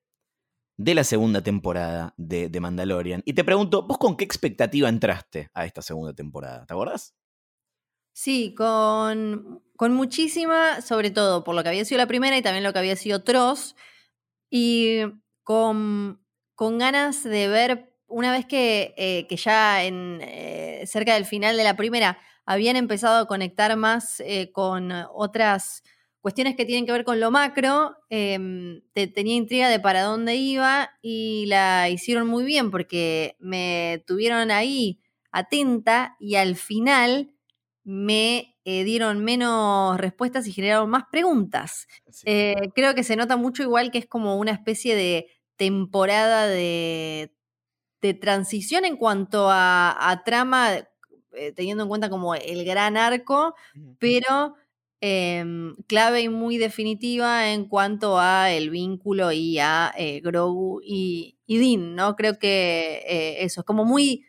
de 0.77 0.95
la 0.95 1.05
segunda 1.05 1.43
temporada 1.43 2.15
de, 2.17 2.49
de 2.49 2.61
Mandalorian. 2.61 3.23
Y 3.25 3.33
te 3.35 3.45
pregunto, 3.45 3.83
¿vos 3.83 3.99
con 3.99 4.17
qué 4.17 4.25
expectativa 4.25 4.89
entraste 4.89 5.51
a 5.55 5.65
esta 5.67 5.83
segunda 5.83 6.15
temporada? 6.15 6.67
¿Te 6.67 6.75
acordás? 6.75 7.15
Sí, 8.15 8.55
con, 8.55 9.63
con 9.77 9.95
muchísima, 9.95 10.81
sobre 10.83 11.11
todo 11.11 11.45
por 11.45 11.55
lo 11.55 11.63
que 11.63 11.71
había 11.71 11.85
sido 11.85 11.99
la 11.99 12.07
primera 12.07 12.37
y 12.37 12.43
también 12.43 12.63
lo 12.63 12.73
que 12.73 12.79
había 12.79 12.97
sido 12.97 13.25
Tross. 13.25 13.75
Y 14.51 15.01
con, 15.43 16.21
con 16.55 16.79
ganas 16.79 17.23
de 17.25 17.49
ver, 17.49 17.95
una 18.07 18.31
vez 18.33 18.47
que, 18.47 18.95
eh, 18.97 19.27
que 19.29 19.37
ya 19.37 19.85
en, 19.85 20.21
eh, 20.23 20.85
cerca 20.87 21.15
del 21.15 21.25
final 21.27 21.57
de 21.57 21.65
la 21.65 21.77
primera 21.77 22.19
habían 22.45 22.77
empezado 22.77 23.19
a 23.19 23.27
conectar 23.27 23.77
más 23.77 24.21
eh, 24.21 24.51
con 24.53 24.93
otras 25.15 25.83
cuestiones 26.21 26.55
que 26.57 26.65
tienen 26.65 26.87
que 26.87 26.93
ver 26.93 27.05
con 27.05 27.19
lo 27.21 27.31
macro, 27.31 27.97
em, 28.09 28.83
te- 28.93 29.09
tenía 29.09 29.35
intriga 29.35 29.69
de 29.69 29.81
para 29.81 30.03
dónde 30.03 30.37
iba 30.37 30.91
y 31.03 31.47
la 31.47 31.89
hicieron 31.91 32.29
muy 32.29 32.45
bien 32.45 32.71
porque 32.71 33.37
me 33.41 34.05
tuvieron 34.07 34.51
ahí 34.51 35.01
atenta 35.33 36.17
y 36.21 36.37
al 36.37 36.57
final 36.57 37.35
me 37.85 38.57
eh, 38.65 38.85
dieron 38.85 39.25
menos 39.25 39.99
respuestas 39.99 40.47
y 40.47 40.53
generaron 40.53 40.89
más 40.91 41.05
preguntas. 41.11 41.87
Eh, 42.25 42.55
creo 42.75 42.95
que 42.95 43.05
se 43.05 43.17
nota 43.17 43.37
mucho 43.37 43.63
igual 43.63 43.91
que 43.91 43.99
es 43.99 44.07
como 44.07 44.37
una 44.37 44.53
especie 44.53 44.95
de 44.95 45.27
temporada 45.57 46.47
de, 46.47 47.33
de 48.01 48.15
transición 48.15 48.85
en 48.85 48.97
cuanto 48.97 49.51
a, 49.51 50.11
a 50.11 50.25
trama, 50.25 50.75
eh, 51.33 51.53
teniendo 51.53 51.85
en 51.85 51.89
cuenta 51.89 52.11
como 52.11 52.35
el 52.35 52.65
gran 52.65 52.97
arco, 52.97 53.55
pero 53.99 54.55
em, 55.01 55.75
clave 55.89 56.23
y 56.23 56.29
muy 56.29 56.59
definitiva 56.59 57.51
en 57.53 57.67
cuanto 57.69 58.19
a 58.21 58.53
el 58.53 58.71
vínculo 58.71 59.33
y 59.33 59.59
a 59.59 59.93
Grogu 60.23 60.81
y, 60.85 61.39
y 61.47 61.59
Din, 61.59 61.95
¿no? 61.97 62.15
Creo 62.17 62.39
que 62.39 63.03
eso, 63.41 63.61
es 63.63 63.67
como 63.67 63.85
muy, 63.85 64.25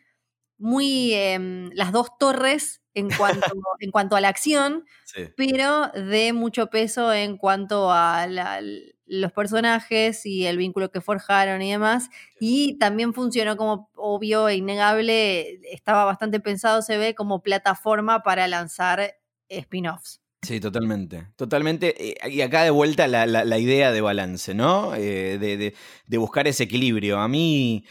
muy 0.64 1.12
em, 1.12 1.68
las 1.74 1.92
dos 1.92 2.08
torres 2.18 2.80
en 2.94 3.10
cuanto, 3.10 3.40
en 3.80 3.90
cuanto 3.90 4.16
a 4.16 4.20
la 4.22 4.28
acción, 4.28 4.84
Sí. 5.04 5.24
pero 5.36 5.88
de 5.88 6.32
mucho 6.32 6.68
peso 6.68 7.12
en 7.12 7.36
cuanto 7.36 7.92
a 7.92 8.26
la- 8.26 8.60
los 9.06 9.32
personajes 9.32 10.24
y 10.24 10.46
el 10.46 10.56
vínculo 10.56 10.90
que 10.90 11.02
forjaron 11.02 11.60
y 11.60 11.70
demás. 11.70 12.08
Y 12.40 12.78
también 12.78 13.12
funcionó 13.12 13.58
como 13.58 13.90
obvio 13.96 14.48
e 14.48 14.56
innegable, 14.56 15.60
estaba 15.70 16.06
bastante 16.06 16.40
pensado, 16.40 16.80
se 16.80 16.96
ve, 16.96 17.14
como 17.14 17.42
plataforma 17.42 18.22
para 18.22 18.48
lanzar 18.48 19.16
spin-offs. 19.50 20.22
Sí, 20.40 20.58
totalmente. 20.60 21.26
Totalmente. 21.36 21.94
Eh, 22.10 22.30
Y 22.30 22.40
acá 22.40 22.62
de 22.64 22.70
vuelta 22.70 23.06
la, 23.06 23.26
la- 23.26 23.44
la 23.44 23.58
idea 23.58 23.92
de 23.92 24.00
balance, 24.00 24.54
¿no? 24.54 24.94
Eh, 24.94 25.36
de, 25.38 25.56
de- 25.58 25.74
de 26.06 26.18
buscar 26.18 26.48
ese 26.48 26.64
equilibrio. 26.64 27.18
A 27.18 27.28
mí 27.28 27.84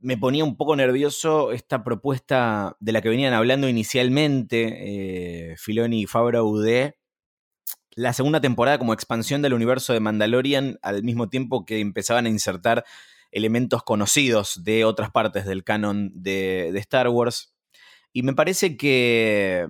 me 0.00 0.16
ponía 0.16 0.44
un 0.44 0.56
poco 0.56 0.76
nervioso 0.76 1.52
esta 1.52 1.82
propuesta 1.82 2.76
de 2.80 2.92
la 2.92 3.02
que 3.02 3.08
venían 3.08 3.34
hablando 3.34 3.68
inicialmente 3.68 5.52
eh, 5.52 5.56
Filoni 5.56 6.02
y 6.02 6.06
Favreau 6.06 6.58
de 6.58 6.96
la 7.90 8.12
segunda 8.12 8.40
temporada 8.40 8.78
como 8.78 8.92
expansión 8.92 9.42
del 9.42 9.54
universo 9.54 9.92
de 9.92 10.00
Mandalorian 10.00 10.78
al 10.82 11.02
mismo 11.02 11.28
tiempo 11.28 11.64
que 11.66 11.80
empezaban 11.80 12.26
a 12.26 12.28
insertar 12.28 12.84
elementos 13.32 13.82
conocidos 13.82 14.62
de 14.62 14.84
otras 14.84 15.10
partes 15.10 15.44
del 15.44 15.64
canon 15.64 16.12
de, 16.14 16.68
Star 16.78 17.08
Wars. 17.08 17.54
Y 18.12 18.22
me 18.22 18.34
parece 18.34 18.76
que, 18.76 19.66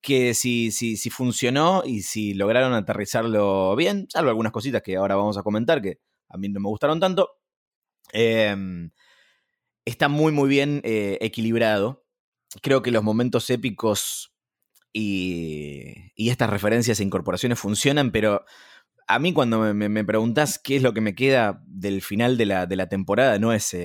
que 0.00 0.34
si, 0.34 0.70
si, 0.70 0.96
si, 0.96 1.10
funcionó 1.10 1.82
y 1.84 2.02
si 2.02 2.34
lograron 2.34 2.72
aterrizarlo 2.72 3.76
bien, 3.76 4.06
salvo 4.08 4.30
algunas 4.30 4.52
cositas 4.52 4.82
que 4.82 4.96
ahora 4.96 5.14
vamos 5.14 5.36
a 5.38 5.42
comentar 5.42 5.82
que 5.82 6.00
a 6.28 6.38
mí 6.38 6.48
no 6.48 6.60
me 6.60 6.68
gustaron 6.68 7.00
tanto, 7.00 7.28
em, 8.12 8.90
está 9.84 10.08
muy, 10.08 10.32
muy 10.32 10.48
bien 10.48 10.80
eh, 10.84 11.18
equilibrado. 11.20 12.04
Creo 12.62 12.82
que 12.82 12.90
los 12.90 13.02
momentos 13.02 13.48
épicos 13.50 14.32
y, 14.92 16.12
y, 16.16 16.30
estas 16.30 16.50
referencias 16.50 16.98
e 16.98 17.04
incorporaciones 17.04 17.58
funcionan, 17.58 18.10
pero 18.10 18.44
a 19.06 19.18
mí 19.18 19.32
cuando 19.32 19.60
me, 19.74 19.88
me, 19.88 20.04
preguntás 20.04 20.58
qué 20.58 20.76
es 20.76 20.82
lo 20.82 20.92
que 20.92 21.00
me 21.00 21.14
queda 21.14 21.62
del 21.66 22.02
final 22.02 22.36
de 22.36 22.46
la, 22.46 22.66
de 22.66 22.76
la 22.76 22.88
temporada, 22.88 23.38
no 23.38 23.52
es 23.52 23.76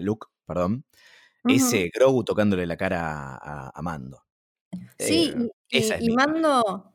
Luke, 0.00 0.26
perdón, 0.46 0.84
ese 1.44 1.90
Grogu 1.94 2.24
tocándole 2.24 2.66
la 2.66 2.76
cara 2.76 3.36
a, 3.36 3.82
Mando. 3.82 4.22
Sí, 4.98 5.32
eh, 5.70 5.98
y, 6.00 6.10
Mando, 6.10 6.92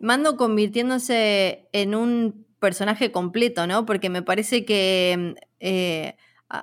Mando 0.00 0.36
convirtiéndose 0.36 1.68
en 1.72 1.94
un 1.94 2.46
personaje 2.58 3.12
completo, 3.12 3.66
¿no? 3.66 3.86
Porque 3.86 4.10
me 4.10 4.22
parece 4.22 4.64
que 4.64 5.34
eh, 5.60 6.16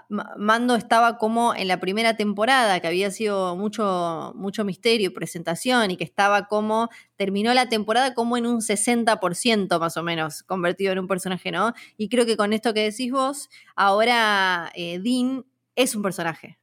Mando 0.09 0.75
estaba 0.75 1.17
como 1.17 1.53
en 1.53 1.67
la 1.67 1.81
primera 1.81 2.15
temporada, 2.15 2.79
que 2.79 2.87
había 2.87 3.11
sido 3.11 3.57
mucho, 3.57 4.31
mucho 4.35 4.63
misterio 4.63 5.07
y 5.07 5.13
presentación, 5.13 5.91
y 5.91 5.97
que 5.97 6.05
estaba 6.05 6.47
como, 6.47 6.89
terminó 7.17 7.53
la 7.53 7.67
temporada 7.67 8.13
como 8.13 8.37
en 8.37 8.45
un 8.45 8.61
60% 8.61 9.79
más 9.79 9.97
o 9.97 10.03
menos, 10.03 10.43
convertido 10.43 10.93
en 10.93 10.99
un 10.99 11.07
personaje, 11.07 11.51
¿no? 11.51 11.73
Y 11.97 12.07
creo 12.07 12.25
que 12.25 12.37
con 12.37 12.53
esto 12.53 12.73
que 12.73 12.89
decís 12.91 13.11
vos, 13.11 13.49
ahora 13.75 14.71
eh, 14.75 14.99
Dean 14.99 15.45
es 15.75 15.95
un 15.95 16.01
personaje. 16.01 16.57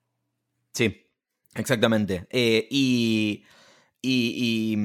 Sí, 0.72 1.06
exactamente. 1.54 2.26
Eh, 2.30 2.68
y 2.70 3.44
y. 4.02 4.72
y 4.72 4.76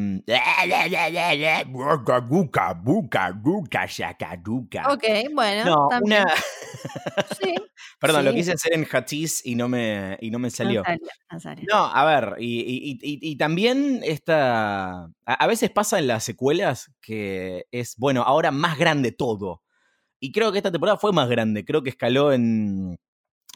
ok, 4.89 5.03
bueno. 5.33 5.65
No, 5.65 5.89
una. 6.01 6.25
sí. 7.41 7.55
Perdón, 7.99 8.25
lo 8.25 8.33
quise 8.33 8.53
hacer 8.53 8.73
en 8.73 8.85
Hachís 8.85 9.45
y 9.45 9.55
no 9.55 9.69
me, 9.69 10.17
y 10.21 10.31
no 10.31 10.39
me 10.39 10.49
salió. 10.49 10.83
No, 11.69 11.85
a 11.85 12.05
ver, 12.05 12.35
y, 12.39 12.99
y, 13.01 13.35
también 13.37 14.01
esta. 14.03 15.07
A, 15.25 15.47
veces 15.47 15.69
pasa 15.71 15.97
en 15.97 16.07
las 16.07 16.23
secuelas 16.23 16.91
que 17.01 17.65
es, 17.71 17.95
bueno, 17.97 18.23
ahora 18.23 18.51
más 18.51 18.77
grande 18.77 19.11
todo. 19.11 19.61
Y 20.19 20.31
creo 20.31 20.51
que 20.51 20.59
esta 20.59 20.71
temporada 20.71 20.97
fue 20.97 21.13
más 21.13 21.29
grande. 21.29 21.65
Creo 21.65 21.83
que 21.83 21.89
escaló 21.89 22.33
en, 22.33 22.97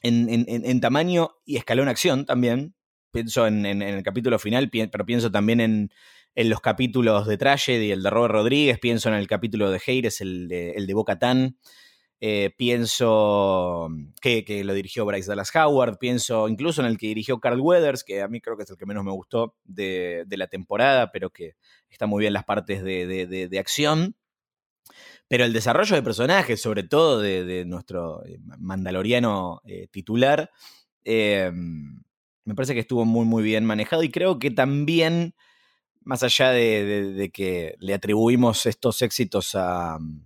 en, 0.04 0.30
en, 0.30 0.46
en 0.48 0.82
tamaño 0.82 1.32
y 1.46 1.58
escaló 1.58 1.84
en 1.84 1.90
acción 1.90 2.26
también 2.26 2.76
pienso 3.12 3.48
en, 3.48 3.66
el 3.66 4.04
capítulo 4.04 4.40
final, 4.40 4.70
pero 4.70 5.06
pienso 5.06 5.32
también 5.32 5.60
en, 5.62 5.92
los 6.36 6.62
capítulos 6.62 7.28
de 7.28 7.38
Tragedy, 7.38 7.92
el 7.92 8.04
de 8.04 8.10
Robert 8.10 8.34
Rodríguez, 8.34 8.80
pienso 8.80 9.10
en 9.10 9.16
el 9.16 9.28
capítulo 9.28 9.72
de 9.72 9.82
Heires, 9.86 10.22
el 10.22 10.48
de, 10.48 10.72
el 10.72 10.88
de 10.88 10.94
Boca 10.94 11.20
Tan. 11.20 11.58
Eh, 12.22 12.54
pienso 12.58 13.90
que, 14.22 14.64
lo 14.66 14.74
dirigió 14.74 15.06
Bryce 15.06 15.30
Dallas 15.30 15.56
Howard, 15.56 15.98
pienso 16.00 16.50
incluso 16.50 16.82
en 16.82 16.88
el 16.88 16.98
que 16.98 17.08
dirigió 17.08 17.40
Carl 17.40 17.62
Weathers, 17.62 18.04
que 18.04 18.22
a 18.22 18.28
mí 18.28 18.42
creo 18.42 18.58
que 18.58 18.64
es 18.64 18.70
el 18.70 18.78
que 18.78 18.86
menos 18.86 19.06
me 19.06 19.12
gustó 19.12 19.56
de, 19.64 20.26
la 20.30 20.48
temporada, 20.48 21.12
pero 21.12 21.30
que 21.30 21.56
está 21.90 22.08
muy 22.08 22.22
bien 22.22 22.34
las 22.34 22.44
partes 22.44 22.84
de, 22.84 23.58
acción. 23.60 24.16
Pero 25.30 25.46
el 25.46 25.54
desarrollo 25.54 25.96
de 25.96 26.02
personajes, 26.04 26.62
sobre 26.62 26.84
todo 26.84 27.22
de, 27.22 27.64
nuestro 27.66 28.26
eh, 28.26 28.38
mandaloriano 28.58 29.62
eh, 29.66 29.88
titular, 29.90 30.52
me 32.50 32.56
parece 32.56 32.74
que 32.74 32.80
estuvo 32.80 33.06
muy, 33.06 33.26
muy 33.26 33.44
bien 33.44 33.64
manejado 33.64 34.02
y 34.02 34.10
creo 34.10 34.40
que 34.40 34.50
también, 34.50 35.36
más 36.02 36.24
allá 36.24 36.50
de, 36.50 37.30
que 37.32 37.76
le 37.78 37.94
atribuimos 37.94 38.66
estos 38.66 39.04
éxitos 39.04 39.54
mm, 39.54 40.18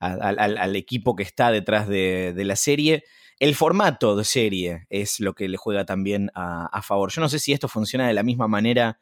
al, 0.00 0.76
equipo 0.76 1.14
que 1.14 1.24
está 1.24 1.52
detrás 1.52 1.86
de, 1.86 2.32
la 2.38 2.56
serie, 2.56 3.04
el 3.38 3.54
formato 3.54 4.16
de 4.16 4.24
serie 4.24 4.86
es 4.88 5.20
lo 5.20 5.34
que 5.34 5.46
le 5.46 5.58
juega 5.58 5.84
también 5.84 6.30
a, 6.34 6.80
favor. 6.80 7.12
Yo 7.12 7.20
no 7.20 7.28
sé 7.28 7.38
si 7.38 7.52
esto 7.52 7.68
funciona 7.68 8.08
de 8.08 8.14
la 8.14 8.22
misma 8.22 8.48
manera 8.48 8.98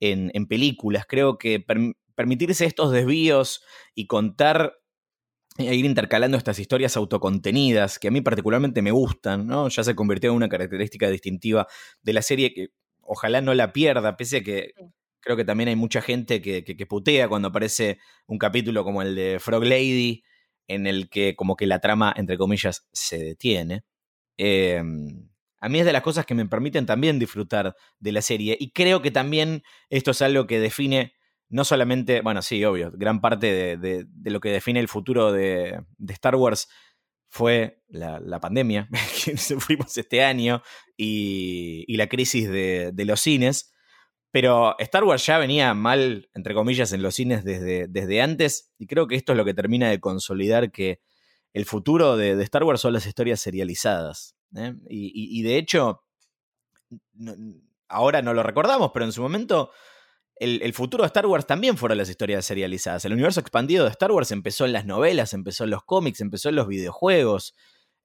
en, 0.00 0.46
películas. 0.46 1.04
Creo 1.06 1.36
que 1.36 1.62
permitirse 2.14 2.64
estos 2.64 2.92
desvíos 2.92 3.62
y 3.94 4.06
contar 4.06 4.72
e 5.58 5.74
ir 5.74 5.84
intercalando 5.84 6.36
estas 6.36 6.58
historias 6.58 6.96
autocontenidas 6.96 7.98
que 7.98 8.08
a 8.08 8.10
mí 8.10 8.20
particularmente 8.20 8.82
me 8.82 8.90
gustan, 8.90 9.46
¿no? 9.46 9.68
Ya 9.68 9.84
se 9.84 9.94
convirtió 9.94 10.30
en 10.30 10.36
una 10.36 10.48
característica 10.48 11.08
distintiva 11.10 11.66
de 12.02 12.12
la 12.12 12.22
serie 12.22 12.52
que 12.52 12.68
ojalá 13.00 13.40
no 13.40 13.54
la 13.54 13.72
pierda, 13.72 14.16
pese 14.16 14.38
a 14.38 14.42
que 14.42 14.72
creo 15.20 15.36
que 15.36 15.44
también 15.44 15.68
hay 15.68 15.76
mucha 15.76 16.00
gente 16.02 16.40
que, 16.40 16.62
que, 16.62 16.86
putea 16.86 17.28
cuando 17.28 17.48
aparece 17.48 17.98
un 18.26 18.38
capítulo 18.38 18.84
como 18.84 19.02
el 19.02 19.16
de 19.16 19.38
Frog 19.40 19.64
Lady, 19.64 20.22
en 20.68 20.86
el 20.86 21.08
que 21.08 21.34
como 21.34 21.56
que 21.56 21.66
la 21.66 21.80
trama, 21.80 22.14
entre 22.16 22.38
comillas, 22.38 22.86
se 22.92 23.18
detiene. 23.18 23.84
Em, 24.36 25.28
a 25.60 25.68
mí 25.68 25.80
es 25.80 25.86
de 25.86 25.92
las 25.92 26.02
cosas 26.02 26.26
que 26.26 26.34
me 26.34 26.46
permiten 26.46 26.86
también 26.86 27.18
disfrutar 27.18 27.74
de 27.98 28.12
la 28.12 28.22
serie 28.22 28.56
y 28.60 28.70
creo 28.70 29.02
que 29.02 29.10
también 29.10 29.62
esto 29.90 30.12
es 30.12 30.22
algo 30.22 30.46
que 30.46 30.60
define 30.60 31.15
no 31.48 31.64
solamente, 31.64 32.20
bueno, 32.22 32.42
sí, 32.42 32.64
obvio, 32.64 32.90
gran 32.92 33.20
parte 33.20 33.76
de, 33.76 34.06
lo 34.24 34.40
que 34.40 34.50
define 34.50 34.80
el 34.80 34.88
futuro 34.88 35.32
de, 35.32 35.80
Star 36.08 36.34
Wars 36.36 36.68
fue 37.28 37.82
la, 37.88 38.40
pandemia 38.40 38.88
que 39.24 39.36
sufrimos 39.36 39.96
este 39.96 40.24
año 40.24 40.62
y, 40.96 41.96
la 41.96 42.08
crisis 42.08 42.48
de, 42.48 42.92
los 43.04 43.20
cines. 43.20 43.72
Pero 44.32 44.78
Star 44.78 45.04
Wars 45.04 45.24
ya 45.24 45.38
venía 45.38 45.72
mal, 45.72 46.28
entre 46.34 46.52
comillas, 46.52 46.92
en 46.92 47.00
los 47.00 47.14
cines 47.14 47.42
desde, 47.44 47.86
desde 47.88 48.20
antes 48.20 48.72
y 48.76 48.86
creo 48.86 49.06
que 49.06 49.14
esto 49.14 49.32
es 49.32 49.38
lo 49.38 49.44
que 49.44 49.54
termina 49.54 49.88
de 49.88 50.00
consolidar 50.00 50.70
que 50.72 51.00
el 51.54 51.64
futuro 51.64 52.18
de, 52.18 52.42
Star 52.42 52.64
Wars 52.64 52.80
son 52.80 52.92
las 52.92 53.06
historias 53.06 53.40
serializadas. 53.40 54.36
¿eh? 54.54 54.74
Y, 54.90 55.38
y, 55.38 55.42
de 55.42 55.56
hecho, 55.56 56.02
ahora 57.88 58.20
no 58.20 58.34
lo 58.34 58.42
recordamos, 58.42 58.90
pero 58.92 59.06
en 59.06 59.12
su 59.12 59.22
momento 59.22 59.70
el, 60.38 60.74
futuro 60.74 61.02
de 61.02 61.06
Star 61.06 61.26
Wars 61.26 61.46
también 61.46 61.78
fueron 61.78 61.96
las 61.96 62.10
historias 62.10 62.44
serializadas. 62.44 63.04
El 63.04 63.14
universo 63.14 63.40
expandido 63.40 63.84
de 63.84 63.90
Star 63.90 64.12
Wars 64.12 64.30
empezó 64.32 64.66
en 64.66 64.72
las 64.72 64.84
novelas, 64.84 65.32
empezó 65.32 65.64
en 65.64 65.70
los 65.70 65.82
cómics, 65.84 66.20
empezó 66.20 66.50
en 66.50 66.56
los 66.56 66.68
videojuegos, 66.68 67.54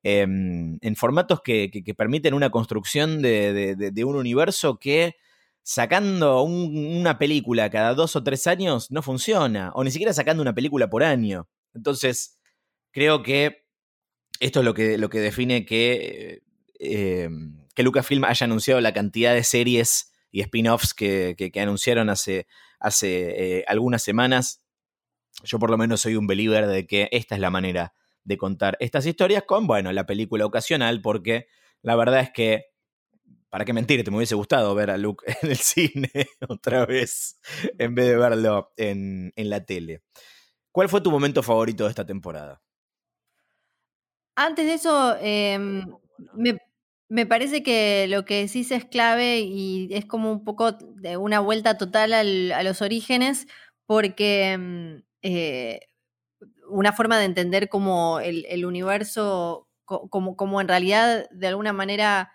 em, 0.03 0.77
en 0.81 0.95
formatos 0.95 1.41
que, 1.41 1.69
permiten 1.97 2.33
una 2.33 2.49
construcción 2.49 3.21
de, 3.21 4.03
un 4.05 4.15
universo 4.15 4.79
que 4.79 5.15
sacando 5.63 6.41
una 6.43 7.19
película 7.19 7.69
cada 7.69 7.93
dos 7.93 8.15
o 8.15 8.23
tres 8.23 8.47
años 8.47 8.91
no 8.91 9.01
funciona, 9.01 9.71
o 9.75 9.83
ni 9.83 9.91
siquiera 9.91 10.13
sacando 10.13 10.41
una 10.41 10.55
película 10.55 10.89
por 10.89 11.03
año. 11.03 11.49
Entonces, 11.73 12.39
creo 12.91 13.23
que 13.23 13.65
esto 14.39 14.59
es 14.59 14.65
lo 14.65 14.73
que, 14.73 14.97
lo 14.97 15.09
que 15.09 15.19
define 15.19 15.65
que, 15.65 16.43
eh, 16.79 17.29
que 17.75 17.83
Lucasfilm 17.83 18.23
haya 18.23 18.45
anunciado 18.45 18.79
la 18.81 18.93
cantidad 18.93 19.33
de 19.33 19.43
series 19.43 20.10
y 20.31 20.41
spin-offs 20.41 20.93
que, 20.93 21.51
anunciaron 21.61 22.09
hace, 22.09 22.47
hace 22.79 23.59
eh, 23.59 23.65
algunas 23.67 24.01
semanas. 24.01 24.63
Yo 25.43 25.59
por 25.59 25.69
lo 25.69 25.77
menos 25.77 26.01
soy 26.01 26.15
un 26.15 26.27
believer 26.27 26.67
de 26.67 26.87
que 26.87 27.09
esta 27.11 27.35
es 27.35 27.41
la 27.41 27.49
manera 27.49 27.93
de 28.23 28.37
contar 28.37 28.77
estas 28.79 29.05
historias 29.05 29.43
con, 29.43 29.67
bueno, 29.67 29.91
la 29.91 30.05
película 30.05 30.45
ocasional, 30.45 31.01
porque 31.01 31.47
la 31.81 31.95
verdad 31.95 32.21
es 32.21 32.31
que, 32.31 32.65
para 33.49 33.65
qué 33.65 33.73
mentirte, 33.73 34.09
me 34.11 34.17
hubiese 34.17 34.35
gustado 34.35 34.73
ver 34.75 34.91
a 34.91 34.97
Luke 34.97 35.25
en 35.41 35.49
el 35.49 35.57
cine 35.57 36.11
otra 36.47 36.85
vez, 36.85 37.39
en 37.77 37.95
vez 37.95 38.07
de 38.07 38.17
verlo 38.17 38.71
en, 38.77 39.33
la 39.35 39.65
tele. 39.65 40.03
¿Cuál 40.71 40.87
fue 40.87 41.01
tu 41.01 41.11
momento 41.11 41.43
favorito 41.43 41.83
de 41.83 41.89
esta 41.89 42.05
temporada? 42.05 42.61
Antes 44.35 44.65
de 44.65 44.73
eso, 44.75 45.17
em, 45.19 45.85
me, 46.33 46.57
me 47.11 47.25
parece 47.25 47.61
que 47.61 48.07
lo 48.07 48.23
que 48.23 48.45
decís 48.45 48.71
es 48.71 48.85
clave 48.85 49.41
y 49.41 49.89
es 49.91 50.05
como 50.05 50.31
un 50.31 50.45
poco 50.45 50.71
de 50.71 51.17
una 51.17 51.41
vuelta 51.41 51.77
total 51.77 52.13
a 52.13 52.63
los 52.63 52.81
orígenes, 52.81 53.47
porque 53.85 54.57
mm, 54.57 55.03
eh, 55.21 55.81
una 56.69 56.93
forma 56.93 57.19
de 57.19 57.25
entender 57.25 57.67
como 57.67 58.21
el, 58.21 58.65
universo, 58.65 59.67
como, 59.83 60.37
como, 60.37 60.61
en 60.61 60.69
realidad 60.69 61.29
de 61.31 61.47
alguna 61.47 61.73
manera 61.73 62.31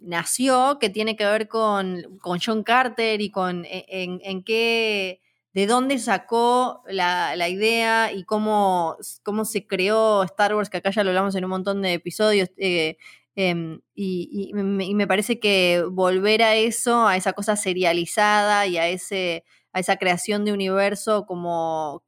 nació, 0.00 0.78
que 0.80 0.90
tiene 0.90 1.14
que 1.14 1.24
ver 1.24 1.46
con, 1.46 2.18
con 2.18 2.40
John 2.44 2.64
Carter 2.64 3.20
y 3.20 3.30
con 3.30 3.64
e, 3.66 3.86
en, 3.88 4.42
qué, 4.42 5.20
de 5.52 5.68
dónde 5.68 6.00
sacó 6.00 6.82
la, 6.88 7.36
idea 7.48 8.10
y 8.10 8.24
cómo, 8.24 8.96
cómo, 9.22 9.44
se 9.44 9.64
creó 9.68 10.24
Star 10.24 10.56
Wars, 10.56 10.70
que 10.70 10.78
acá 10.78 10.90
ya 10.90 11.04
lo 11.04 11.10
hablamos 11.10 11.36
en 11.36 11.44
un 11.44 11.50
montón 11.50 11.82
de 11.82 11.92
episodios. 11.92 12.50
Eh, 12.56 12.96
Em, 13.34 13.80
y, 13.94 14.52
me, 14.54 15.06
parece 15.06 15.40
que 15.40 15.84
volver 15.90 16.42
a 16.42 16.54
eso, 16.54 17.06
a 17.06 17.16
esa 17.16 17.32
cosa 17.32 17.56
serializada 17.56 18.66
y 18.66 18.76
a, 18.76 18.88
ese, 18.88 19.44
a 19.72 19.80
esa 19.80 19.96
creación 19.96 20.44
de 20.44 20.52
universo 20.52 21.24
como 21.24 22.04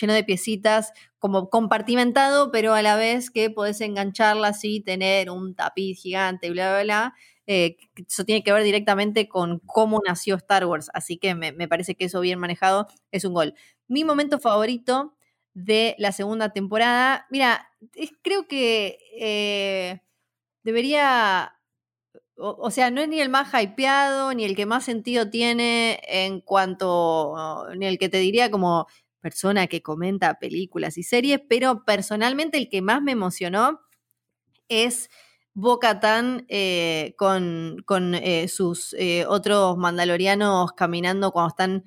lleno 0.00 0.12
de 0.12 0.24
piecitas, 0.24 0.92
como 1.18 1.50
compartimentado, 1.50 2.52
pero 2.52 2.74
a 2.74 2.82
la 2.82 2.94
vez 2.96 3.30
que 3.30 3.50
podés 3.50 3.80
engancharla 3.80 4.48
así, 4.48 4.80
tener 4.80 5.28
un 5.30 5.54
tapiz 5.56 6.00
gigante, 6.00 6.50
bla, 6.50 6.70
bla, 6.70 6.82
bla. 6.84 7.14
Eh, 7.46 7.76
eso 8.08 8.24
tiene 8.24 8.42
que 8.42 8.52
ver 8.52 8.62
directamente 8.62 9.28
con 9.28 9.58
cómo 9.66 10.00
nació 10.06 10.36
Star 10.36 10.64
Wars, 10.66 10.88
así 10.94 11.18
que 11.18 11.34
me, 11.34 11.52
parece 11.68 11.94
que 11.94 12.06
eso 12.06 12.20
bien 12.20 12.38
manejado 12.38 12.86
es 13.10 13.24
un 13.24 13.34
gol. 13.34 13.54
Mi 13.88 14.04
momento 14.04 14.38
favorito 14.38 15.14
de 15.52 15.94
la 15.98 16.12
segunda 16.12 16.52
temporada, 16.52 17.26
mira, 17.30 17.68
creo 18.22 18.48
que 18.48 18.98
eh, 19.18 20.00
debería, 20.64 21.54
o, 22.36 22.70
sea, 22.70 22.90
no 22.90 23.00
es 23.00 23.08
ni 23.08 23.20
el 23.20 23.28
más 23.28 23.52
hypeado, 23.54 24.34
ni 24.34 24.44
el 24.44 24.56
que 24.56 24.66
más 24.66 24.84
sentido 24.84 25.30
tiene 25.30 26.00
en 26.08 26.40
cuanto, 26.40 27.68
ni 27.76 27.86
el 27.86 27.98
que 27.98 28.08
te 28.08 28.18
diría 28.18 28.50
como 28.50 28.88
persona 29.20 29.68
que 29.68 29.82
comenta 29.82 30.38
películas 30.38 30.98
y 30.98 31.02
series, 31.02 31.40
pero 31.48 31.84
personalmente 31.84 32.58
el 32.58 32.68
que 32.68 32.82
más 32.82 33.00
me 33.02 33.12
emocionó 33.12 33.80
es 34.68 35.08
Boca 35.54 36.00
Tan 36.00 36.44
eh, 36.48 37.14
con, 37.16 37.76
con 37.86 38.14
eh, 38.14 38.48
sus 38.48 38.94
eh, 38.98 39.24
otros 39.26 39.78
mandalorianos 39.78 40.72
caminando 40.72 41.30
cuando 41.30 41.50
están 41.50 41.84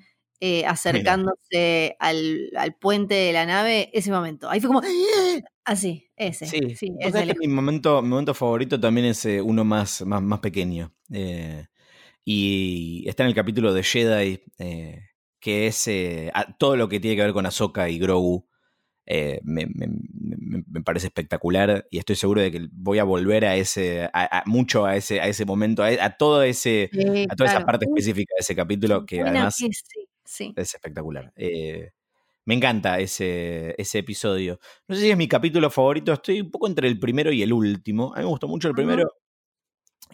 acercándose 0.66 1.96
al, 1.98 2.50
al, 2.56 2.74
puente 2.76 3.14
de 3.14 3.32
la 3.32 3.44
nave, 3.44 3.90
ese 3.92 4.12
momento. 4.12 4.48
Ahí 4.48 4.60
fue 4.60 4.68
como, 4.68 4.82
Así, 5.68 6.02
ah, 6.12 6.24
ese. 6.24 6.46
Sí, 6.46 6.76
sí 6.76 6.96
ese 6.98 7.34
mi, 7.38 7.46
momento, 7.46 8.00
mi 8.00 8.08
momento 8.08 8.32
favorito 8.32 8.80
también 8.80 9.08
es 9.08 9.22
eh, 9.26 9.42
uno 9.42 9.66
más, 9.66 10.00
más, 10.06 10.22
más 10.22 10.38
pequeño. 10.40 10.94
Eh, 11.12 11.66
y 12.24 13.04
está 13.06 13.24
en 13.24 13.28
el 13.28 13.34
capítulo 13.34 13.74
de 13.74 13.82
Jedi, 13.82 14.40
eh, 14.58 15.10
que 15.38 15.66
es 15.66 15.90
todo 16.58 16.74
lo 16.74 16.88
que 16.88 17.00
tiene 17.00 17.16
que 17.16 17.22
ver 17.22 17.34
con 17.34 17.44
Ahsoka 17.44 17.90
y 17.90 17.98
Grogu. 17.98 18.48
Me, 19.42 19.68
parece 20.82 21.08
espectacular 21.08 21.86
y 21.90 21.98
estoy 21.98 22.16
seguro 22.16 22.40
de 22.40 22.50
que 22.50 22.68
voy 22.72 22.98
a 22.98 23.04
volver 23.04 23.44
a 23.44 23.54
ese, 23.56 24.08
mucho 24.46 24.86
a 24.86 24.96
ese, 24.96 25.20
a 25.20 25.28
ese 25.28 25.44
momento, 25.44 25.82
a, 25.84 26.10
todo 26.16 26.42
ese, 26.44 26.88
a 27.28 27.36
toda 27.36 27.50
esa 27.50 27.66
parte 27.66 27.84
específica 27.84 28.32
de 28.38 28.40
ese 28.40 28.56
capítulo 28.56 29.04
que 29.04 29.20
además 29.20 29.58
es 29.60 30.74
espectacular. 30.74 31.30
Me 32.48 32.54
encanta 32.54 32.98
ese, 32.98 33.74
ese 33.76 33.98
episodio. 33.98 34.58
No 34.86 34.94
sé 34.94 35.02
si 35.02 35.10
es 35.10 35.18
mi 35.18 35.28
capítulo 35.28 35.68
favorito, 35.68 36.14
estoy 36.14 36.40
un 36.40 36.50
poco 36.50 36.66
entre 36.66 36.88
el 36.88 36.98
primero 36.98 37.30
y 37.30 37.42
el 37.42 37.52
último. 37.52 38.14
A 38.14 38.20
mí 38.20 38.22
me 38.22 38.30
gustó 38.30 38.48
mucho 38.48 38.68
el 38.68 38.74
primero. 38.74 39.06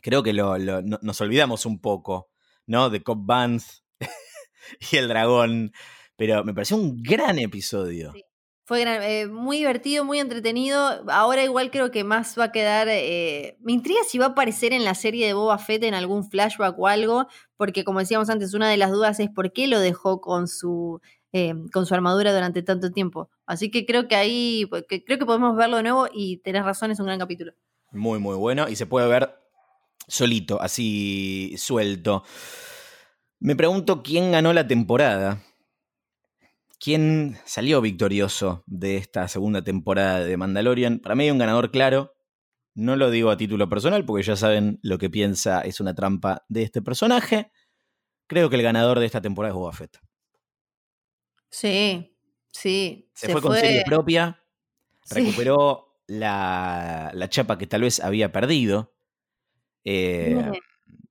Creo 0.02 0.24
que 0.24 0.32
lo, 0.32 0.58
nos 0.58 1.20
olvidamos 1.20 1.64
un 1.64 1.80
poco, 1.80 2.30
¿no? 2.66 2.90
De 2.90 3.04
Cop 3.04 3.20
Bands 3.24 3.84
y 4.92 4.96
el 4.96 5.06
dragón. 5.06 5.70
Pero 6.16 6.42
me 6.42 6.52
pareció 6.52 6.76
un 6.76 7.00
gran 7.04 7.38
episodio. 7.38 8.12
Fue 8.64 8.82
eh, 8.82 9.28
muy 9.28 9.58
divertido, 9.58 10.04
muy 10.04 10.18
entretenido. 10.18 11.04
Ahora 11.12 11.44
igual 11.44 11.70
creo 11.70 11.92
que 11.92 12.02
más 12.02 12.36
va 12.36 12.46
a 12.46 12.52
quedar... 12.52 12.88
Eh, 12.90 13.58
me 13.60 13.70
intriga 13.70 14.00
si 14.08 14.18
va 14.18 14.26
a 14.26 14.28
aparecer 14.30 14.72
en 14.72 14.82
la 14.82 14.96
serie 14.96 15.28
de 15.28 15.34
Boba 15.34 15.58
Fett 15.58 15.84
en 15.84 15.94
algún 15.94 16.28
flashback 16.28 16.76
o 16.80 16.88
algo, 16.88 17.28
porque 17.56 17.84
como 17.84 18.00
decíamos 18.00 18.28
antes, 18.28 18.54
una 18.54 18.68
de 18.68 18.76
las 18.76 18.90
dudas 18.90 19.20
es 19.20 19.30
por 19.30 19.52
qué 19.52 19.68
lo 19.68 19.78
dejó 19.78 20.20
con 20.20 20.48
su 20.48 21.00
eh, 21.36 21.52
con 21.72 21.84
su 21.84 21.92
armadura 21.94 22.32
durante 22.32 22.62
tanto 22.62 22.92
tiempo. 22.92 23.28
Así 23.44 23.68
que 23.68 23.84
creo 23.84 24.06
que 24.06 24.14
ahí, 24.14 24.66
pues, 24.70 24.84
creo 24.88 25.18
que 25.18 25.26
podemos 25.26 25.56
verlo 25.56 25.78
de 25.78 25.82
nuevo 25.82 26.06
y 26.14 26.36
tenés 26.36 26.64
razón, 26.64 26.92
es 26.92 27.00
un 27.00 27.06
gran 27.06 27.18
capítulo. 27.18 27.52
Muy, 27.90 28.20
muy 28.20 28.36
bueno 28.36 28.68
y 28.68 28.76
se 28.76 28.86
puede 28.86 29.08
ver 29.08 29.34
solito, 30.06 30.62
así 30.62 31.56
suelto. 31.58 32.22
Me 33.40 33.56
pregunto 33.56 34.04
quién 34.04 34.30
ganó 34.30 34.52
la 34.52 34.68
temporada. 34.68 35.42
¿Quién 36.78 37.36
salió 37.44 37.80
victorioso 37.80 38.62
de 38.66 38.96
esta 38.96 39.26
segunda 39.26 39.64
temporada 39.64 40.20
de 40.20 40.36
Mandalorian? 40.36 41.00
Para 41.00 41.16
mí 41.16 41.24
hay 41.24 41.32
un 41.32 41.38
ganador 41.38 41.72
claro. 41.72 42.14
No 42.76 42.94
lo 42.94 43.10
digo 43.10 43.30
a 43.30 43.36
título 43.36 43.68
personal 43.68 44.04
porque 44.04 44.22
ya 44.22 44.36
saben 44.36 44.78
lo 44.82 44.98
que 44.98 45.10
piensa 45.10 45.62
es 45.62 45.80
una 45.80 45.96
trampa 45.96 46.44
de 46.48 46.62
este 46.62 46.80
personaje. 46.80 47.50
Creo 48.28 48.50
que 48.50 48.56
el 48.56 48.62
ganador 48.62 49.00
de 49.00 49.06
esta 49.06 49.20
temporada 49.20 49.50
es 49.52 49.56
Boba 49.56 49.72
Fett. 49.72 49.98
Sí, 51.54 52.12
sí. 52.50 53.08
Se, 53.14 53.30
fue, 53.30 53.40
con 53.40 53.54
serie 53.54 53.84
propia, 53.86 54.42
recuperó 55.08 56.00
la, 56.08 57.14
chapa 57.28 57.56
que 57.56 57.68
tal 57.68 57.82
vez 57.82 58.00
había 58.00 58.32
perdido. 58.32 58.92
Eh, 59.84 60.50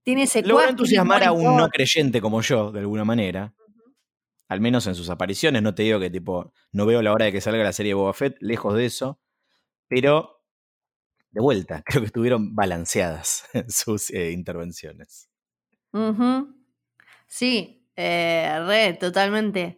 tiene 0.03 0.23
ese 0.23 0.41
Logró 0.41 0.67
entusiasmar 0.67 1.23
a 1.23 1.31
un 1.31 1.55
no 1.55 1.69
creyente 1.69 2.19
como 2.19 2.41
yo, 2.41 2.73
de 2.73 2.81
alguna 2.81 3.05
manera. 3.05 3.53
Al 4.49 4.59
menos 4.59 4.85
en 4.85 4.95
sus 4.95 5.09
apariciones. 5.09 5.61
No 5.61 5.73
te 5.73 5.83
digo 5.83 5.97
que 5.97 6.09
tipo, 6.09 6.51
no 6.73 6.85
veo 6.85 7.01
la 7.01 7.13
hora 7.13 7.23
de 7.23 7.31
que 7.31 7.39
salga 7.39 7.63
la 7.63 7.71
serie 7.71 7.93
Boba 7.93 8.11
Fett, 8.11 8.35
lejos 8.41 8.75
de 8.75 8.85
eso. 8.85 9.21
Pero, 9.87 10.43
de 11.31 11.39
vuelta, 11.39 11.83
creo 11.85 12.01
que 12.01 12.07
estuvieron 12.07 12.53
balanceadas 12.53 13.45
sus 13.69 14.09
eh, 14.09 14.31
intervenciones. 14.31 15.29
Sí, 17.27 17.87
eh, 17.95 18.61
re, 18.67 18.93
totalmente. 18.99 19.77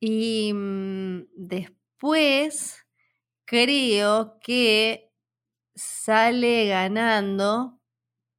Y 0.00 0.52
mm, 0.52 1.26
después 1.34 2.86
creo 3.44 4.38
que 4.40 5.10
sale 5.74 6.66
ganando. 6.66 7.80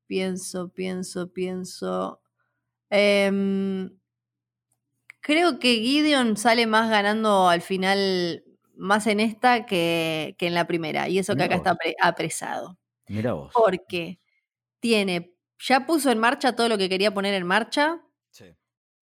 Pienso, 0.05 0.70
pienso, 0.70 1.32
pienso. 1.34 2.22
Em, 2.89 3.97
creo 5.22 5.60
que 5.60 5.76
Gideon 5.76 6.38
sale 6.38 6.68
más 6.68 6.89
ganando 6.89 7.49
al 7.49 7.62
final, 7.62 8.43
más 8.76 9.08
en 9.08 9.20
esta 9.20 9.66
que, 9.66 10.36
en 10.39 10.53
la 10.53 10.68
primera. 10.68 11.10
Y 11.10 11.20
eso 11.20 11.36
que 11.36 11.43
acá 11.43 11.55
está 11.55 11.78
apresado. 12.01 12.78
Mira 13.08 13.34
vos. 13.34 13.51
Porque 13.53 14.20
tiene, 14.80 15.34
ya 15.60 15.86
puso 15.86 16.12
en 16.12 16.20
marcha 16.20 16.55
todo 16.55 16.70
lo 16.70 16.78
que 16.78 16.89
quería 16.89 17.14
poner 17.14 17.34
en 17.34 17.45
marcha 17.45 18.01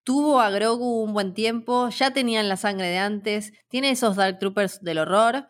tuvo 0.06 0.40
a 0.40 0.50
Grogu 0.52 1.04
un 1.04 1.14
buen 1.14 1.34
tiempo, 1.34 1.90
ya 1.90 2.14
tenían 2.14 2.48
la 2.48 2.56
sangre 2.56 2.88
de 2.88 3.00
antes, 3.00 3.52
tiene 3.68 3.90
esos 3.90 4.16
Dark 4.16 4.40
Troopers 4.40 4.82
del 4.82 5.00
horror, 5.00 5.48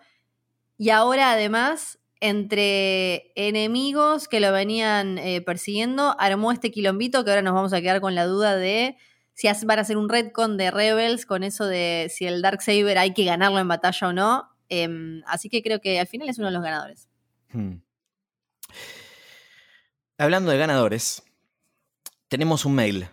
y 0.78 0.90
ahora 0.90 1.32
además, 1.32 2.00
entre 2.22 3.34
enemigos 3.36 4.28
que 4.28 4.40
lo 4.40 4.52
venían 4.52 5.18
eh, 5.18 5.42
persiguiendo, 5.42 6.16
armó 6.20 6.52
este 6.52 6.72
quilombito 6.72 7.24
que 7.24 7.32
ahora 7.32 7.42
nos 7.42 7.54
vamos 7.54 7.74
a 7.74 7.82
quedar 7.82 8.02
con 8.02 8.16
la 8.16 8.26
duda 8.26 8.56
de 8.56 8.98
si 9.34 9.50
van 9.66 9.80
a 9.80 9.82
hacer 9.82 9.98
un 9.98 10.08
retcon 10.08 10.56
de 10.56 10.72
Rebels 10.72 11.26
con 11.26 11.44
eso 11.44 11.66
de 11.66 12.10
si 12.10 12.26
el 12.26 12.42
Dark 12.42 12.62
Saber 12.62 12.98
hay 12.98 13.14
que 13.14 13.26
ganarlo 13.26 13.60
en 13.60 13.68
batalla 13.68 14.08
o 14.08 14.14
no. 14.14 14.50
Em, 14.70 15.22
así 15.28 15.50
que 15.50 15.62
creo 15.62 15.82
que 15.82 16.00
al 16.00 16.08
final 16.08 16.30
es 16.30 16.38
uno 16.38 16.48
de 16.48 16.54
los 16.54 16.64
ganadores. 16.64 17.10
Hmm. 17.52 17.82
Hablando 20.18 20.52
de 20.52 20.58
ganadores, 20.58 21.22
tenemos 22.30 22.64
un 22.64 22.76
mail 22.76 23.10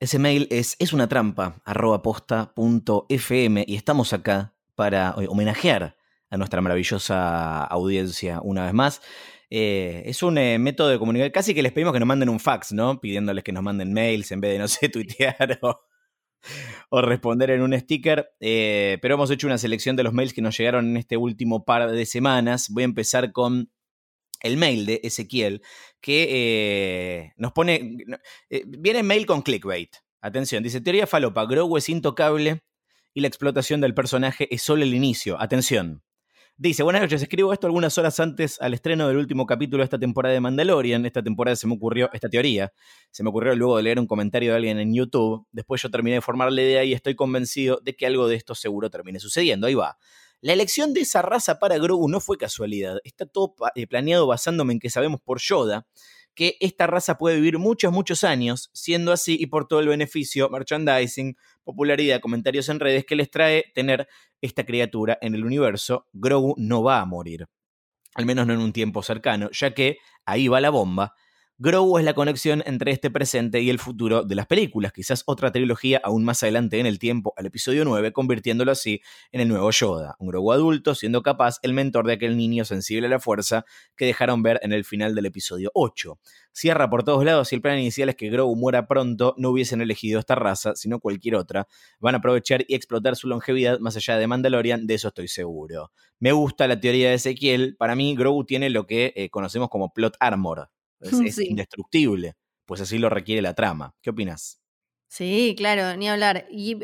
ese 0.00 0.18
mail 0.18 0.48
es 0.50 0.76
es 0.78 0.92
una 0.92 1.08
trampa 1.08 1.62
posta.fm 2.02 3.64
y 3.68 3.76
estamos 3.76 4.12
acá 4.14 4.54
para 4.74 5.14
eh, 5.18 5.26
homenajear 5.28 5.96
a 6.30 6.36
nuestra 6.38 6.62
maravillosa 6.62 7.64
audiencia 7.64 8.40
una 8.42 8.64
vez 8.64 8.72
más. 8.72 9.02
Eh, 9.50 10.02
es 10.06 10.22
un 10.22 10.38
eh, 10.38 10.58
método 10.58 10.88
de 10.88 10.98
comunicación, 10.98 11.32
casi 11.32 11.54
que 11.54 11.62
les 11.62 11.72
pedimos 11.72 11.92
que 11.92 11.98
nos 11.98 12.06
manden 12.06 12.28
un 12.28 12.40
fax, 12.40 12.72
¿no? 12.72 13.00
Pidiéndoles 13.00 13.44
que 13.44 13.52
nos 13.52 13.62
manden 13.62 13.92
mails 13.92 14.30
en 14.32 14.40
vez 14.40 14.52
de, 14.52 14.58
no 14.58 14.68
sé, 14.68 14.88
tuitear 14.90 15.58
o, 15.60 15.80
o 16.88 17.02
responder 17.02 17.50
en 17.50 17.60
un 17.60 17.78
sticker. 17.78 18.30
pero 18.38 19.14
hemos 19.14 19.30
hecho 19.30 19.48
una 19.48 19.58
selección 19.58 19.96
de 19.96 20.04
los 20.04 20.14
mails 20.14 20.32
que 20.32 20.40
nos 20.40 20.56
llegaron 20.56 20.88
en 20.88 20.96
este 20.96 21.16
último 21.18 21.64
par 21.64 21.90
de 21.90 22.06
semanas. 22.06 22.68
Voy 22.70 22.84
a 22.84 22.86
empezar 22.86 23.32
con 23.32 23.70
el 24.40 24.56
mail 24.56 24.86
de 24.86 25.00
Ezequiel, 25.02 25.62
que 26.00 26.28
eh, 26.30 27.32
nos 27.36 27.52
pone. 27.52 27.98
Eh, 28.48 28.64
viene 28.66 29.02
mail 29.02 29.26
con 29.26 29.42
clickbait. 29.42 29.96
Atención, 30.20 30.62
dice: 30.62 30.80
Teoría 30.80 31.06
falopa, 31.06 31.46
Grogu 31.46 31.76
es 31.76 31.88
intocable 31.88 32.62
y 33.14 33.20
la 33.20 33.28
explotación 33.28 33.80
del 33.80 33.94
personaje 33.94 34.52
es 34.54 34.62
solo 34.62 34.82
el 34.82 34.94
inicio. 34.94 35.40
Atención. 35.40 36.02
Dice, 36.62 36.82
buenas 36.82 37.00
noches, 37.00 37.22
escribo 37.22 37.54
esto 37.54 37.66
algunas 37.66 37.96
horas 37.96 38.20
antes 38.20 38.60
al 38.60 38.74
estreno 38.74 39.08
del 39.08 39.16
último 39.16 39.46
capítulo 39.46 39.80
de 39.80 39.84
esta 39.84 39.98
temporada 39.98 40.34
de 40.34 40.40
Mandalorian. 40.40 41.06
Esta 41.06 41.22
temporada 41.22 41.56
se 41.56 41.66
me 41.66 41.72
ocurrió, 41.72 42.10
esta 42.12 42.28
teoría, 42.28 42.70
se 43.10 43.22
me 43.22 43.30
ocurrió 43.30 43.54
luego 43.56 43.78
de 43.78 43.84
leer 43.84 43.98
un 43.98 44.06
comentario 44.06 44.50
de 44.50 44.56
alguien 44.56 44.78
en 44.78 44.92
YouTube. 44.92 45.46
Después 45.52 45.80
yo 45.80 45.90
terminé 45.90 46.16
de 46.16 46.20
formar 46.20 46.52
la 46.52 46.60
idea 46.60 46.84
y 46.84 46.92
estoy 46.92 47.14
convencido 47.14 47.80
de 47.82 47.96
que 47.96 48.04
algo 48.04 48.28
de 48.28 48.36
esto 48.36 48.54
seguro 48.54 48.90
termine 48.90 49.20
sucediendo. 49.20 49.68
Ahí 49.68 49.74
va. 49.74 49.96
La 50.42 50.54
elección 50.54 50.94
de 50.94 51.02
esa 51.02 51.20
raza 51.20 51.58
para 51.58 51.78
Grogu 51.78 52.08
no 52.08 52.20
fue 52.20 52.38
casualidad. 52.38 52.98
Está 53.04 53.26
todo 53.26 53.54
eh, 53.74 53.86
planeado 53.86 54.26
basándome 54.26 54.72
en 54.72 54.80
que 54.80 54.88
sabemos 54.88 55.20
por 55.20 55.38
Yoda 55.40 55.86
que 56.34 56.56
esta 56.60 56.86
raza 56.86 57.18
puede 57.18 57.36
vivir 57.36 57.58
muchos, 57.58 57.92
muchos 57.92 58.24
años, 58.24 58.70
siendo 58.72 59.12
así 59.12 59.36
y 59.38 59.46
por 59.46 59.68
todo 59.68 59.80
el 59.80 59.88
beneficio, 59.88 60.48
merchandising, 60.48 61.36
popularidad, 61.64 62.20
comentarios 62.20 62.68
en 62.68 62.80
redes 62.80 63.04
que 63.04 63.16
les 63.16 63.30
trae 63.30 63.64
tener 63.74 64.08
esta 64.40 64.64
criatura 64.64 65.18
en 65.20 65.34
el 65.34 65.44
universo, 65.44 66.06
Grogu 66.12 66.54
no 66.56 66.82
va 66.82 67.00
a 67.00 67.04
morir. 67.04 67.46
al 68.14 68.26
menos 68.26 68.46
no 68.46 68.54
en 68.54 68.60
un 68.60 68.72
tiempo 68.72 69.02
cercano, 69.02 69.50
ya 69.52 69.72
que 69.72 69.98
ahí 70.24 70.48
va 70.48 70.60
la 70.60 70.70
bomba. 70.70 71.14
Grogu 71.62 71.98
es 71.98 72.06
la 72.06 72.14
conexión 72.14 72.62
entre 72.64 72.90
este 72.90 73.10
presente 73.10 73.60
y 73.60 73.68
el 73.68 73.78
futuro 73.78 74.24
de 74.24 74.34
las 74.34 74.46
películas, 74.46 74.94
quizás 74.94 75.24
otra 75.26 75.52
trilogía 75.52 76.00
aún 76.02 76.24
más 76.24 76.42
adelante 76.42 76.80
en 76.80 76.86
el 76.86 76.98
tiempo, 76.98 77.34
al 77.36 77.44
episodio 77.44 77.84
9, 77.84 78.14
convirtiéndolo 78.14 78.72
así 78.72 79.02
en 79.30 79.42
el 79.42 79.48
nuevo 79.48 79.70
Yoda, 79.70 80.16
un 80.20 80.28
Grogu 80.28 80.52
adulto, 80.52 80.94
siendo 80.94 81.22
capaz 81.22 81.58
el 81.60 81.74
mentor 81.74 82.06
de 82.06 82.14
aquel 82.14 82.38
niño 82.38 82.64
sensible 82.64 83.08
a 83.08 83.10
la 83.10 83.20
fuerza 83.20 83.66
que 83.94 84.06
dejaron 84.06 84.42
ver 84.42 84.58
en 84.62 84.72
el 84.72 84.86
final 84.86 85.14
del 85.14 85.26
episodio 85.26 85.70
8. 85.74 86.18
Cierra 86.50 86.88
por 86.88 87.04
todos 87.04 87.26
lados 87.26 87.52
y 87.52 87.56
el 87.56 87.60
plan 87.60 87.78
inicial 87.78 88.08
es 88.08 88.16
que 88.16 88.30
Grogu 88.30 88.56
muera 88.56 88.86
pronto, 88.86 89.34
no 89.36 89.50
hubiesen 89.50 89.82
elegido 89.82 90.18
esta 90.18 90.36
raza, 90.36 90.74
sino 90.76 90.98
cualquier 90.98 91.34
otra. 91.34 91.68
Van 91.98 92.14
a 92.14 92.18
aprovechar 92.18 92.64
y 92.68 92.74
explotar 92.74 93.16
su 93.16 93.28
longevidad 93.28 93.80
más 93.80 93.96
allá 93.96 94.16
de 94.16 94.26
Mandalorian, 94.26 94.86
de 94.86 94.94
eso 94.94 95.08
estoy 95.08 95.28
seguro. 95.28 95.92
Me 96.20 96.32
gusta 96.32 96.66
la 96.66 96.80
teoría 96.80 97.10
de 97.10 97.16
Ezequiel, 97.16 97.76
para 97.76 97.94
mí 97.96 98.16
Grogu 98.16 98.46
tiene 98.46 98.70
lo 98.70 98.86
que 98.86 99.12
eh, 99.14 99.28
conocemos 99.28 99.68
como 99.68 99.92
plot 99.92 100.16
armor, 100.20 100.70
es, 101.26 101.38
indestructible, 101.38 102.34
pues 102.66 102.80
así 102.80 102.98
lo 102.98 103.08
requiere 103.08 103.42
la 103.42 103.54
trama. 103.54 103.94
¿Qué 104.02 104.10
opinas? 104.10 104.60
Sí, 105.08 105.54
claro, 105.56 105.96
ni 105.96 106.08
hablar. 106.08 106.46
Y, 106.50 106.76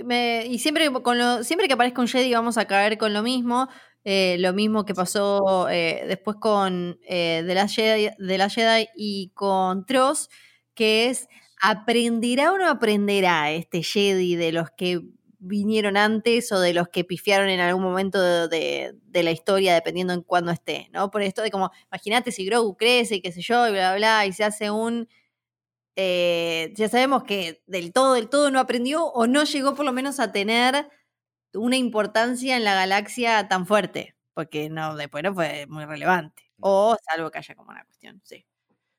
y 0.48 0.58
siempre, 0.58 0.90
con 0.90 1.16
lo, 1.16 1.44
siempre 1.44 1.68
que 1.68 1.74
aparezca 1.74 2.00
un 2.00 2.08
Jedi 2.08 2.32
vamos 2.32 2.58
a 2.58 2.66
caer 2.66 2.98
con 2.98 3.12
lo 3.12 3.22
mismo. 3.22 3.68
Eh, 4.08 4.36
lo 4.38 4.52
mismo 4.52 4.84
que 4.84 4.94
pasó 4.94 5.68
eh, 5.68 6.04
después 6.06 6.36
con 6.36 6.96
eh, 7.08 7.42
The, 7.44 7.54
Last 7.56 7.74
Jedi, 7.74 8.10
la 8.18 8.48
Jedi 8.48 8.86
y 8.94 9.32
con 9.34 9.84
Tross, 9.84 10.28
que 10.74 11.08
es, 11.08 11.28
¿aprenderá 11.60 12.52
o 12.52 12.58
no 12.58 12.68
aprenderá 12.68 13.50
este 13.50 13.82
Jedi 13.82 14.36
de 14.36 14.52
los 14.52 14.70
que 14.70 15.00
vinieron 15.46 15.96
antes 15.96 16.50
o 16.52 16.60
de 16.60 16.74
los 16.74 16.88
que 16.88 17.04
pifiaron 17.04 17.48
en 17.48 17.60
algún 17.60 17.82
momento 17.82 18.48
de, 18.48 18.94
la 19.12 19.30
historia, 19.30 19.74
dependiendo 19.74 20.12
en 20.12 20.22
cuándo 20.22 20.52
esté, 20.52 20.88
¿no? 20.92 21.10
Por 21.10 21.22
esto 21.22 21.42
de 21.42 21.50
como, 21.50 21.70
imagínate 21.90 22.32
si 22.32 22.44
Grogu 22.44 22.76
crece 22.76 23.16
y 23.16 23.22
qué 23.22 23.32
sé 23.32 23.40
yo, 23.40 23.66
y 23.66 23.72
bla, 23.72 23.94
bla, 23.94 23.96
bla, 23.96 24.26
y 24.26 24.32
se 24.32 24.44
hace 24.44 24.70
un... 24.70 25.08
Eh, 25.98 26.74
ya 26.74 26.90
sabemos 26.90 27.24
que 27.24 27.62
del 27.66 27.92
todo, 27.92 28.12
del 28.14 28.28
todo 28.28 28.50
no 28.50 28.60
aprendió 28.60 29.06
o 29.06 29.26
no 29.26 29.44
llegó 29.44 29.74
por 29.74 29.86
lo 29.86 29.92
menos 29.92 30.20
a 30.20 30.30
tener 30.30 30.90
una 31.54 31.76
importancia 31.76 32.56
en 32.56 32.64
la 32.64 32.74
galaxia 32.74 33.48
tan 33.48 33.66
fuerte, 33.66 34.14
porque 34.34 34.68
no, 34.68 34.94
después 34.96 35.24
no 35.24 35.32
fue 35.32 35.66
muy 35.68 35.86
relevante. 35.86 36.42
O 36.60 36.96
salvo 37.02 37.30
que 37.30 37.38
haya 37.38 37.54
como 37.54 37.70
una 37.70 37.84
cuestión, 37.84 38.20
sí. 38.24 38.44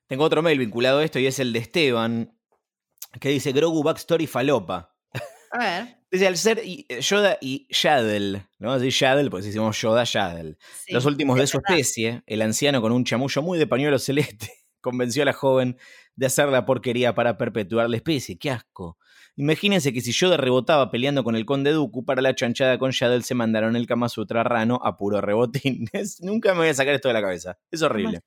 Tengo 0.08 0.24
otro 0.24 0.42
mail 0.42 0.58
vinculado 0.58 0.98
a 0.98 1.04
esto 1.04 1.18
y 1.18 1.26
es 1.26 1.38
el 1.38 1.52
de 1.52 1.58
Esteban, 1.60 2.38
que 3.20 3.28
dice 3.28 3.52
Grogu 3.52 3.82
Backstory 3.82 4.26
Falopa. 4.26 4.94
A 5.52 5.58
ver. 5.58 5.97
Dice, 6.10 6.26
al 6.26 6.36
ser 6.38 6.60
eh, 6.64 6.86
Yoda 7.00 7.36
y 7.40 7.66
Yaddle, 7.70 8.46
¿no? 8.58 8.72
Así 8.72 8.90
Yaddle, 8.90 9.28
pues 9.28 9.44
decimos 9.44 9.78
Yoda, 9.80 10.04
Yaddle. 10.04 10.56
Los 10.88 11.04
últimos 11.04 11.38
de 11.38 11.46
su 11.46 11.58
especie, 11.58 12.22
el 12.26 12.40
anciano 12.40 12.80
con 12.80 12.92
un 12.92 13.04
chamullo 13.04 13.42
muy 13.42 13.58
de 13.58 13.66
pañuelo 13.66 13.98
celeste, 13.98 14.52
convenció 14.80 15.22
a 15.22 15.26
la 15.26 15.34
joven 15.34 15.76
de 16.16 16.26
hacer 16.26 16.48
la 16.48 16.64
porquería 16.64 17.14
para 17.14 17.36
perpetuar 17.36 17.90
la 17.90 17.96
especie. 17.96 18.38
¡Qué 18.38 18.50
asco! 18.50 18.96
Imagínense 19.36 19.92
que 19.92 20.00
si 20.00 20.10
Yoda 20.12 20.36
rebotaba 20.36 20.90
peleando 20.90 21.22
con 21.22 21.36
el 21.36 21.44
conde 21.44 21.72
Dooku, 21.72 22.04
para 22.04 22.22
la 22.22 22.34
chanchada 22.34 22.78
con 22.78 22.90
Yaddle 22.90 23.22
se 23.22 23.34
mandaron 23.34 23.76
el 23.76 23.86
Kama 23.86 24.08
Sutra 24.08 24.42
rano 24.42 24.80
a 24.82 24.96
puro 24.96 25.20
rebotín. 25.20 25.88
nunca 26.20 26.54
me 26.54 26.60
voy 26.60 26.68
a 26.68 26.74
sacar 26.74 26.94
esto 26.94 27.08
de 27.08 27.14
la 27.14 27.20
cabeza. 27.20 27.58
Es 27.70 27.82
horrible. 27.82 28.22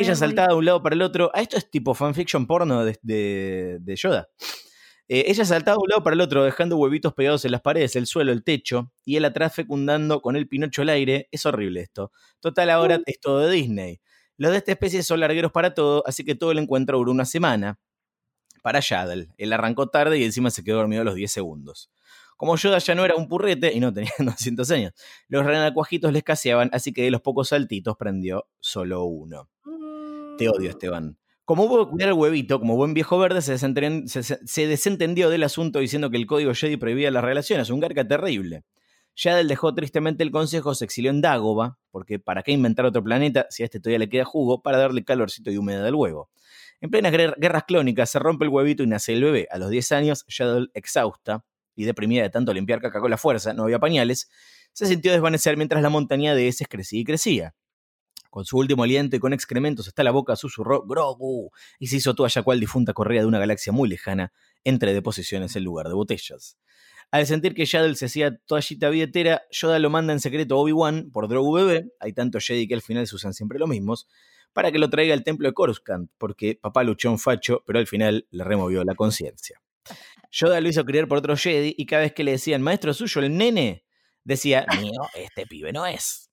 Ella 0.00 0.14
saltaba 0.16 0.48
de 0.48 0.54
un 0.54 0.64
lado 0.64 0.82
para 0.82 0.94
el 0.94 1.02
otro. 1.02 1.30
Ah, 1.34 1.42
esto 1.42 1.58
es 1.58 1.70
tipo 1.70 1.94
fanfiction 1.94 2.46
porno 2.46 2.84
de, 2.84 2.98
de 3.02 3.96
Yoda. 3.96 4.28
Eh, 5.14 5.30
ella 5.30 5.44
saltaba 5.44 5.74
de 5.74 5.82
un 5.82 5.88
lado 5.90 6.02
para 6.02 6.14
el 6.14 6.22
otro, 6.22 6.42
dejando 6.42 6.78
huevitos 6.78 7.12
pegados 7.12 7.44
en 7.44 7.52
las 7.52 7.60
paredes, 7.60 7.96
el 7.96 8.06
suelo, 8.06 8.32
el 8.32 8.42
techo, 8.42 8.90
y 9.04 9.16
él 9.16 9.26
atrás 9.26 9.54
fecundando 9.54 10.22
con 10.22 10.36
el 10.36 10.48
pinocho 10.48 10.80
al 10.80 10.88
aire. 10.88 11.28
Es 11.30 11.44
horrible 11.44 11.82
esto. 11.82 12.12
Total, 12.40 12.70
ahora 12.70 12.96
uh. 12.96 13.02
es 13.04 13.20
todo 13.20 13.40
de 13.40 13.50
Disney. 13.50 14.00
Los 14.38 14.52
de 14.52 14.56
esta 14.56 14.72
especie 14.72 15.02
son 15.02 15.20
largueros 15.20 15.52
para 15.52 15.74
todo, 15.74 16.02
así 16.06 16.24
que 16.24 16.34
todo 16.34 16.50
el 16.52 16.56
encuentro 16.56 16.96
duró 16.96 17.12
una 17.12 17.26
semana. 17.26 17.78
Para 18.62 18.80
Yaddle. 18.80 19.28
Él 19.36 19.52
arrancó 19.52 19.90
tarde 19.90 20.18
y 20.18 20.24
encima 20.24 20.50
se 20.50 20.64
quedó 20.64 20.78
dormido 20.78 21.02
a 21.02 21.04
los 21.04 21.14
10 21.14 21.30
segundos. 21.30 21.90
Como 22.38 22.56
Yoda 22.56 22.78
ya 22.78 22.94
no 22.94 23.04
era 23.04 23.14
un 23.14 23.28
purrete 23.28 23.70
y 23.74 23.80
no 23.80 23.92
tenía 23.92 24.12
200 24.18 24.70
años, 24.70 24.92
los 25.28 25.44
renacuajitos 25.44 26.10
le 26.10 26.20
escaseaban, 26.20 26.70
así 26.72 26.94
que 26.94 27.02
de 27.02 27.10
los 27.10 27.20
pocos 27.20 27.50
saltitos 27.50 27.98
prendió 27.98 28.48
solo 28.60 29.04
uno. 29.04 29.50
Te 30.38 30.48
odio, 30.48 30.70
mm. 30.70 30.72
Esteban. 30.72 31.18
Como 31.44 31.64
hubo 31.64 31.84
que 31.84 31.90
cuidar 31.90 32.08
el 32.10 32.14
huevito, 32.14 32.60
como 32.60 32.76
buen 32.76 32.94
viejo 32.94 33.18
verde, 33.18 33.42
se, 33.42 34.66
desentendió 34.68 35.28
del 35.28 35.42
asunto 35.42 35.80
diciendo 35.80 36.08
que 36.08 36.16
el 36.16 36.26
código 36.26 36.54
Jedi 36.54 36.76
prohibía 36.76 37.10
las 37.10 37.24
relaciones, 37.24 37.68
un 37.70 37.80
garca 37.80 38.06
terrible. 38.06 38.62
Yadel 39.16 39.48
dejó 39.48 39.74
tristemente 39.74 40.22
el 40.22 40.30
consejo, 40.30 40.74
se 40.74 40.84
exilió 40.84 41.10
en 41.10 41.20
Dagoba, 41.20 41.78
porque 41.90 42.18
¿para 42.18 42.42
qué 42.42 42.52
inventar 42.52 42.86
otro 42.86 43.02
planeta 43.02 43.46
si 43.50 43.62
a 43.62 43.66
este 43.66 43.80
todavía 43.80 43.98
le 43.98 44.08
queda 44.08 44.24
jugo 44.24 44.62
para 44.62 44.78
darle 44.78 45.04
calorcito 45.04 45.50
y 45.50 45.56
humedad 45.56 45.84
al 45.86 45.94
huevo? 45.94 46.30
En 46.80 46.90
plenas 46.90 47.12
guerras 47.12 47.64
clónicas 47.64 48.10
se 48.10 48.18
rompe 48.20 48.44
el 48.44 48.50
huevito 48.50 48.82
y 48.82 48.86
nace 48.86 49.12
el 49.12 49.22
bebé. 49.22 49.48
A 49.50 49.58
los 49.58 49.68
10 49.68 49.92
años, 49.92 50.24
Yadel, 50.28 50.70
exhausta 50.74 51.44
y 51.74 51.84
deprimida 51.84 52.22
de 52.22 52.30
tanto 52.30 52.54
limpiar 52.54 52.80
caca 52.80 53.00
con 53.00 53.10
la 53.10 53.18
fuerza, 53.18 53.52
no 53.52 53.64
había 53.64 53.80
pañales, 53.80 54.30
se 54.72 54.86
sintió 54.86 55.12
desvanecer 55.12 55.56
mientras 55.56 55.82
la 55.82 55.90
montaña 55.90 56.34
de 56.34 56.48
heces 56.48 56.68
crecía 56.68 57.00
y 57.00 57.04
crecía. 57.04 57.54
Con 58.32 58.46
su 58.46 58.56
último 58.56 58.82
aliento 58.82 59.14
y 59.14 59.18
con 59.18 59.34
excrementos 59.34 59.88
hasta 59.88 60.02
la 60.02 60.10
boca 60.10 60.36
susurró 60.36 60.86
Grogu 60.86 61.50
y 61.78 61.88
se 61.88 61.96
hizo 61.96 62.14
toalla 62.14 62.42
cual 62.42 62.60
difunta 62.60 62.94
correa 62.94 63.20
de 63.20 63.26
una 63.26 63.38
galaxia 63.38 63.74
muy 63.74 63.90
lejana 63.90 64.32
entre 64.64 64.94
deposiciones 64.94 65.54
en 65.54 65.64
lugar 65.64 65.88
de 65.88 65.92
botellas. 65.92 66.56
Al 67.10 67.26
sentir 67.26 67.52
que 67.52 67.66
Yaddle 67.66 67.94
se 67.94 68.06
hacía 68.06 68.38
toallita 68.46 68.88
billetera, 68.88 69.42
Yoda 69.50 69.78
lo 69.78 69.90
manda 69.90 70.14
en 70.14 70.20
secreto 70.20 70.54
a 70.54 70.58
Obi-Wan 70.60 71.10
por 71.12 71.28
Grogu 71.28 71.52
bebé, 71.52 71.92
hay 72.00 72.14
tanto 72.14 72.40
Jedi 72.40 72.66
que 72.66 72.72
al 72.72 72.80
final 72.80 73.06
se 73.06 73.16
usan 73.16 73.34
siempre 73.34 73.58
los 73.58 73.68
mismos, 73.68 74.08
para 74.54 74.72
que 74.72 74.78
lo 74.78 74.88
traiga 74.88 75.12
al 75.12 75.24
templo 75.24 75.46
de 75.46 75.52
Coruscant, 75.52 76.10
porque 76.16 76.58
papá 76.58 76.84
luchó 76.84 77.10
un 77.10 77.18
facho, 77.18 77.62
pero 77.66 77.80
al 77.80 77.86
final 77.86 78.26
le 78.30 78.44
removió 78.44 78.82
la 78.82 78.94
conciencia. 78.94 79.60
Yoda 80.30 80.58
lo 80.62 80.70
hizo 80.70 80.86
criar 80.86 81.06
por 81.06 81.18
otro 81.18 81.36
Jedi 81.36 81.74
y 81.76 81.84
cada 81.84 82.00
vez 82.00 82.14
que 82.14 82.24
le 82.24 82.30
decían 82.30 82.62
maestro 82.62 82.94
suyo, 82.94 83.20
el 83.20 83.36
nene, 83.36 83.84
decía, 84.24 84.64
mío, 84.80 85.02
este 85.16 85.46
pibe 85.46 85.70
no 85.74 85.84
es. 85.84 86.30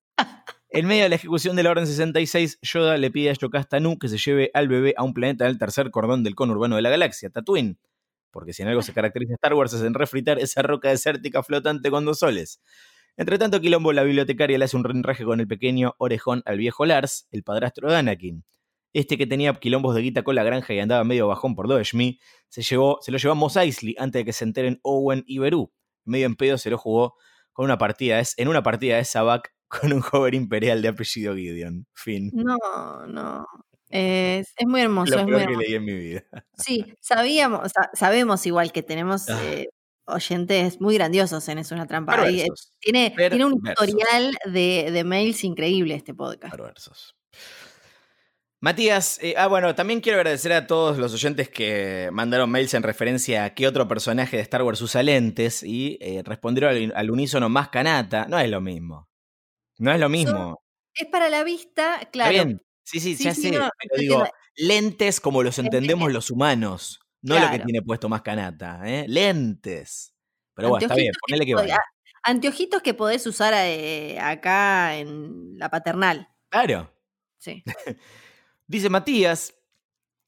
En 0.71 0.85
medio 0.85 1.01
de 1.01 1.09
la 1.09 1.15
ejecución 1.15 1.55
de 1.55 1.63
la 1.63 1.71
Orden 1.71 1.87
66, 1.87 2.59
Yoda 2.61 2.95
le 2.97 3.09
pide 3.09 3.31
a 3.31 3.33
Yocasta 3.33 3.79
Nu 3.79 3.97
que 3.97 4.07
se 4.07 4.19
lleve 4.19 4.51
al 4.53 4.67
bebé 4.67 4.93
a 4.97 5.03
un 5.03 5.15
planeta 5.15 5.45
del 5.45 5.57
tercer 5.57 5.89
cordón 5.89 6.23
del 6.23 6.35
conurbano 6.35 6.75
de 6.75 6.83
la 6.83 6.91
galaxia, 6.91 7.31
Tatooine. 7.31 7.79
Porque 8.29 8.53
si 8.53 8.61
en 8.61 8.67
algo 8.67 8.83
se 8.83 8.93
caracteriza 8.93 9.33
Star 9.33 9.55
Wars 9.55 9.73
es 9.73 9.81
en 9.81 9.95
refritar 9.95 10.37
esa 10.37 10.61
roca 10.61 10.89
desértica 10.89 11.41
flotante 11.41 11.89
con 11.89 12.05
dos 12.05 12.19
soles. 12.19 12.61
Entre 13.17 13.39
tanto, 13.39 13.59
Quilombo, 13.59 13.93
la 13.93 14.03
bibliotecaria, 14.03 14.59
le 14.59 14.65
hace 14.65 14.77
un 14.77 14.83
renraje 14.83 15.25
con 15.25 15.39
el 15.39 15.47
pequeño 15.47 15.95
orejón 15.97 16.43
al 16.45 16.59
viejo 16.59 16.85
Lars, 16.85 17.27
el 17.31 17.41
padrastro 17.41 17.89
de 17.89 17.97
Anakin. 17.97 18.45
Este 18.93 19.17
que 19.17 19.25
tenía 19.25 19.51
quilombos 19.55 19.95
de 19.95 20.03
guita 20.03 20.21
con 20.21 20.35
la 20.35 20.43
granja 20.43 20.75
y 20.75 20.79
andaba 20.79 21.03
medio 21.03 21.27
bajón 21.27 21.55
por 21.55 21.67
Doeshmi, 21.67 22.19
se, 22.47 22.61
se 22.61 22.75
lo 22.75 22.99
llevó 23.03 23.31
a 23.31 23.35
Mos 23.35 23.57
Eisley 23.57 23.95
antes 23.97 24.19
de 24.19 24.25
que 24.25 24.33
se 24.33 24.43
enteren 24.43 24.79
Owen 24.83 25.23
y 25.25 25.39
Beru. 25.39 25.73
Medio 26.05 26.27
en 26.27 26.35
pedo 26.35 26.59
se 26.59 26.69
lo 26.69 26.77
jugó 26.77 27.15
con 27.53 27.65
una 27.65 27.79
partida, 27.79 28.21
en 28.37 28.47
una 28.47 28.61
partida 28.61 28.97
de 28.97 29.05
Sabak 29.05 29.51
con 29.69 29.93
un 29.93 30.01
joven 30.01 30.33
imperial 30.33 30.81
de 30.81 30.89
apellido 30.89 31.35
Gideon. 31.35 31.85
Fin. 31.93 32.31
No, 32.33 32.57
no. 33.07 33.45
Es, 33.89 34.53
es 34.55 34.67
muy 34.67 34.81
hermoso. 34.81 35.15
Lo 35.15 35.21
es 35.21 35.25
peor 35.25 35.47
que 35.47 35.57
leí 35.57 35.75
en 35.75 35.85
mi 35.85 35.93
vida. 35.93 36.23
Sí, 36.57 36.85
sabíamos, 36.99 37.71
sabemos 37.93 38.45
igual 38.45 38.71
que 38.71 38.83
tenemos 38.83 39.29
ah. 39.29 39.39
eh, 39.43 39.69
oyentes 40.05 40.79
muy 40.79 40.95
grandiosos 40.95 41.47
en 41.49 41.59
Es 41.59 41.71
una 41.71 41.87
trampa. 41.87 42.23
tiene, 42.79 43.13
tiene 43.15 43.45
un 43.45 43.61
historial 43.67 44.35
de, 44.45 44.89
de, 44.91 45.03
mails 45.03 45.43
increíble 45.43 45.95
este 45.95 46.13
podcast. 46.13 46.55
Perversos. 46.55 47.15
Matías, 48.61 49.19
eh, 49.23 49.35
ah, 49.37 49.47
bueno, 49.47 49.73
también 49.73 50.01
quiero 50.01 50.17
agradecer 50.17 50.51
a 50.51 50.67
todos 50.67 50.97
los 50.97 51.13
oyentes 51.13 51.47
que 51.47 52.09
mandaron 52.11 52.49
mails 52.51 52.73
en 52.73 52.83
referencia 52.83 53.45
a 53.45 53.53
qué 53.53 53.65
otro 53.65 53.87
personaje 53.87 54.35
de 54.35 54.43
Star 54.43 54.63
Wars 54.63 54.81
usa 54.81 55.01
lentes 55.01 55.63
y 55.63 55.97
eh, 56.01 56.21
respondieron 56.25 56.75
al, 56.75 56.93
al, 56.93 57.09
unísono 57.09 57.47
más 57.47 57.69
canata. 57.69 58.25
No 58.27 58.37
es 58.37 58.49
lo 58.49 58.59
mismo. 58.59 59.08
No 59.79 59.91
es 59.91 59.99
lo 59.99 60.09
mismo. 60.09 60.61
es 60.93 61.07
para 61.07 61.29
la 61.29 61.43
vista, 61.43 62.07
claro. 62.11 62.31
bien. 62.31 62.61
Sí, 62.83 62.99
sí, 62.99 63.15
ya 63.15 63.33
sé. 63.33 63.51
pero 63.51 63.69
digo, 63.97 64.23
lentes 64.55 65.19
como 65.19 65.43
los 65.43 65.57
entendemos 65.59 66.11
los 66.11 66.31
humanos. 66.31 66.99
No 67.21 67.37
lo 67.37 67.51
que 67.51 67.59
tiene 67.59 67.81
puesto 67.81 68.07
más 68.07 68.21
canata, 68.21 68.81
¿eh? 68.85 69.05
Lentes. 69.07 70.13
Pero 70.53 70.69
bueno, 70.69 70.85
está 70.85 70.95
bien, 70.95 71.11
ponele 71.21 71.45
que, 71.45 71.55
vaya. 71.55 71.79
Anteojitos 72.23 72.81
que 72.81 72.93
podés 72.93 73.25
usar 73.27 73.53
eh, 73.55 74.19
acá 74.19 74.97
en 74.97 75.57
la 75.57 75.69
paternal. 75.69 76.29
Claro. 76.49 76.93
Sí. 77.37 77.63
Dice 78.67 78.89
Matías, 78.89 79.53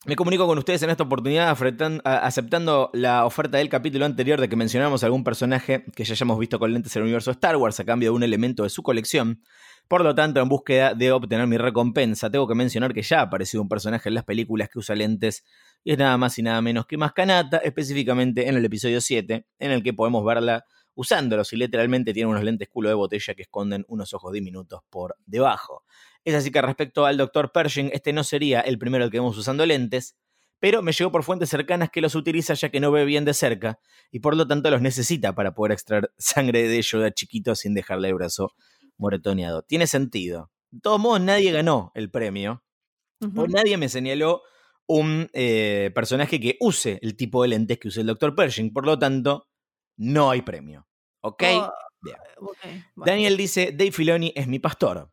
me 0.06 0.16
comunico 0.16 0.48
con 0.48 0.58
ustedes 0.58 0.82
en 0.82 0.90
esta 0.90 1.04
oportunidad 1.04 1.56
aceptando 2.04 2.90
la 2.94 3.26
oferta 3.26 3.60
del 3.60 3.70
capítulo 3.70 4.06
anterior 4.06 4.42
de 4.42 4.50
que 4.50 4.56
mencionamos 4.56 5.04
algún 5.04 5.24
personaje 5.24 5.86
que 5.96 6.04
ya 6.04 6.14
hayamos 6.14 6.40
visto 6.40 6.58
con 6.58 6.74
lentes 6.74 6.96
en 6.96 7.02
el 7.02 7.04
universo 7.04 7.30
Star 7.30 7.56
Wars 7.56 7.80
a 7.80 7.86
cambio 7.86 8.10
de 8.10 8.16
un 8.16 8.24
elemento 8.24 8.64
de 8.64 8.70
su 8.70 8.82
colección. 8.82 9.44
Por 9.88 10.04
lo 10.04 10.16
tanto, 10.16 10.40
en 10.40 10.50
búsqueda 10.50 10.96
de 10.96 11.12
obtener 11.12 11.46
mi 11.46 11.58
recompensa, 11.58 12.32
tengo 12.32 12.48
que 12.48 12.56
mencionar 12.56 12.94
que 12.94 13.04
ya 13.04 13.20
ha 13.20 13.24
aparecido 13.24 13.62
un 13.62 13.70
personaje 13.70 14.10
en 14.10 14.16
las 14.16 14.24
películas 14.24 14.70
que 14.70 14.80
usa 14.80 14.96
lentes 14.96 15.44
y 15.84 15.92
es 15.92 15.98
nada 16.00 16.18
más 16.18 16.36
y 16.40 16.42
nada 16.42 16.62
menos 16.62 16.88
que 16.88 16.98
Mascanata, 16.98 17.58
específicamente 17.58 18.48
en 18.48 18.56
el 18.56 18.66
episodio 18.66 19.02
7, 19.02 19.46
en 19.60 19.72
el 19.72 19.84
que 19.84 19.94
podemos 19.94 20.26
verla 20.26 20.66
usándolos 20.96 21.52
y 21.54 21.58
literalmente 21.58 22.14
tiene 22.14 22.30
unos 22.30 22.44
lentes 22.44 22.70
culo 22.70 22.90
de 22.90 22.96
botella 22.96 23.34
que 23.34 23.44
esconden 23.44 23.86
unos 23.88 24.14
ojos 24.14 24.34
diminutos 24.34 24.82
por 24.90 25.18
debajo. 25.26 25.84
Es 26.24 26.36
así 26.36 26.52
que 26.52 26.62
respecto 26.62 27.06
al 27.06 27.18
Dr. 27.18 27.52
Pershing, 27.52 27.90
este 27.94 28.14
no 28.14 28.24
sería 28.24 28.62
el 28.62 28.78
primero 28.78 29.10
que 29.10 29.18
vemos 29.18 29.38
usando 29.38 29.66
lentes, 29.66 30.16
pero 30.60 30.84
me 30.84 30.92
llegó 30.92 31.12
por 31.12 31.24
fuentes 31.24 31.50
cercanas 31.50 31.90
que 31.90 32.02
los 32.02 32.14
utiliza 32.14 32.54
ya 32.54 32.70
que 32.70 32.80
no 32.80 32.92
ve 32.92 33.04
bien 33.06 33.26
de 33.26 33.34
cerca 33.34 33.80
y 34.12 34.20
por 34.20 34.38
lo 34.38 34.48
tanto 34.48 34.70
los 34.70 34.82
necesita 34.82 35.34
para 35.34 35.54
poder 35.56 35.72
extraer 35.72 36.12
sangre 36.18 36.68
de 36.68 36.82
Yoda 36.82 37.12
chiquito 37.12 37.56
sin 37.56 37.74
dejarle 37.74 38.10
el 38.10 38.14
brazo 38.14 38.54
moretoneado. 38.98 39.64
Tiene 39.64 39.88
sentido. 39.88 40.52
De 40.70 40.80
todos 40.80 41.00
modos, 41.00 41.22
nadie 41.22 41.52
ganó 41.52 41.92
el 41.96 42.12
premio 42.12 42.64
o 43.36 43.48
nadie 43.48 43.78
me 43.78 43.90
señaló 43.90 44.44
un 44.88 45.30
eh, 45.34 45.92
personaje 45.96 46.40
que 46.40 46.58
use 46.60 47.00
el 47.02 47.16
tipo 47.16 47.42
de 47.42 47.50
lentes 47.50 47.80
que 47.80 47.88
usa 47.88 48.02
el 48.02 48.08
Dr. 48.08 48.36
Pershing. 48.36 48.74
Por 48.74 48.86
lo 48.86 49.00
tanto, 49.00 49.48
no 50.02 50.32
hay 50.32 50.42
premio. 50.42 50.88
¿Ok? 51.22 51.44
Oh, 51.44 51.72
Bien. 52.02 52.18
bueno. 52.40 52.82
Daniel 52.96 53.38
dice, 53.38 53.72
Dave 53.72 53.92
Filoni 53.92 54.34
es 54.36 54.48
mi 54.48 54.58
pastor 54.58 55.12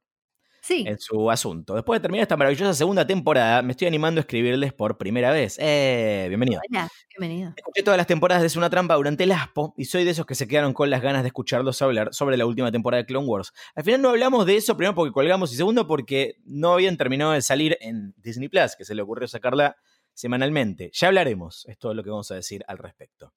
Sí, 0.62 0.84
en 0.86 0.98
su 0.98 1.30
asunto. 1.30 1.74
Después 1.74 1.98
de 1.98 2.02
terminar 2.02 2.22
esta 2.22 2.36
maravillosa 2.36 2.74
segunda 2.74 3.06
temporada, 3.06 3.62
me 3.62 3.72
estoy 3.72 3.86
animando 3.86 4.18
a 4.18 4.22
escribirles 4.22 4.72
por 4.72 4.98
primera 4.98 5.30
vez. 5.30 5.56
¡Eh! 5.58 6.26
Bienvenido. 6.28 6.60
hola, 6.70 6.88
bienvenido. 7.08 7.54
Escuché 7.56 7.82
todas 7.82 7.96
las 7.96 8.06
temporadas 8.06 8.42
de 8.42 8.48
Es 8.48 8.56
una 8.56 8.68
trampa 8.68 8.94
durante 8.96 9.24
el 9.24 9.32
ASPO 9.32 9.72
y 9.76 9.86
soy 9.86 10.04
de 10.04 10.10
esos 10.10 10.26
que 10.26 10.34
se 10.34 10.46
quedaron 10.46 10.74
con 10.74 10.90
las 10.90 11.00
ganas 11.00 11.22
de 11.22 11.28
escucharlos 11.28 11.80
hablar 11.80 12.12
sobre 12.12 12.36
la 12.36 12.44
última 12.44 12.70
temporada 12.72 13.02
de 13.02 13.06
Clone 13.06 13.26
Wars. 13.26 13.52
Al 13.74 13.84
final 13.84 14.02
no 14.02 14.10
hablamos 14.10 14.44
de 14.44 14.56
eso, 14.56 14.76
primero 14.76 14.94
porque 14.94 15.12
colgamos 15.12 15.52
y 15.52 15.56
segundo 15.56 15.86
porque 15.86 16.36
no 16.44 16.72
habían 16.74 16.96
terminado 16.98 17.32
de 17.32 17.40
salir 17.40 17.78
en 17.80 18.14
Disney 18.18 18.48
Plus, 18.48 18.74
que 18.76 18.84
se 18.84 18.94
le 18.94 19.02
ocurrió 19.02 19.28
sacarla 19.28 19.76
semanalmente. 20.12 20.90
Ya 20.92 21.08
hablaremos, 21.08 21.64
es 21.66 21.78
todo 21.78 21.94
lo 21.94 22.02
que 22.02 22.10
vamos 22.10 22.30
a 22.30 22.34
decir 22.34 22.62
al 22.68 22.78
respecto. 22.78 23.32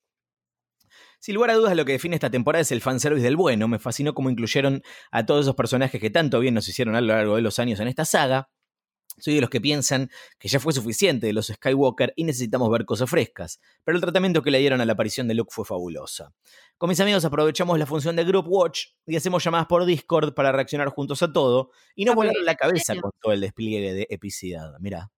Sin 1.21 1.35
lugar 1.35 1.51
a 1.51 1.53
dudas, 1.53 1.75
lo 1.75 1.85
que 1.85 1.91
define 1.93 2.15
esta 2.15 2.31
temporada 2.31 2.61
es 2.63 2.71
el 2.71 2.81
fanservice 2.81 3.23
del 3.23 3.35
bueno. 3.37 3.67
Me 3.67 3.77
fascinó 3.77 4.13
cómo 4.15 4.31
incluyeron 4.31 4.81
a 5.11 5.23
todos 5.25 5.45
esos 5.45 5.55
personajes 5.55 6.01
que 6.01 6.09
tanto 6.09 6.39
bien 6.39 6.55
nos 6.55 6.67
hicieron 6.67 6.95
a 6.95 7.01
lo 7.01 7.07
largo 7.13 7.35
de 7.35 7.43
los 7.43 7.59
años 7.59 7.79
en 7.79 7.87
esta 7.87 8.05
saga. 8.05 8.49
Soy 9.19 9.35
de 9.35 9.41
los 9.41 9.49
que 9.51 9.61
piensan 9.61 10.09
que 10.39 10.47
ya 10.47 10.59
fue 10.59 10.73
suficiente 10.73 11.27
de 11.27 11.33
los 11.33 11.47
Skywalker 11.47 12.13
y 12.15 12.23
necesitamos 12.23 12.71
ver 12.71 12.85
cosas 12.85 13.07
frescas, 13.09 13.59
pero 13.83 13.97
el 13.97 14.01
tratamiento 14.01 14.41
que 14.41 14.49
le 14.49 14.57
dieron 14.59 14.81
a 14.81 14.85
la 14.85 14.93
aparición 14.93 15.27
de 15.27 15.35
Luke 15.35 15.51
fue 15.53 15.63
fabulosa. 15.65 16.33
Con 16.77 16.89
mis 16.89 16.99
amigos 17.01 17.23
aprovechamos 17.25 17.77
la 17.77 17.85
función 17.85 18.15
de 18.15 18.23
Group 18.23 18.45
Watch 18.47 18.85
y 19.05 19.15
hacemos 19.17 19.43
llamadas 19.43 19.67
por 19.67 19.85
Discord 19.85 20.33
para 20.33 20.51
reaccionar 20.51 20.87
juntos 20.89 21.21
a 21.21 21.31
todo 21.31 21.69
y 21.93 22.05
no 22.05 22.13
Ah, 22.13 22.15
volar 22.15 22.33
porque- 22.33 22.45
la 22.45 22.55
cabeza 22.55 22.95
con 22.99 23.11
todo 23.21 23.33
el 23.33 23.41
despliegue 23.41 23.93
de 23.93 24.07
epicidad. 24.09 24.71
Mirá. 24.79 25.11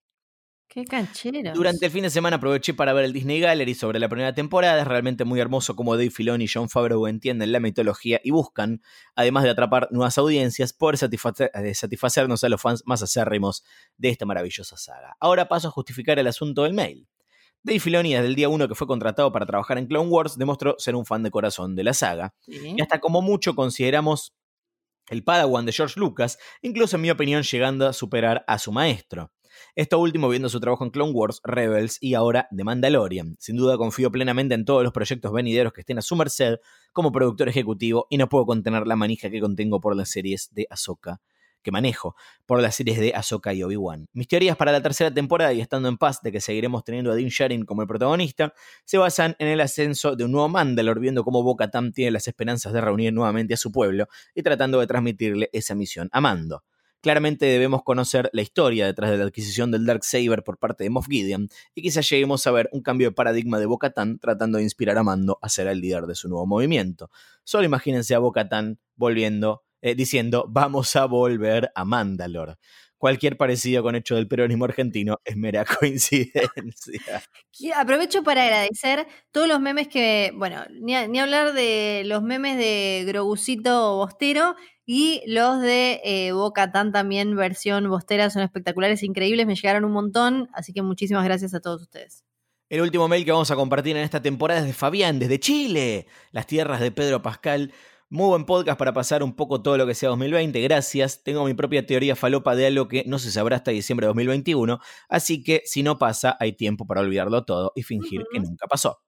Qué 0.74 0.86
canchero. 0.86 1.54
Durante 1.54 1.86
el 1.86 1.92
fin 1.92 2.02
de 2.02 2.10
semana 2.10 2.38
aproveché 2.38 2.74
para 2.74 2.94
ver 2.94 3.06
el 3.06 3.14
Disney 3.14 3.40
Gallery 3.40 3.76
sobre 3.76 4.00
la 4.00 4.10
primera 4.10 4.34
temporada. 4.34 4.82
Es 4.82 4.88
realmente 4.88 5.24
muy 5.24 5.40
hermoso 5.40 5.76
cómo 5.76 5.96
Dave 5.96 6.10
Filoni 6.10 6.46
y 6.46 6.48
John 6.52 6.68
Favreau 6.68 7.06
entienden 7.06 7.52
la 7.52 7.60
mitología 7.60 8.20
y 8.24 8.32
buscan, 8.32 8.82
además 9.14 9.44
de 9.44 9.52
atrapar 9.52 9.88
nuevas 9.92 10.18
audiencias, 10.18 10.74
poder 10.74 10.98
satisfacer- 10.98 11.52
eh, 11.54 11.76
satisfacernos 11.76 12.44
a 12.44 12.50
los 12.50 12.60
fans 12.60 12.82
más 12.88 13.04
acérrimos 13.04 13.64
de 13.98 14.10
esta 14.10 14.26
maravillosa 14.26 14.76
saga. 14.76 15.16
Ahora 15.20 15.48
paso 15.48 15.68
a 15.68 15.72
justificar 15.72 16.18
el 16.18 16.26
asunto 16.26 16.64
del 16.64 16.74
mail. 16.74 17.08
Dave 17.62 17.80
Filoni, 17.80 18.14
desde 18.16 18.26
el 18.26 18.34
día 18.36 18.50
1 18.50 18.68
que 18.68 18.74
fue 18.74 18.88
contratado 18.88 19.32
para 19.32 19.46
trabajar 19.46 19.78
en 19.78 19.86
Clone 19.86 20.10
Wars, 20.10 20.40
demostró 20.40 20.76
ser 20.80 20.96
un 20.96 21.06
fan 21.06 21.22
de 21.22 21.30
corazón 21.30 21.76
de 21.76 21.84
la 21.84 21.94
saga. 21.94 22.34
Sí. 22.42 22.74
Y 22.76 22.82
hasta 22.82 23.00
como 23.00 23.22
mucho 23.22 23.54
consideramos 23.54 24.34
el 25.10 25.24
Padawan 25.24 25.68
de 25.68 25.72
George 25.72 26.00
Lucas, 26.00 26.40
incluso 26.64 26.96
en 26.96 27.04
mi 27.04 27.12
opinión 27.12 27.44
llegando 27.44 27.88
a 27.88 27.94
superar 27.94 28.44
a 28.48 28.58
su 28.58 28.72
maestro. 28.72 29.32
Esto 29.76 30.00
último 30.00 30.30
viendo 30.30 30.50
su 30.50 30.60
trabajo 30.60 30.84
en 30.84 30.92
Clone 30.92 31.12
Wars, 31.12 31.42
Rebels 31.44 31.98
y 32.02 32.14
ahora 32.14 32.48
The 32.56 32.64
Mandalorian. 32.64 33.36
Sin 33.40 33.56
duda 33.56 33.78
confío 33.78 34.12
plenamente 34.12 34.56
en 34.56 34.66
todos 34.66 34.84
los 34.84 34.94
proyectos 34.94 35.32
venideros 35.32 35.74
que 35.74 35.82
estén 35.82 35.98
a 35.98 36.02
su 36.02 36.16
merced 36.16 36.58
como 36.92 37.12
productor 37.12 37.50
ejecutivo 37.50 38.08
y 38.10 38.18
no 38.18 38.30
puedo 38.30 38.46
contener 38.46 38.88
la 38.88 38.96
manija 38.96 39.30
que 39.30 39.40
contengo 39.40 39.82
por 39.82 39.96
las 39.96 40.10
series 40.10 40.50
de 40.54 40.68
Ahsoka 40.70 41.22
que 41.64 41.72
manejo 41.72 42.16
por 42.46 42.62
las 42.62 42.76
series 42.76 43.00
de 43.00 43.14
Ahsoka 43.16 43.54
y 43.54 43.64
Obi-Wan. 43.64 44.08
Mis 44.14 44.28
teorías 44.28 44.56
para 44.56 44.72
la 44.72 44.84
tercera 44.84 45.12
temporada 45.12 45.54
y 45.54 45.62
estando 45.62 45.90
en 45.90 45.98
paz 45.98 46.22
de 46.22 46.32
que 46.32 46.42
seguiremos 46.42 46.84
teniendo 46.84 47.12
a 47.12 47.16
Dean 47.16 47.30
Sharing 47.30 47.66
como 47.66 47.82
el 47.82 47.88
protagonista 47.88 48.54
se 48.86 48.98
basan 48.98 49.36
en 49.40 49.48
el 49.48 49.62
ascenso 49.62 50.16
de 50.16 50.26
un 50.26 50.32
nuevo 50.34 50.50
Mandalor 50.50 51.00
viendo 51.00 51.24
cómo 51.24 51.42
Bo-Katan 51.42 51.94
tiene 51.94 52.12
las 52.12 52.28
esperanzas 52.28 52.74
de 52.74 52.82
reunir 52.82 53.14
nuevamente 53.14 53.56
a 53.56 53.58
su 53.58 53.72
pueblo 53.72 54.08
y 54.36 54.44
tratando 54.44 54.80
de 54.80 54.88
transmitirle 54.88 55.50
esa 55.54 55.74
misión 55.74 56.10
a 56.12 56.22
Mando. 56.22 56.64
Claramente 57.04 57.46
debemos 57.46 57.84
conocer 57.84 58.30
la 58.32 58.42
historia 58.42 58.86
detrás 58.86 59.12
de 59.12 59.18
la 59.18 59.26
adquisición 59.26 59.72
del 59.72 59.86
Darksaber 59.86 60.42
por 60.42 60.58
parte 60.58 60.86
de 60.86 60.90
Moff 60.90 61.08
Gideon 61.10 61.50
y 61.76 61.82
quizás 61.82 62.10
lleguemos 62.10 62.48
a 62.48 62.52
ver 62.52 62.70
un 62.72 62.82
cambio 62.82 63.10
de 63.10 63.12
paradigma 63.12 63.60
de 63.60 63.66
Bo-Katan 63.66 64.20
tratando 64.20 64.58
de 64.58 64.64
inspirar 64.64 64.98
a 64.98 65.04
Mando 65.04 65.38
a 65.42 65.50
ser 65.50 65.68
el 65.68 65.82
líder 65.82 66.06
de 66.06 66.16
su 66.16 66.30
nuevo 66.30 66.46
movimiento. 66.46 67.10
Solo 67.44 67.66
imagínense 67.66 68.16
a 68.16 68.20
Bo-Katan 68.20 68.80
volviendo, 68.96 69.66
eh, 69.82 69.96
diciendo 69.96 70.46
vamos 70.48 70.96
a 70.96 71.04
volver 71.04 71.74
a 71.76 71.84
Mandalore. 71.84 72.56
Cualquier 73.04 73.36
parecido 73.36 73.84
con 73.84 73.96
hecho 73.96 74.16
del 74.16 74.30
peronismo 74.30 74.64
argentino 74.64 75.20
es 75.26 75.36
mera 75.36 75.66
coincidencia. 75.82 77.22
Aprovecho 77.76 78.24
para 78.24 78.44
agradecer 78.46 79.06
todos 79.34 79.46
los 79.50 79.60
memes 79.60 79.90
que, 79.90 80.32
bueno, 80.36 80.64
ni, 80.72 80.96
a- 80.96 81.06
ni 81.10 81.20
hablar 81.20 81.52
de 81.52 82.04
los 82.06 82.24
memes 82.24 82.56
de 82.58 83.04
Grogucito 83.06 83.98
Bostero 83.98 84.56
y 84.86 85.22
los 85.28 85.60
de 85.60 86.00
eh, 86.06 86.32
Boca 86.32 86.72
Tan 86.72 86.94
también 86.94 87.36
versión 87.36 87.90
Bostera 87.90 88.30
son 88.30 88.42
espectaculares, 88.42 89.04
increíbles, 89.04 89.48
me 89.48 89.56
llegaron 89.56 89.84
un 89.84 89.92
montón, 89.92 90.50
así 90.54 90.72
que 90.72 90.82
muchísimas 90.82 91.26
gracias 91.26 91.54
a 91.54 91.60
todos 91.60 91.82
ustedes. 91.82 92.24
El 92.70 92.80
último 92.80 93.10
mail 93.10 93.26
que 93.26 93.34
vamos 93.34 93.52
a 93.52 93.58
compartir 93.58 93.98
en 93.98 94.04
esta 94.04 94.22
temporada 94.22 94.62
es 94.62 94.66
de 94.66 94.72
Fabián, 94.72 95.20
desde 95.20 95.42
Chile, 95.42 96.08
las 96.32 96.48
tierras 96.48 96.80
de 96.80 96.92
Pedro 96.92 97.22
Pascal. 97.22 97.74
Muy 98.14 98.28
buen 98.28 98.46
podcast 98.46 98.78
para 98.78 98.94
pasar 98.94 99.24
un 99.24 99.36
poco 99.36 99.64
todo 99.64 99.76
lo 99.76 99.88
que 99.88 99.96
sea 99.96 100.10
2020, 100.10 100.62
gracias. 100.62 101.24
Tengo 101.24 101.46
mi 101.46 101.56
propia 101.56 101.84
teoría 101.88 102.16
falopa 102.16 102.56
de 102.56 102.68
algo 102.68 102.88
que 102.88 103.04
no 103.08 103.18
se 103.18 103.32
sabrá 103.32 103.56
hasta 103.56 103.72
diciembre 103.72 104.06
de 104.06 104.10
2021, 104.10 104.80
así 105.10 105.42
que 105.42 105.64
si 105.66 105.82
no 105.82 105.98
pasa, 105.98 106.38
hay 106.40 106.54
tiempo 106.54 106.86
para 106.86 107.02
olvidarlo 107.02 107.44
todo 107.44 107.72
y 107.76 107.82
fingir 107.82 108.22
que 108.32 108.40
nunca 108.40 108.68
pasó. 108.68 109.00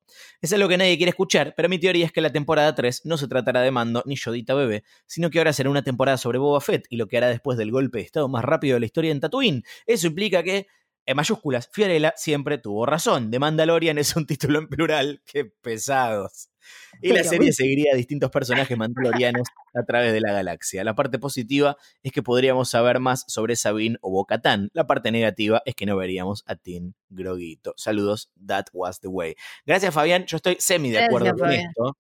Es 0.41 0.51
algo 0.53 0.67
que 0.67 0.79
nadie 0.79 0.97
quiere 0.97 1.11
escuchar, 1.11 1.53
pero 1.55 1.69
mi 1.69 1.77
teoría 1.77 2.03
es 2.03 2.11
que 2.11 2.19
la 2.19 2.31
temporada 2.31 2.73
3 2.73 3.03
no 3.05 3.19
se 3.19 3.27
tratará 3.27 3.61
de 3.61 3.69
Mando 3.69 4.01
ni 4.07 4.15
Yodita 4.15 4.55
Bebé, 4.55 4.83
sino 5.05 5.29
que 5.29 5.37
ahora 5.37 5.53
será 5.53 5.69
una 5.69 5.83
temporada 5.83 6.17
sobre 6.17 6.39
Boba 6.39 6.59
Fett 6.59 6.87
y 6.89 6.97
lo 6.97 7.05
que 7.05 7.17
hará 7.17 7.27
después 7.27 7.59
del 7.59 7.69
golpe 7.69 7.99
de 7.99 8.05
estado 8.05 8.27
más 8.27 8.43
rápido 8.43 8.73
de 8.73 8.79
la 8.79 8.87
historia 8.87 9.11
en 9.11 9.19
Tatooine. 9.19 9.61
Eso 9.85 10.07
implica 10.07 10.41
que 10.41 10.65
en 11.05 11.15
mayúsculas, 11.15 11.69
Fiorella 11.71 12.13
siempre 12.17 12.57
tuvo 12.57 12.85
razón. 12.85 13.31
The 13.31 13.39
Mandalorian 13.39 13.97
es 13.97 14.15
un 14.15 14.25
título 14.25 14.59
en 14.59 14.67
plural. 14.67 15.21
Qué 15.25 15.45
pesados. 15.45 16.49
Y 17.01 17.09
la 17.13 17.23
serie 17.23 17.53
seguiría 17.53 17.93
a 17.93 17.95
distintos 17.95 18.31
personajes 18.31 18.75
mandalorianos 18.75 19.47
a 19.75 19.83
través 19.83 20.13
de 20.13 20.21
la 20.21 20.33
galaxia. 20.33 20.83
La 20.83 20.95
parte 20.95 21.19
positiva 21.19 21.77
es 22.01 22.11
que 22.11 22.23
podríamos 22.23 22.69
saber 22.69 22.99
más 22.99 23.23
sobre 23.27 23.55
Sabine 23.55 23.97
o 24.01 24.09
Bo-Katan. 24.09 24.69
La 24.73 24.87
parte 24.87 25.11
negativa 25.11 25.61
es 25.65 25.75
que 25.75 25.85
no 25.85 25.95
veríamos 25.95 26.43
a 26.47 26.55
Tin 26.55 26.95
Groguito. 27.09 27.73
Saludos, 27.77 28.31
that 28.47 28.65
was 28.73 28.99
the 28.99 29.07
way. 29.07 29.35
Gracias, 29.65 29.93
Fabián. 29.93 30.25
Yo 30.25 30.37
estoy 30.37 30.57
semi 30.59 30.89
de 30.89 30.95
Gracias, 30.95 31.09
acuerdo 31.09 31.29
con 31.37 31.39
Fabián. 31.39 31.65
esto. 31.69 31.97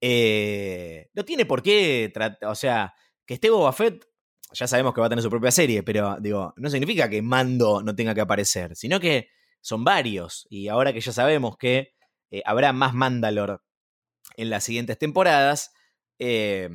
Eh, 0.00 1.08
no 1.14 1.24
tiene 1.24 1.46
por 1.46 1.62
qué, 1.62 2.12
o 2.42 2.54
sea, 2.54 2.94
que 3.26 3.34
esté 3.34 3.50
Boba 3.50 3.72
Fett, 3.72 4.04
ya 4.52 4.66
sabemos 4.66 4.94
que 4.94 5.00
va 5.00 5.06
a 5.06 5.10
tener 5.10 5.22
su 5.22 5.30
propia 5.30 5.50
serie, 5.50 5.82
pero 5.82 6.16
digo, 6.20 6.52
no 6.56 6.70
significa 6.70 7.08
que 7.08 7.22
Mando 7.22 7.82
no 7.82 7.94
tenga 7.94 8.14
que 8.14 8.20
aparecer, 8.20 8.76
sino 8.76 9.00
que 9.00 9.28
son 9.60 9.84
varios. 9.84 10.46
Y 10.50 10.68
ahora 10.68 10.92
que 10.92 11.00
ya 11.00 11.12
sabemos 11.12 11.56
que 11.56 11.94
eh, 12.30 12.42
habrá 12.44 12.72
más 12.72 12.94
Mandalor 12.94 13.62
en 14.36 14.50
las 14.50 14.64
siguientes 14.64 14.98
temporadas, 14.98 15.72
eh, 16.18 16.68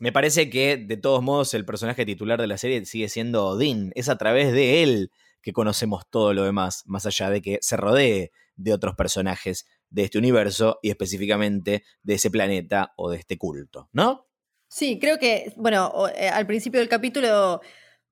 me 0.00 0.12
parece 0.12 0.48
que 0.48 0.76
de 0.76 0.96
todos 0.96 1.22
modos 1.22 1.54
el 1.54 1.64
personaje 1.64 2.06
titular 2.06 2.40
de 2.40 2.46
la 2.46 2.58
serie 2.58 2.84
sigue 2.84 3.08
siendo 3.08 3.46
Odin. 3.46 3.90
Es 3.94 4.08
a 4.08 4.16
través 4.16 4.52
de 4.52 4.82
él 4.82 5.10
que 5.42 5.52
conocemos 5.52 6.08
todo 6.08 6.34
lo 6.34 6.44
demás, 6.44 6.84
más 6.86 7.06
allá 7.06 7.30
de 7.30 7.42
que 7.42 7.58
se 7.62 7.76
rodee 7.76 8.32
de 8.56 8.72
otros 8.72 8.94
personajes 8.94 9.66
de 9.90 10.04
este 10.04 10.18
universo 10.18 10.78
y 10.82 10.90
específicamente 10.90 11.84
de 12.02 12.14
ese 12.14 12.30
planeta 12.30 12.92
o 12.96 13.10
de 13.10 13.18
este 13.18 13.38
culto, 13.38 13.88
¿no? 13.92 14.27
Sí, 14.68 14.98
creo 15.00 15.18
que, 15.18 15.52
bueno, 15.56 15.90
eh, 16.14 16.28
al 16.28 16.46
principio 16.46 16.80
del 16.80 16.88
capítulo 16.88 17.60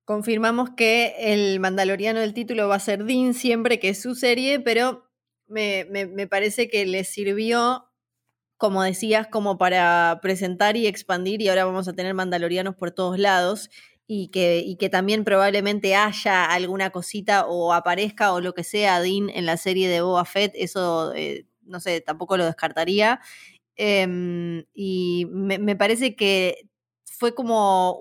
confirmamos 0.05 0.71
que 0.71 1.15
el 1.19 1.59
mandaloriano 1.59 2.19
del 2.19 2.33
título 2.33 2.67
va 2.67 2.75
a 2.75 2.79
ser 2.79 3.03
Dean 3.05 3.33
siempre, 3.33 3.79
que 3.79 3.89
es 3.89 4.01
su 4.01 4.15
serie, 4.15 4.59
pero 4.59 5.07
me, 5.47 5.85
me- 5.91 6.07
me 6.07 6.27
parece 6.27 6.69
que 6.69 6.85
le 6.85 7.03
sirvió, 7.03 7.85
como 8.57 8.83
decías, 8.83 9.27
como 9.29 9.57
para 9.59 10.19
presentar 10.21 10.77
y 10.77 10.87
expandir 10.87 11.41
y 11.41 11.49
ahora 11.49 11.65
vamos 11.65 11.87
a 11.89 11.93
tener 11.93 12.13
mandalorianos 12.15 12.75
por 12.75 12.91
todos 12.91 13.19
lados 13.19 13.69
y 14.07 14.29
que, 14.29 14.59
y 14.59 14.77
que 14.77 14.89
también 14.89 15.23
probablemente 15.25 15.95
haya 15.95 16.45
alguna 16.45 16.91
cosita 16.91 17.45
o 17.47 17.73
aparezca 17.73 18.33
o 18.33 18.41
lo 18.41 18.53
que 18.55 18.63
sea 18.65 19.01
Dean 19.01 19.29
en 19.31 19.45
la 19.47 19.57
serie 19.57 19.89
de 19.89 20.01
Boba 20.01 20.25
Fett, 20.25 20.53
eso, 20.55 21.13
eh, 21.15 21.45
no 21.63 21.79
sé, 21.81 22.01
tampoco 22.01 22.37
lo 22.37 22.45
descartaría. 22.45 23.21
Em, 23.77 24.65
y 24.73 25.27
me, 25.31 25.75
parece 25.75 26.15
que 26.15 26.67
fue 27.05 27.35
como 27.35 27.99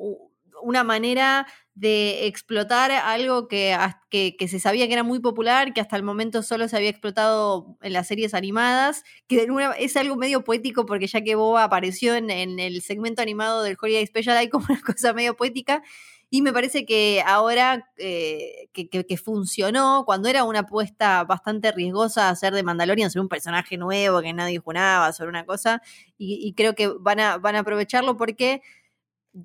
una 0.63 0.85
manera 0.85 1.47
de 1.75 2.27
explotar 2.27 2.91
algo 2.91 3.49
que, 3.49 3.77
que, 4.11 4.49
se 4.49 4.59
sabía 4.59 4.87
que 4.87 4.95
era 4.95 5.03
muy 5.03 5.21
popular, 5.21 5.75
que 5.75 5.83
hasta 5.83 5.97
el 5.97 6.03
momento 6.03 6.43
solo 6.43 6.69
se 6.69 6.77
había 6.77 6.89
explotado 6.89 7.77
en 7.83 7.93
las 7.93 8.09
series 8.09 8.33
animadas, 8.33 9.05
que 9.29 9.47
es 9.79 9.97
algo 9.97 10.17
medio 10.17 10.43
poético 10.43 10.87
porque 10.87 11.07
ya 11.07 11.21
que 11.21 11.35
Boba 11.35 11.65
apareció 11.65 12.15
en, 12.15 12.31
el 12.31 12.81
segmento 12.81 13.21
animado 13.21 13.63
del 13.63 13.77
Holiday 13.81 14.07
Special 14.07 14.39
hay 14.39 14.49
como 14.49 14.67
una 14.71 14.81
cosa 14.87 15.13
medio 15.13 15.37
poética. 15.37 15.83
Y 16.29 16.43
me 16.43 16.53
parece 16.53 16.85
que 16.85 17.23
ahora 17.25 17.89
eh, 17.99 18.69
que, 18.73 19.17
funcionó, 19.17 20.05
cuando 20.05 20.29
era 20.29 20.45
una 20.45 20.61
apuesta 20.61 21.23
bastante 21.25 21.71
riesgosa 21.73 22.29
hacer 22.29 22.53
de 22.53 22.65
Mandalorian, 22.65 23.11
ser 23.11 23.23
un 23.23 23.29
personaje 23.29 23.77
nuevo 23.77 24.21
que 24.21 24.33
nadie 24.33 24.59
juraba, 24.59 25.13
sobre 25.13 25.31
una 25.31 25.47
cosa, 25.47 25.83
y, 26.19 26.53
creo 26.55 26.75
que 26.75 26.89
van 26.89 27.21
a, 27.21 27.39
van 27.39 27.57
a 27.57 27.61
aprovecharlo 27.61 28.17
porque 28.17 28.63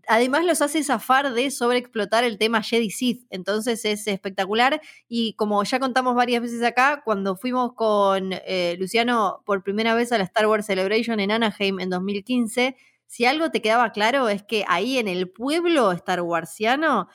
además 0.07 0.45
los 0.45 0.61
hace 0.61 0.83
zafar 0.83 1.33
de 1.33 1.51
sobreexplotar 1.51 2.23
el 2.23 2.37
tema 2.37 2.63
Jedi 2.63 2.89
Sith. 2.89 3.25
Entonces 3.29 3.83
es 3.85 4.07
espectacular. 4.07 4.81
Y 5.07 5.33
como 5.33 5.63
ya 5.63 5.79
contamos 5.79 6.15
varias 6.15 6.41
veces 6.41 6.63
acá, 6.63 7.01
cuando 7.03 7.35
fuimos 7.35 7.73
con 7.73 8.31
eh, 8.33 8.75
Luciano 8.79 9.41
por 9.45 9.63
primera 9.63 9.95
vez 9.95 10.11
a 10.11 10.17
la 10.17 10.23
Star 10.23 10.47
Wars 10.47 10.65
Celebration 10.65 11.19
en 11.19 11.31
Anaheim 11.31 11.79
en 11.79 11.89
2015, 11.89 12.75
si 13.11 13.25
algo 13.25 13.51
te 13.51 13.61
quedaba 13.61 13.91
claro 13.91 14.29
es 14.29 14.41
que 14.41 14.63
ahí 14.69 14.97
en 14.97 15.09
el 15.09 15.29
pueblo 15.29 15.91
Star 15.91 16.21
Warsiano 16.21 17.09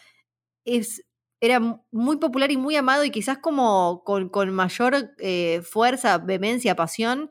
es, 0.67 1.03
era 1.41 1.59
muy 1.91 2.19
popular 2.19 2.51
y 2.53 2.59
muy 2.59 2.77
amado 2.77 3.03
y 3.03 3.11
quizás 3.11 3.39
como 3.39 4.05
con, 4.05 4.51
mayor 4.51 5.15
eh, 5.17 5.63
fuerza, 5.63 6.19
vehemencia, 6.19 6.77
pasión 6.77 7.31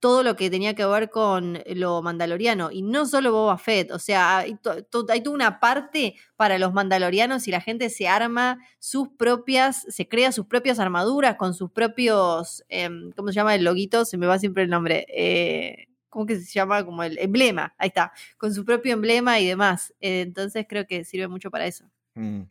todo 0.00 0.22
lo 0.22 0.36
que 0.36 0.48
tenía 0.48 0.74
que 0.74 0.86
ver 0.86 1.10
con 1.10 1.62
lo 1.66 2.00
mandaloriano. 2.00 2.70
Y 2.70 2.80
no 2.80 3.04
solo 3.04 3.30
Boba 3.30 3.58
Fett, 3.58 3.90
o 3.90 3.98
sea, 3.98 4.38
hay, 4.38 4.56
toda 4.90 5.14
una 5.26 5.60
parte 5.60 6.14
para 6.36 6.56
los 6.56 6.72
mandalorianos 6.72 7.46
y 7.46 7.50
la 7.50 7.60
gente 7.60 7.90
se 7.90 8.08
arma 8.08 8.58
sus 8.78 9.08
propias, 9.18 9.84
se 9.86 10.08
crea 10.08 10.32
sus 10.32 10.46
propias 10.46 10.78
armaduras 10.78 11.36
con 11.36 11.52
sus 11.52 11.70
propios, 11.72 12.64
em, 12.70 13.12
¿cómo 13.12 13.28
se 13.28 13.34
llama 13.34 13.54
el 13.54 13.64
loguito? 13.64 14.06
Se 14.06 14.16
me 14.16 14.26
va 14.26 14.38
siempre 14.38 14.62
el 14.62 14.70
nombre. 14.70 15.04
Eh, 15.10 15.87
¿Cómo 16.08 16.26
que 16.26 16.36
se 16.36 16.50
llama? 16.52 16.84
Como 16.84 17.02
el 17.02 17.18
emblema, 17.18 17.74
ahí 17.78 17.88
está, 17.88 18.12
con 18.36 18.54
su 18.54 18.64
propio 18.64 18.92
emblema 18.92 19.38
y 19.40 19.46
demás. 19.46 19.94
Eh, 20.00 20.22
entonces 20.22 20.66
creo 20.68 20.86
que 20.86 21.04
sirve 21.04 21.28
mucho 21.28 21.50
para 21.50 21.66
eso. 21.66 21.84
Mm. 22.14 22.42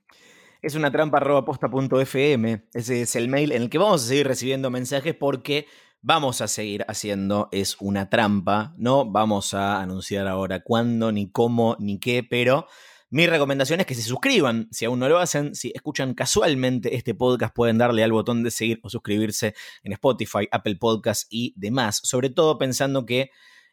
Es 0.61 0.75
una 0.75 0.91
trampa 0.91 1.19
posta.fm. 1.45 2.63
Ese 2.73 3.01
es 3.01 3.15
el 3.15 3.29
mail 3.29 3.51
en 3.51 3.61
el 3.63 3.69
que 3.69 3.77
vamos 3.77 4.03
a 4.03 4.07
seguir 4.07 4.27
recibiendo 4.27 4.69
mensajes 4.69 5.15
porque 5.15 5.67
vamos 6.01 6.41
a 6.41 6.47
seguir 6.47 6.83
haciendo 6.87 7.49
es 7.51 7.77
una 7.79 8.09
trampa. 8.09 8.73
No 8.77 9.09
vamos 9.09 9.53
a 9.53 9.81
anunciar 9.81 10.27
ahora 10.27 10.61
cuándo, 10.61 11.11
ni 11.11 11.29
cómo, 11.29 11.75
ni 11.79 11.99
qué, 11.99 12.23
pero 12.23 12.67
mi 13.09 13.25
recomendación 13.25 13.79
es 13.79 13.85
que 13.85 13.95
se 13.95 14.01
suscriban. 14.01 14.67
Si 14.71 14.83
aún 14.85 14.99
no 14.99 15.07
lo 15.07 15.17
hacen, 15.17 15.55
si 15.55 15.71
escuchan 15.73 16.13
casualmente 16.13 16.95
este 16.95 17.15
podcast, 17.15 17.55
pueden 17.55 17.77
darle 17.77 18.03
al 18.03 18.11
botón 18.11 18.43
de 18.43 18.51
seguir 18.51 18.79
o 18.83 18.89
suscribirse 18.89 19.55
en 19.83 19.93
Spotify, 19.93 20.47
Apple 20.51 20.75
Podcasts 20.75 21.25
y 21.29 21.53
demás. 21.55 22.01
Sobre 22.03 22.29
todo 22.29 22.57
pensando 22.57 23.05
que 23.05 23.29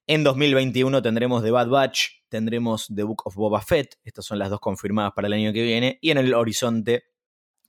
en 0.07 0.23
2021 0.23 1.03
tendremos 1.03 1.43
The 1.43 1.51
Bad 1.51 1.69
Batch, 1.69 2.09
tendremos 2.29 2.87
The 2.95 3.03
Book 3.03 3.23
of 3.25 3.35
Boba 3.35 3.61
Fett. 3.61 3.97
Estas 4.05 4.25
son 4.25 4.39
las 4.39 4.51
dos 4.51 4.61
confirmadas 4.61 5.13
para 5.17 5.27
el 5.27 5.33
año 5.33 5.53
que 5.53 5.63
viene. 5.63 5.99
Y 6.01 6.11
en 6.11 6.19
el 6.19 6.33
horizonte 6.35 7.05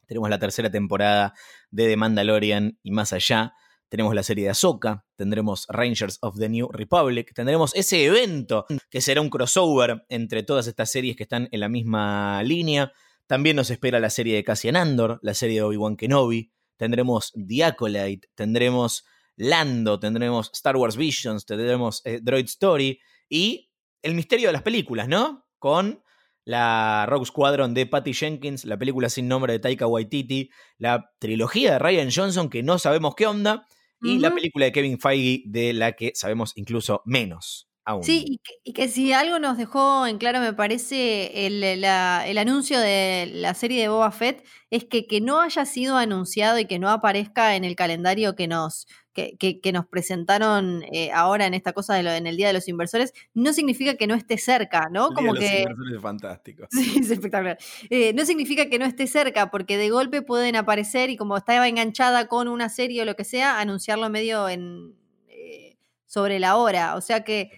tenemos 0.05 0.29
la 0.29 0.37
tercera 0.37 0.69
temporada 0.69 1.33
de 1.71 1.87
The 1.87 1.97
Mandalorian 1.97 2.77
y 2.83 2.91
más 2.91 3.11
allá 3.11 3.53
tenemos 3.95 4.13
la 4.13 4.23
serie 4.23 4.43
de 4.43 4.49
Ahsoka, 4.49 5.05
tendremos 5.15 5.67
Rangers 5.69 6.17
of 6.19 6.37
the 6.37 6.49
New 6.49 6.67
Republic, 6.69 7.33
tendremos 7.33 7.73
ese 7.75 8.03
evento 8.03 8.65
que 8.89 8.99
será 8.99 9.21
un 9.21 9.29
crossover 9.29 10.05
entre 10.09 10.43
todas 10.43 10.67
estas 10.67 10.91
series 10.91 11.15
que 11.15 11.23
están 11.23 11.47
en 11.49 11.61
la 11.61 11.69
misma 11.69 12.43
línea. 12.43 12.91
También 13.25 13.55
nos 13.55 13.69
espera 13.69 14.01
la 14.01 14.09
serie 14.09 14.35
de 14.35 14.43
Cassian 14.43 14.75
Andor, 14.75 15.17
la 15.21 15.33
serie 15.33 15.59
de 15.59 15.61
Obi-Wan 15.61 15.95
Kenobi, 15.95 16.51
tendremos 16.75 17.31
The 17.31 18.19
tendremos 18.35 19.05
Lando, 19.37 19.97
tendremos 19.97 20.51
Star 20.53 20.75
Wars 20.75 20.97
Visions, 20.97 21.45
tendremos 21.45 22.01
eh, 22.03 22.19
Droid 22.21 22.47
Story 22.47 22.99
y 23.29 23.71
el 24.01 24.13
misterio 24.13 24.49
de 24.49 24.53
las 24.53 24.61
películas, 24.61 25.07
¿no? 25.07 25.47
Con 25.57 26.03
la 26.43 27.05
Rogue 27.07 27.27
Squadron 27.27 27.73
de 27.73 27.85
Patty 27.85 28.13
Jenkins, 28.13 28.65
la 28.65 28.77
película 28.77 29.07
sin 29.07 29.29
nombre 29.29 29.53
de 29.53 29.59
Taika 29.59 29.87
Waititi, 29.87 30.49
la 30.79 31.13
trilogía 31.17 31.71
de 31.71 31.79
Ryan 31.79 32.09
Johnson 32.13 32.49
que 32.49 32.61
no 32.61 32.77
sabemos 32.77 33.15
qué 33.15 33.25
onda, 33.25 33.65
y 34.01 34.19
la 34.19 34.33
película 34.33 34.65
de 34.65 34.71
Kevin 34.71 34.99
Feige 34.99 35.43
de 35.45 35.73
la 35.73 35.93
que 35.93 36.11
sabemos 36.15 36.53
incluso 36.55 37.01
menos. 37.05 37.69
Aún. 37.87 38.03
Sí, 38.03 38.39
y 38.63 38.73
que, 38.73 38.87
si 38.87 39.13
algo 39.13 39.37
nos 39.37 39.57
dejó 39.57 40.07
en 40.07 40.17
claro, 40.17 40.39
me 40.39 40.53
parece, 40.53 41.45
el, 41.45 41.63
el, 41.63 42.37
anuncio 42.37 42.79
de 42.79 43.29
la 43.31 43.53
serie 43.53 43.79
de 43.79 43.89
Boba 43.89 44.09
Fett, 44.09 44.43
es 44.71 44.85
que 44.85 45.05
que 45.05 45.21
no 45.21 45.39
haya 45.39 45.65
sido 45.65 45.95
anunciado 45.95 46.57
y 46.57 46.65
que 46.65 46.79
no 46.79 46.89
aparezca 46.89 47.55
en 47.55 47.63
el 47.63 47.75
calendario 47.75 48.35
que 48.35 48.47
nos, 48.47 48.87
que, 49.15 49.71
nos 49.71 49.85
presentaron 49.85 50.83
eh, 50.91 51.11
ahora 51.11 51.45
en 51.45 51.53
esta 51.53 51.73
cosa 51.73 51.93
de 51.93 52.03
lo, 52.03 52.11
en 52.11 52.27
el 52.27 52.35
Día 52.37 52.47
de 52.47 52.53
los 52.53 52.67
Inversores, 52.67 53.13
no 53.33 53.53
significa 53.53 53.95
que 53.95 54.07
no 54.07 54.15
esté 54.15 54.37
cerca, 54.37 54.89
¿no? 54.91 55.09
Como 55.09 55.33
de 55.33 55.39
los 55.39 55.49
que. 55.49 55.61
Inversores 55.61 55.95
es 55.95 56.01
fantástico. 56.01 56.67
Sí, 56.75 56.99
es 56.99 57.09
espectacular. 57.09 57.57
Eh, 57.89 58.13
no 58.13 58.25
significa 58.25 58.69
que 58.69 58.79
no 58.79 58.85
esté 58.85 59.07
cerca, 59.07 59.49
porque 59.49 59.77
de 59.77 59.89
golpe 59.89 60.21
pueden 60.21 60.55
aparecer 60.55 61.09
y 61.09 61.17
como 61.17 61.37
estaba 61.37 61.67
enganchada 61.67 62.27
con 62.27 62.47
una 62.47 62.69
serie 62.69 63.03
o 63.03 63.05
lo 63.05 63.15
que 63.15 63.23
sea, 63.23 63.59
anunciarlo 63.59 64.09
medio 64.09 64.49
en 64.49 64.95
eh, 65.29 65.77
sobre 66.05 66.39
la 66.39 66.57
hora. 66.57 66.95
O 66.95 67.01
sea 67.01 67.23
que 67.23 67.51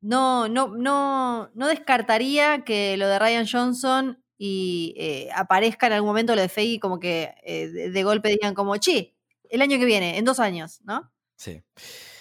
no, 0.00 0.48
no, 0.48 0.68
no, 0.68 1.50
no 1.54 1.68
descartaría 1.68 2.64
que 2.64 2.96
lo 2.96 3.08
de 3.08 3.18
Ryan 3.18 3.46
Johnson 3.50 4.22
y 4.38 5.28
aparezca 5.34 5.86
en 5.86 5.94
algún 5.94 6.08
momento 6.08 6.34
lo 6.34 6.40
de 6.40 6.48
Feige 6.48 6.80
como 6.80 6.98
que 6.98 7.34
de, 7.44 7.90
de, 7.90 8.02
golpe 8.04 8.30
digan 8.30 8.54
como, 8.54 8.76
che, 8.78 9.14
el 9.50 9.60
año 9.60 9.78
que 9.78 9.84
viene, 9.84 10.16
en 10.16 10.24
dos 10.24 10.40
años, 10.40 10.80
¿no? 10.84 11.12
Sí. 11.36 11.62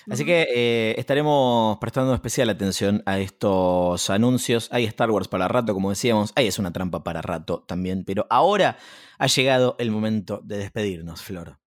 Así 0.10 0.26
que 0.26 0.48
eh, 0.50 0.96
estaremos 0.98 1.78
prestando 1.78 2.14
especial 2.16 2.50
atención 2.50 3.04
a 3.06 3.20
estos 3.20 4.10
anuncios. 4.10 4.68
Hay 4.72 4.86
Star 4.86 5.12
Wars 5.12 5.28
para 5.28 5.48
rato, 5.48 5.74
como 5.74 5.90
decíamos. 5.92 6.32
Hay 6.36 6.48
es 6.48 6.58
una 6.58 6.74
trampa 6.74 7.04
para 7.04 7.22
rato 7.22 7.64
también. 7.68 8.04
Pero 8.06 8.26
ahora 8.30 8.78
ha 9.20 9.28
llegado 9.28 9.76
el 9.78 9.92
momento 9.92 10.42
de 10.44 10.58
despedirnos, 10.58 11.22
Flor. 11.22 11.60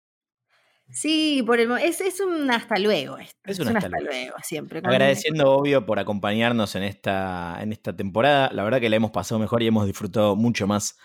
Sí, 0.92 1.44
por 1.46 1.60
el, 1.60 1.72
es, 1.80 2.02
es 2.02 2.20
un 2.20 2.50
hasta 2.52 2.78
luego. 2.78 3.18
Es, 3.18 3.60
un, 3.60 3.76
hasta, 3.76 3.90
luego. 3.90 4.36
siempre. 4.44 4.80
Agradeciendo, 4.80 5.52
obvio, 5.52 5.86
por 5.86 6.00
acompañarnos 6.00 6.76
en 6.76 6.84
esta, 6.84 7.58
en 7.62 7.72
esta 7.72 7.96
temporada. 7.96 8.52
La 8.54 8.64
verdad 8.64 8.80
que 8.80 8.90
la 8.90 8.98
hemos 8.98 9.12
pasado 9.12 9.40
mejor 9.40 9.64
y 9.64 9.68
hemos 9.68 9.86
disfrutado 9.86 10.36
mucho 10.36 10.68
más 10.68 10.98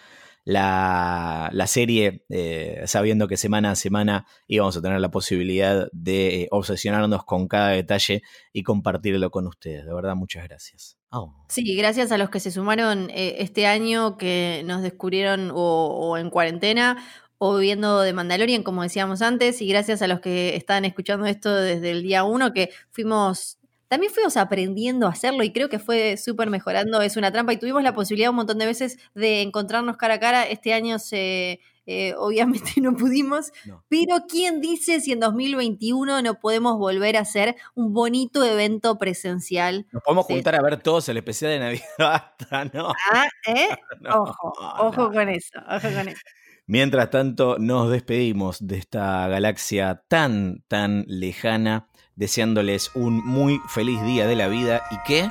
la, 0.46 1.66
serie, 1.66 2.24
eh, 2.28 2.82
sabiendo 2.86 3.26
que 3.26 3.36
semana 3.36 3.72
a 3.72 3.76
semana 3.76 4.26
íbamos 4.46 4.76
a 4.76 4.82
tener 4.82 5.00
la 5.00 5.10
posibilidad 5.10 5.88
de 5.92 6.42
eh, 6.42 6.48
obsesionarnos 6.52 7.24
con 7.24 7.48
cada 7.48 7.70
detalle 7.70 8.22
y 8.52 8.62
compartirlo 8.62 9.30
con 9.30 9.48
ustedes. 9.48 9.84
De 9.84 9.92
verdad, 9.92 10.14
muchas 10.14 10.44
gracias. 10.44 10.98
Oh. 11.10 11.34
Sí, 11.48 11.74
gracias 11.76 12.12
a 12.12 12.18
los 12.18 12.30
que 12.30 12.38
se 12.38 12.52
sumaron 12.52 13.10
eh, 13.10 13.36
este 13.40 13.66
año, 13.66 14.16
que 14.16 14.62
nos 14.64 14.82
descubrieron 14.82 15.50
o, 15.52 16.16
en 16.16 16.30
cuarentena 16.30 17.04
o 17.38 17.58
viendo 17.58 18.00
de 18.00 18.12
Mandalorian, 18.12 18.62
como 18.62 18.82
decíamos 18.82 19.22
antes, 19.22 19.60
y 19.62 19.68
gracias 19.68 20.02
a 20.02 20.08
los 20.08 20.20
que 20.20 20.56
están 20.56 20.84
escuchando 20.84 21.26
esto 21.26 21.54
desde 21.54 21.90
el 21.90 22.02
día 22.02 22.24
uno, 22.24 22.52
que 22.52 22.70
fuimos 22.90 23.58
también 23.88 24.12
fuimos 24.12 24.36
aprendiendo 24.36 25.06
a 25.06 25.10
hacerlo 25.10 25.44
y 25.44 25.52
creo 25.52 25.68
que 25.68 25.78
fue 25.78 26.16
súper 26.16 26.50
mejorando. 26.50 27.00
Es 27.02 27.16
una 27.16 27.30
trampa 27.30 27.52
y 27.52 27.56
tuvimos 27.56 27.82
la 27.82 27.94
posibilidad 27.94 28.30
un 28.30 28.36
montón 28.36 28.58
de 28.58 28.66
veces 28.66 28.98
de 29.14 29.42
encontrarnos 29.42 29.96
cara 29.96 30.14
a 30.14 30.20
cara. 30.20 30.42
Este 30.42 30.72
año 30.72 30.98
se, 30.98 31.60
eh, 31.86 32.14
obviamente 32.18 32.80
no 32.80 32.94
pudimos, 32.96 33.52
pero 33.88 34.24
¿quién 34.28 34.60
dice 34.60 35.00
si 35.00 35.12
en 35.12 35.20
2021 35.20 36.22
no 36.22 36.40
podemos 36.40 36.78
volver 36.78 37.16
a 37.16 37.20
hacer 37.20 37.54
un 37.74 37.92
bonito 37.92 38.44
evento 38.44 38.98
presencial? 38.98 39.86
Nos 39.92 40.02
podemos 40.02 40.26
juntar 40.26 40.56
a 40.56 40.62
ver 40.62 40.82
todos 40.82 41.08
el 41.08 41.18
especial 41.18 41.52
de 41.52 41.58
Navidad, 41.60 42.32
¿no? 42.74 42.92
Ah, 43.12 43.28
¿eh? 43.46 43.68
ojo, 44.10 44.52
ojo 44.80 45.12
con 45.12 45.28
eso, 45.28 45.58
ojo 45.68 45.88
con 45.94 46.08
eso. 46.08 46.20
Mientras 46.68 47.10
tanto, 47.10 47.58
nos 47.60 47.92
despedimos 47.92 48.66
de 48.66 48.78
esta 48.78 49.28
galaxia 49.28 50.02
tan, 50.08 50.64
tan 50.66 51.04
lejana 51.06 51.86
deseándoles 52.16 52.90
un 52.96 53.24
muy 53.24 53.60
feliz 53.68 54.02
día 54.02 54.26
de 54.26 54.34
la 54.34 54.48
vida 54.48 54.82
y 54.90 54.96
que 55.06 55.28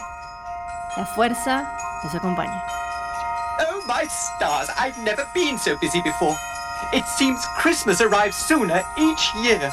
la 0.95 1.05
fuerza 1.05 1.77
los 2.05 2.15
acompañe. 2.15 2.57
Oh 3.59 3.81
my 3.85 4.07
stars, 4.07 4.69
I've 4.79 4.97
never 5.03 5.25
been 5.33 5.59
so 5.59 5.75
busy 5.81 6.01
before. 6.03 6.37
It 6.93 7.03
seems 7.17 7.45
Christmas 7.57 7.99
arrives 7.99 8.37
sooner 8.37 8.81
each 8.97 9.35
year. 9.43 9.69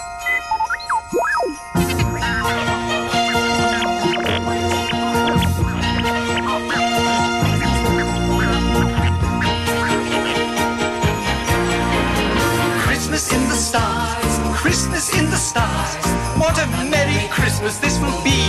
Christmas 14.73 15.18
in 15.18 15.27
the 15.29 15.37
stars. 15.37 16.07
What 16.41 16.59
a 16.59 16.66
Merry 16.89 17.29
Christmas 17.29 17.77
this 17.77 18.01
will 18.01 18.25
be. 18.25 18.41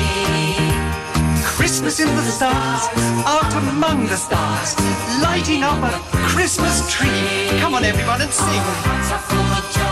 Christmas 1.43 1.99
in 1.99 2.07
the 2.07 2.21
stars, 2.21 2.87
out 3.27 3.53
among 3.53 4.05
the 4.05 4.15
stars, 4.15 4.73
lighting 5.21 5.63
up 5.63 5.83
a 5.83 5.99
Christmas. 6.29 6.89
Tree. 6.89 7.59
Come 7.59 7.73
on, 7.73 7.83
everyone, 7.83 8.21
and 8.21 8.31
sing. 8.31 9.82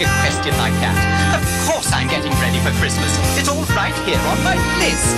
A 0.00 0.08
question 0.22 0.54
like 0.58 0.74
that? 0.78 0.94
Of 1.34 1.42
course 1.66 1.90
I'm 1.90 2.06
getting 2.06 2.30
ready 2.38 2.62
for 2.62 2.70
Christmas. 2.78 3.10
It's 3.34 3.50
all 3.50 3.66
right 3.74 3.94
here 4.06 4.20
on 4.30 4.38
my 4.46 4.54
list. 4.78 5.16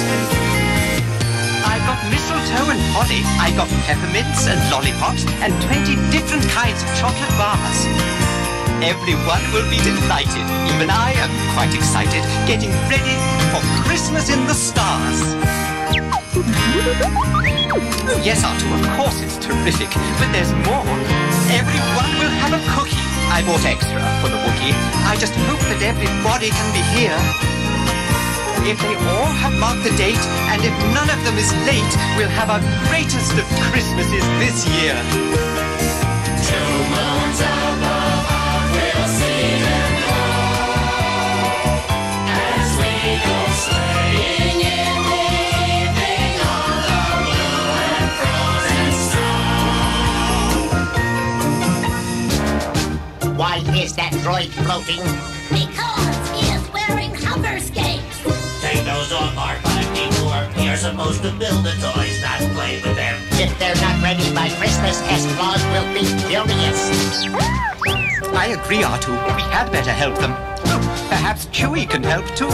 I've 1.68 1.84
got 1.84 2.00
mistletoe 2.08 2.72
and 2.72 2.80
holly. 2.96 3.20
I've 3.36 3.56
got 3.60 3.68
peppermints 3.84 4.48
and 4.48 4.56
lollipops 4.72 5.28
and 5.44 5.52
20 5.68 5.96
different 6.08 6.44
kinds 6.48 6.80
of 6.80 6.88
chocolate 6.96 7.34
bars. 7.36 7.78
Everyone 8.80 9.44
will 9.52 9.68
be 9.68 9.76
delighted. 9.84 10.46
Even 10.72 10.88
I 10.88 11.12
am 11.20 11.32
quite 11.52 11.76
excited, 11.76 12.24
getting 12.48 12.72
ready 12.88 13.16
for 13.52 13.60
Christmas 13.84 14.32
in 14.32 14.40
the 14.48 14.56
stars. 14.56 15.20
Oh, 17.72 18.20
yes, 18.24 18.44
Arthur, 18.44 18.72
of 18.80 18.84
course 18.96 19.20
it's 19.20 19.36
terrific, 19.36 19.92
but 20.16 20.32
there's 20.32 20.52
more. 20.64 20.88
Everyone 21.52 22.10
will 22.16 22.34
have 22.40 22.56
a 22.56 22.62
cookie. 22.72 23.09
I 23.30 23.42
bought 23.46 23.64
extra 23.64 24.02
for 24.20 24.28
the 24.28 24.36
Wookiee. 24.42 24.74
I 25.06 25.14
just 25.16 25.34
hope 25.46 25.62
that 25.70 25.80
everybody 25.86 26.50
can 26.50 26.68
be 26.74 26.82
here. 26.98 27.16
If 28.66 28.76
they 28.82 28.94
all 29.08 29.32
have 29.40 29.54
marked 29.58 29.84
the 29.86 29.94
date, 29.96 30.20
and 30.50 30.60
if 30.60 30.74
none 30.92 31.08
of 31.08 31.22
them 31.24 31.38
is 31.38 31.50
late, 31.64 31.94
we'll 32.18 32.28
have 32.28 32.50
our 32.50 32.60
greatest 32.90 33.32
of 33.38 33.46
Christmases 33.70 34.26
this 34.42 34.66
year. 34.68 34.98
Why 36.90 37.20
is 53.74 53.94
that 53.94 54.12
droid 54.24 54.50
floating? 54.64 55.02
Because 55.48 56.16
he 56.34 56.50
is 56.50 56.62
wearing 56.72 57.14
hover 57.14 57.58
skates. 57.60 58.22
Take 58.60 58.84
those 58.84 59.12
off, 59.12 59.34
R5D4. 59.34 60.64
You're 60.64 60.76
supposed 60.76 61.22
to 61.22 61.30
build 61.38 61.64
the 61.64 61.72
toys, 61.78 62.20
not 62.22 62.40
play 62.54 62.80
with 62.82 62.96
them. 62.96 63.16
If 63.32 63.56
they're 63.58 63.74
not 63.76 64.02
ready 64.02 64.34
by 64.34 64.48
Christmas, 64.58 65.00
S. 65.02 65.26
Claus 65.36 65.62
will 65.72 65.86
be 65.94 66.04
furious. 66.26 67.24
I 68.34 68.56
agree, 68.58 68.82
R2. 68.82 69.36
We 69.36 69.42
had 69.42 69.70
better 69.70 69.92
help 69.92 70.18
them. 70.18 70.34
Oh, 70.66 71.06
perhaps 71.08 71.46
Chewie 71.46 71.88
can 71.88 72.02
help 72.02 72.26
too. 72.34 72.50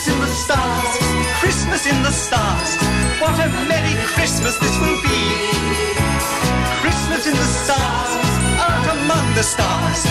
Christmas 0.00 0.16
in 0.16 0.20
the 0.24 0.34
stars, 0.34 0.98
Christmas 1.40 1.86
in 1.86 2.02
the 2.02 2.10
stars. 2.10 2.76
What 3.20 3.38
a 3.38 3.48
merry 3.68 3.92
Christmas 4.14 4.56
this 4.56 4.78
will 4.80 4.96
be. 5.02 5.20
Christmas 6.80 7.26
in 7.26 7.34
the 7.34 7.44
stars, 7.44 8.12
out 8.64 8.96
among 8.96 9.34
the 9.34 9.42
stars. 9.42 10.06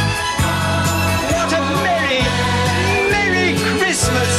What 1.34 1.52
a 1.54 1.62
merry, 1.82 2.22
merry 3.10 3.58
Christmas. 3.80 4.34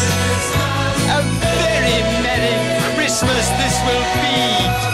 A 1.19 1.23
very 1.43 1.99
merry 2.23 2.95
Christmas 2.95 3.49
this 3.59 3.77
will 3.83 4.07
be. 4.23 4.90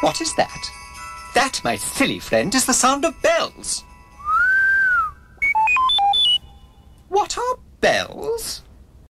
What 0.00 0.20
is 0.20 0.34
that? 0.36 0.70
That, 1.34 1.60
my 1.62 1.76
silly 1.76 2.18
friend, 2.18 2.54
is 2.54 2.64
the 2.64 2.72
sound 2.72 3.04
of 3.04 3.20
bells. 3.22 3.84
What 7.08 7.36
are 7.36 7.58
bells? 7.80 8.62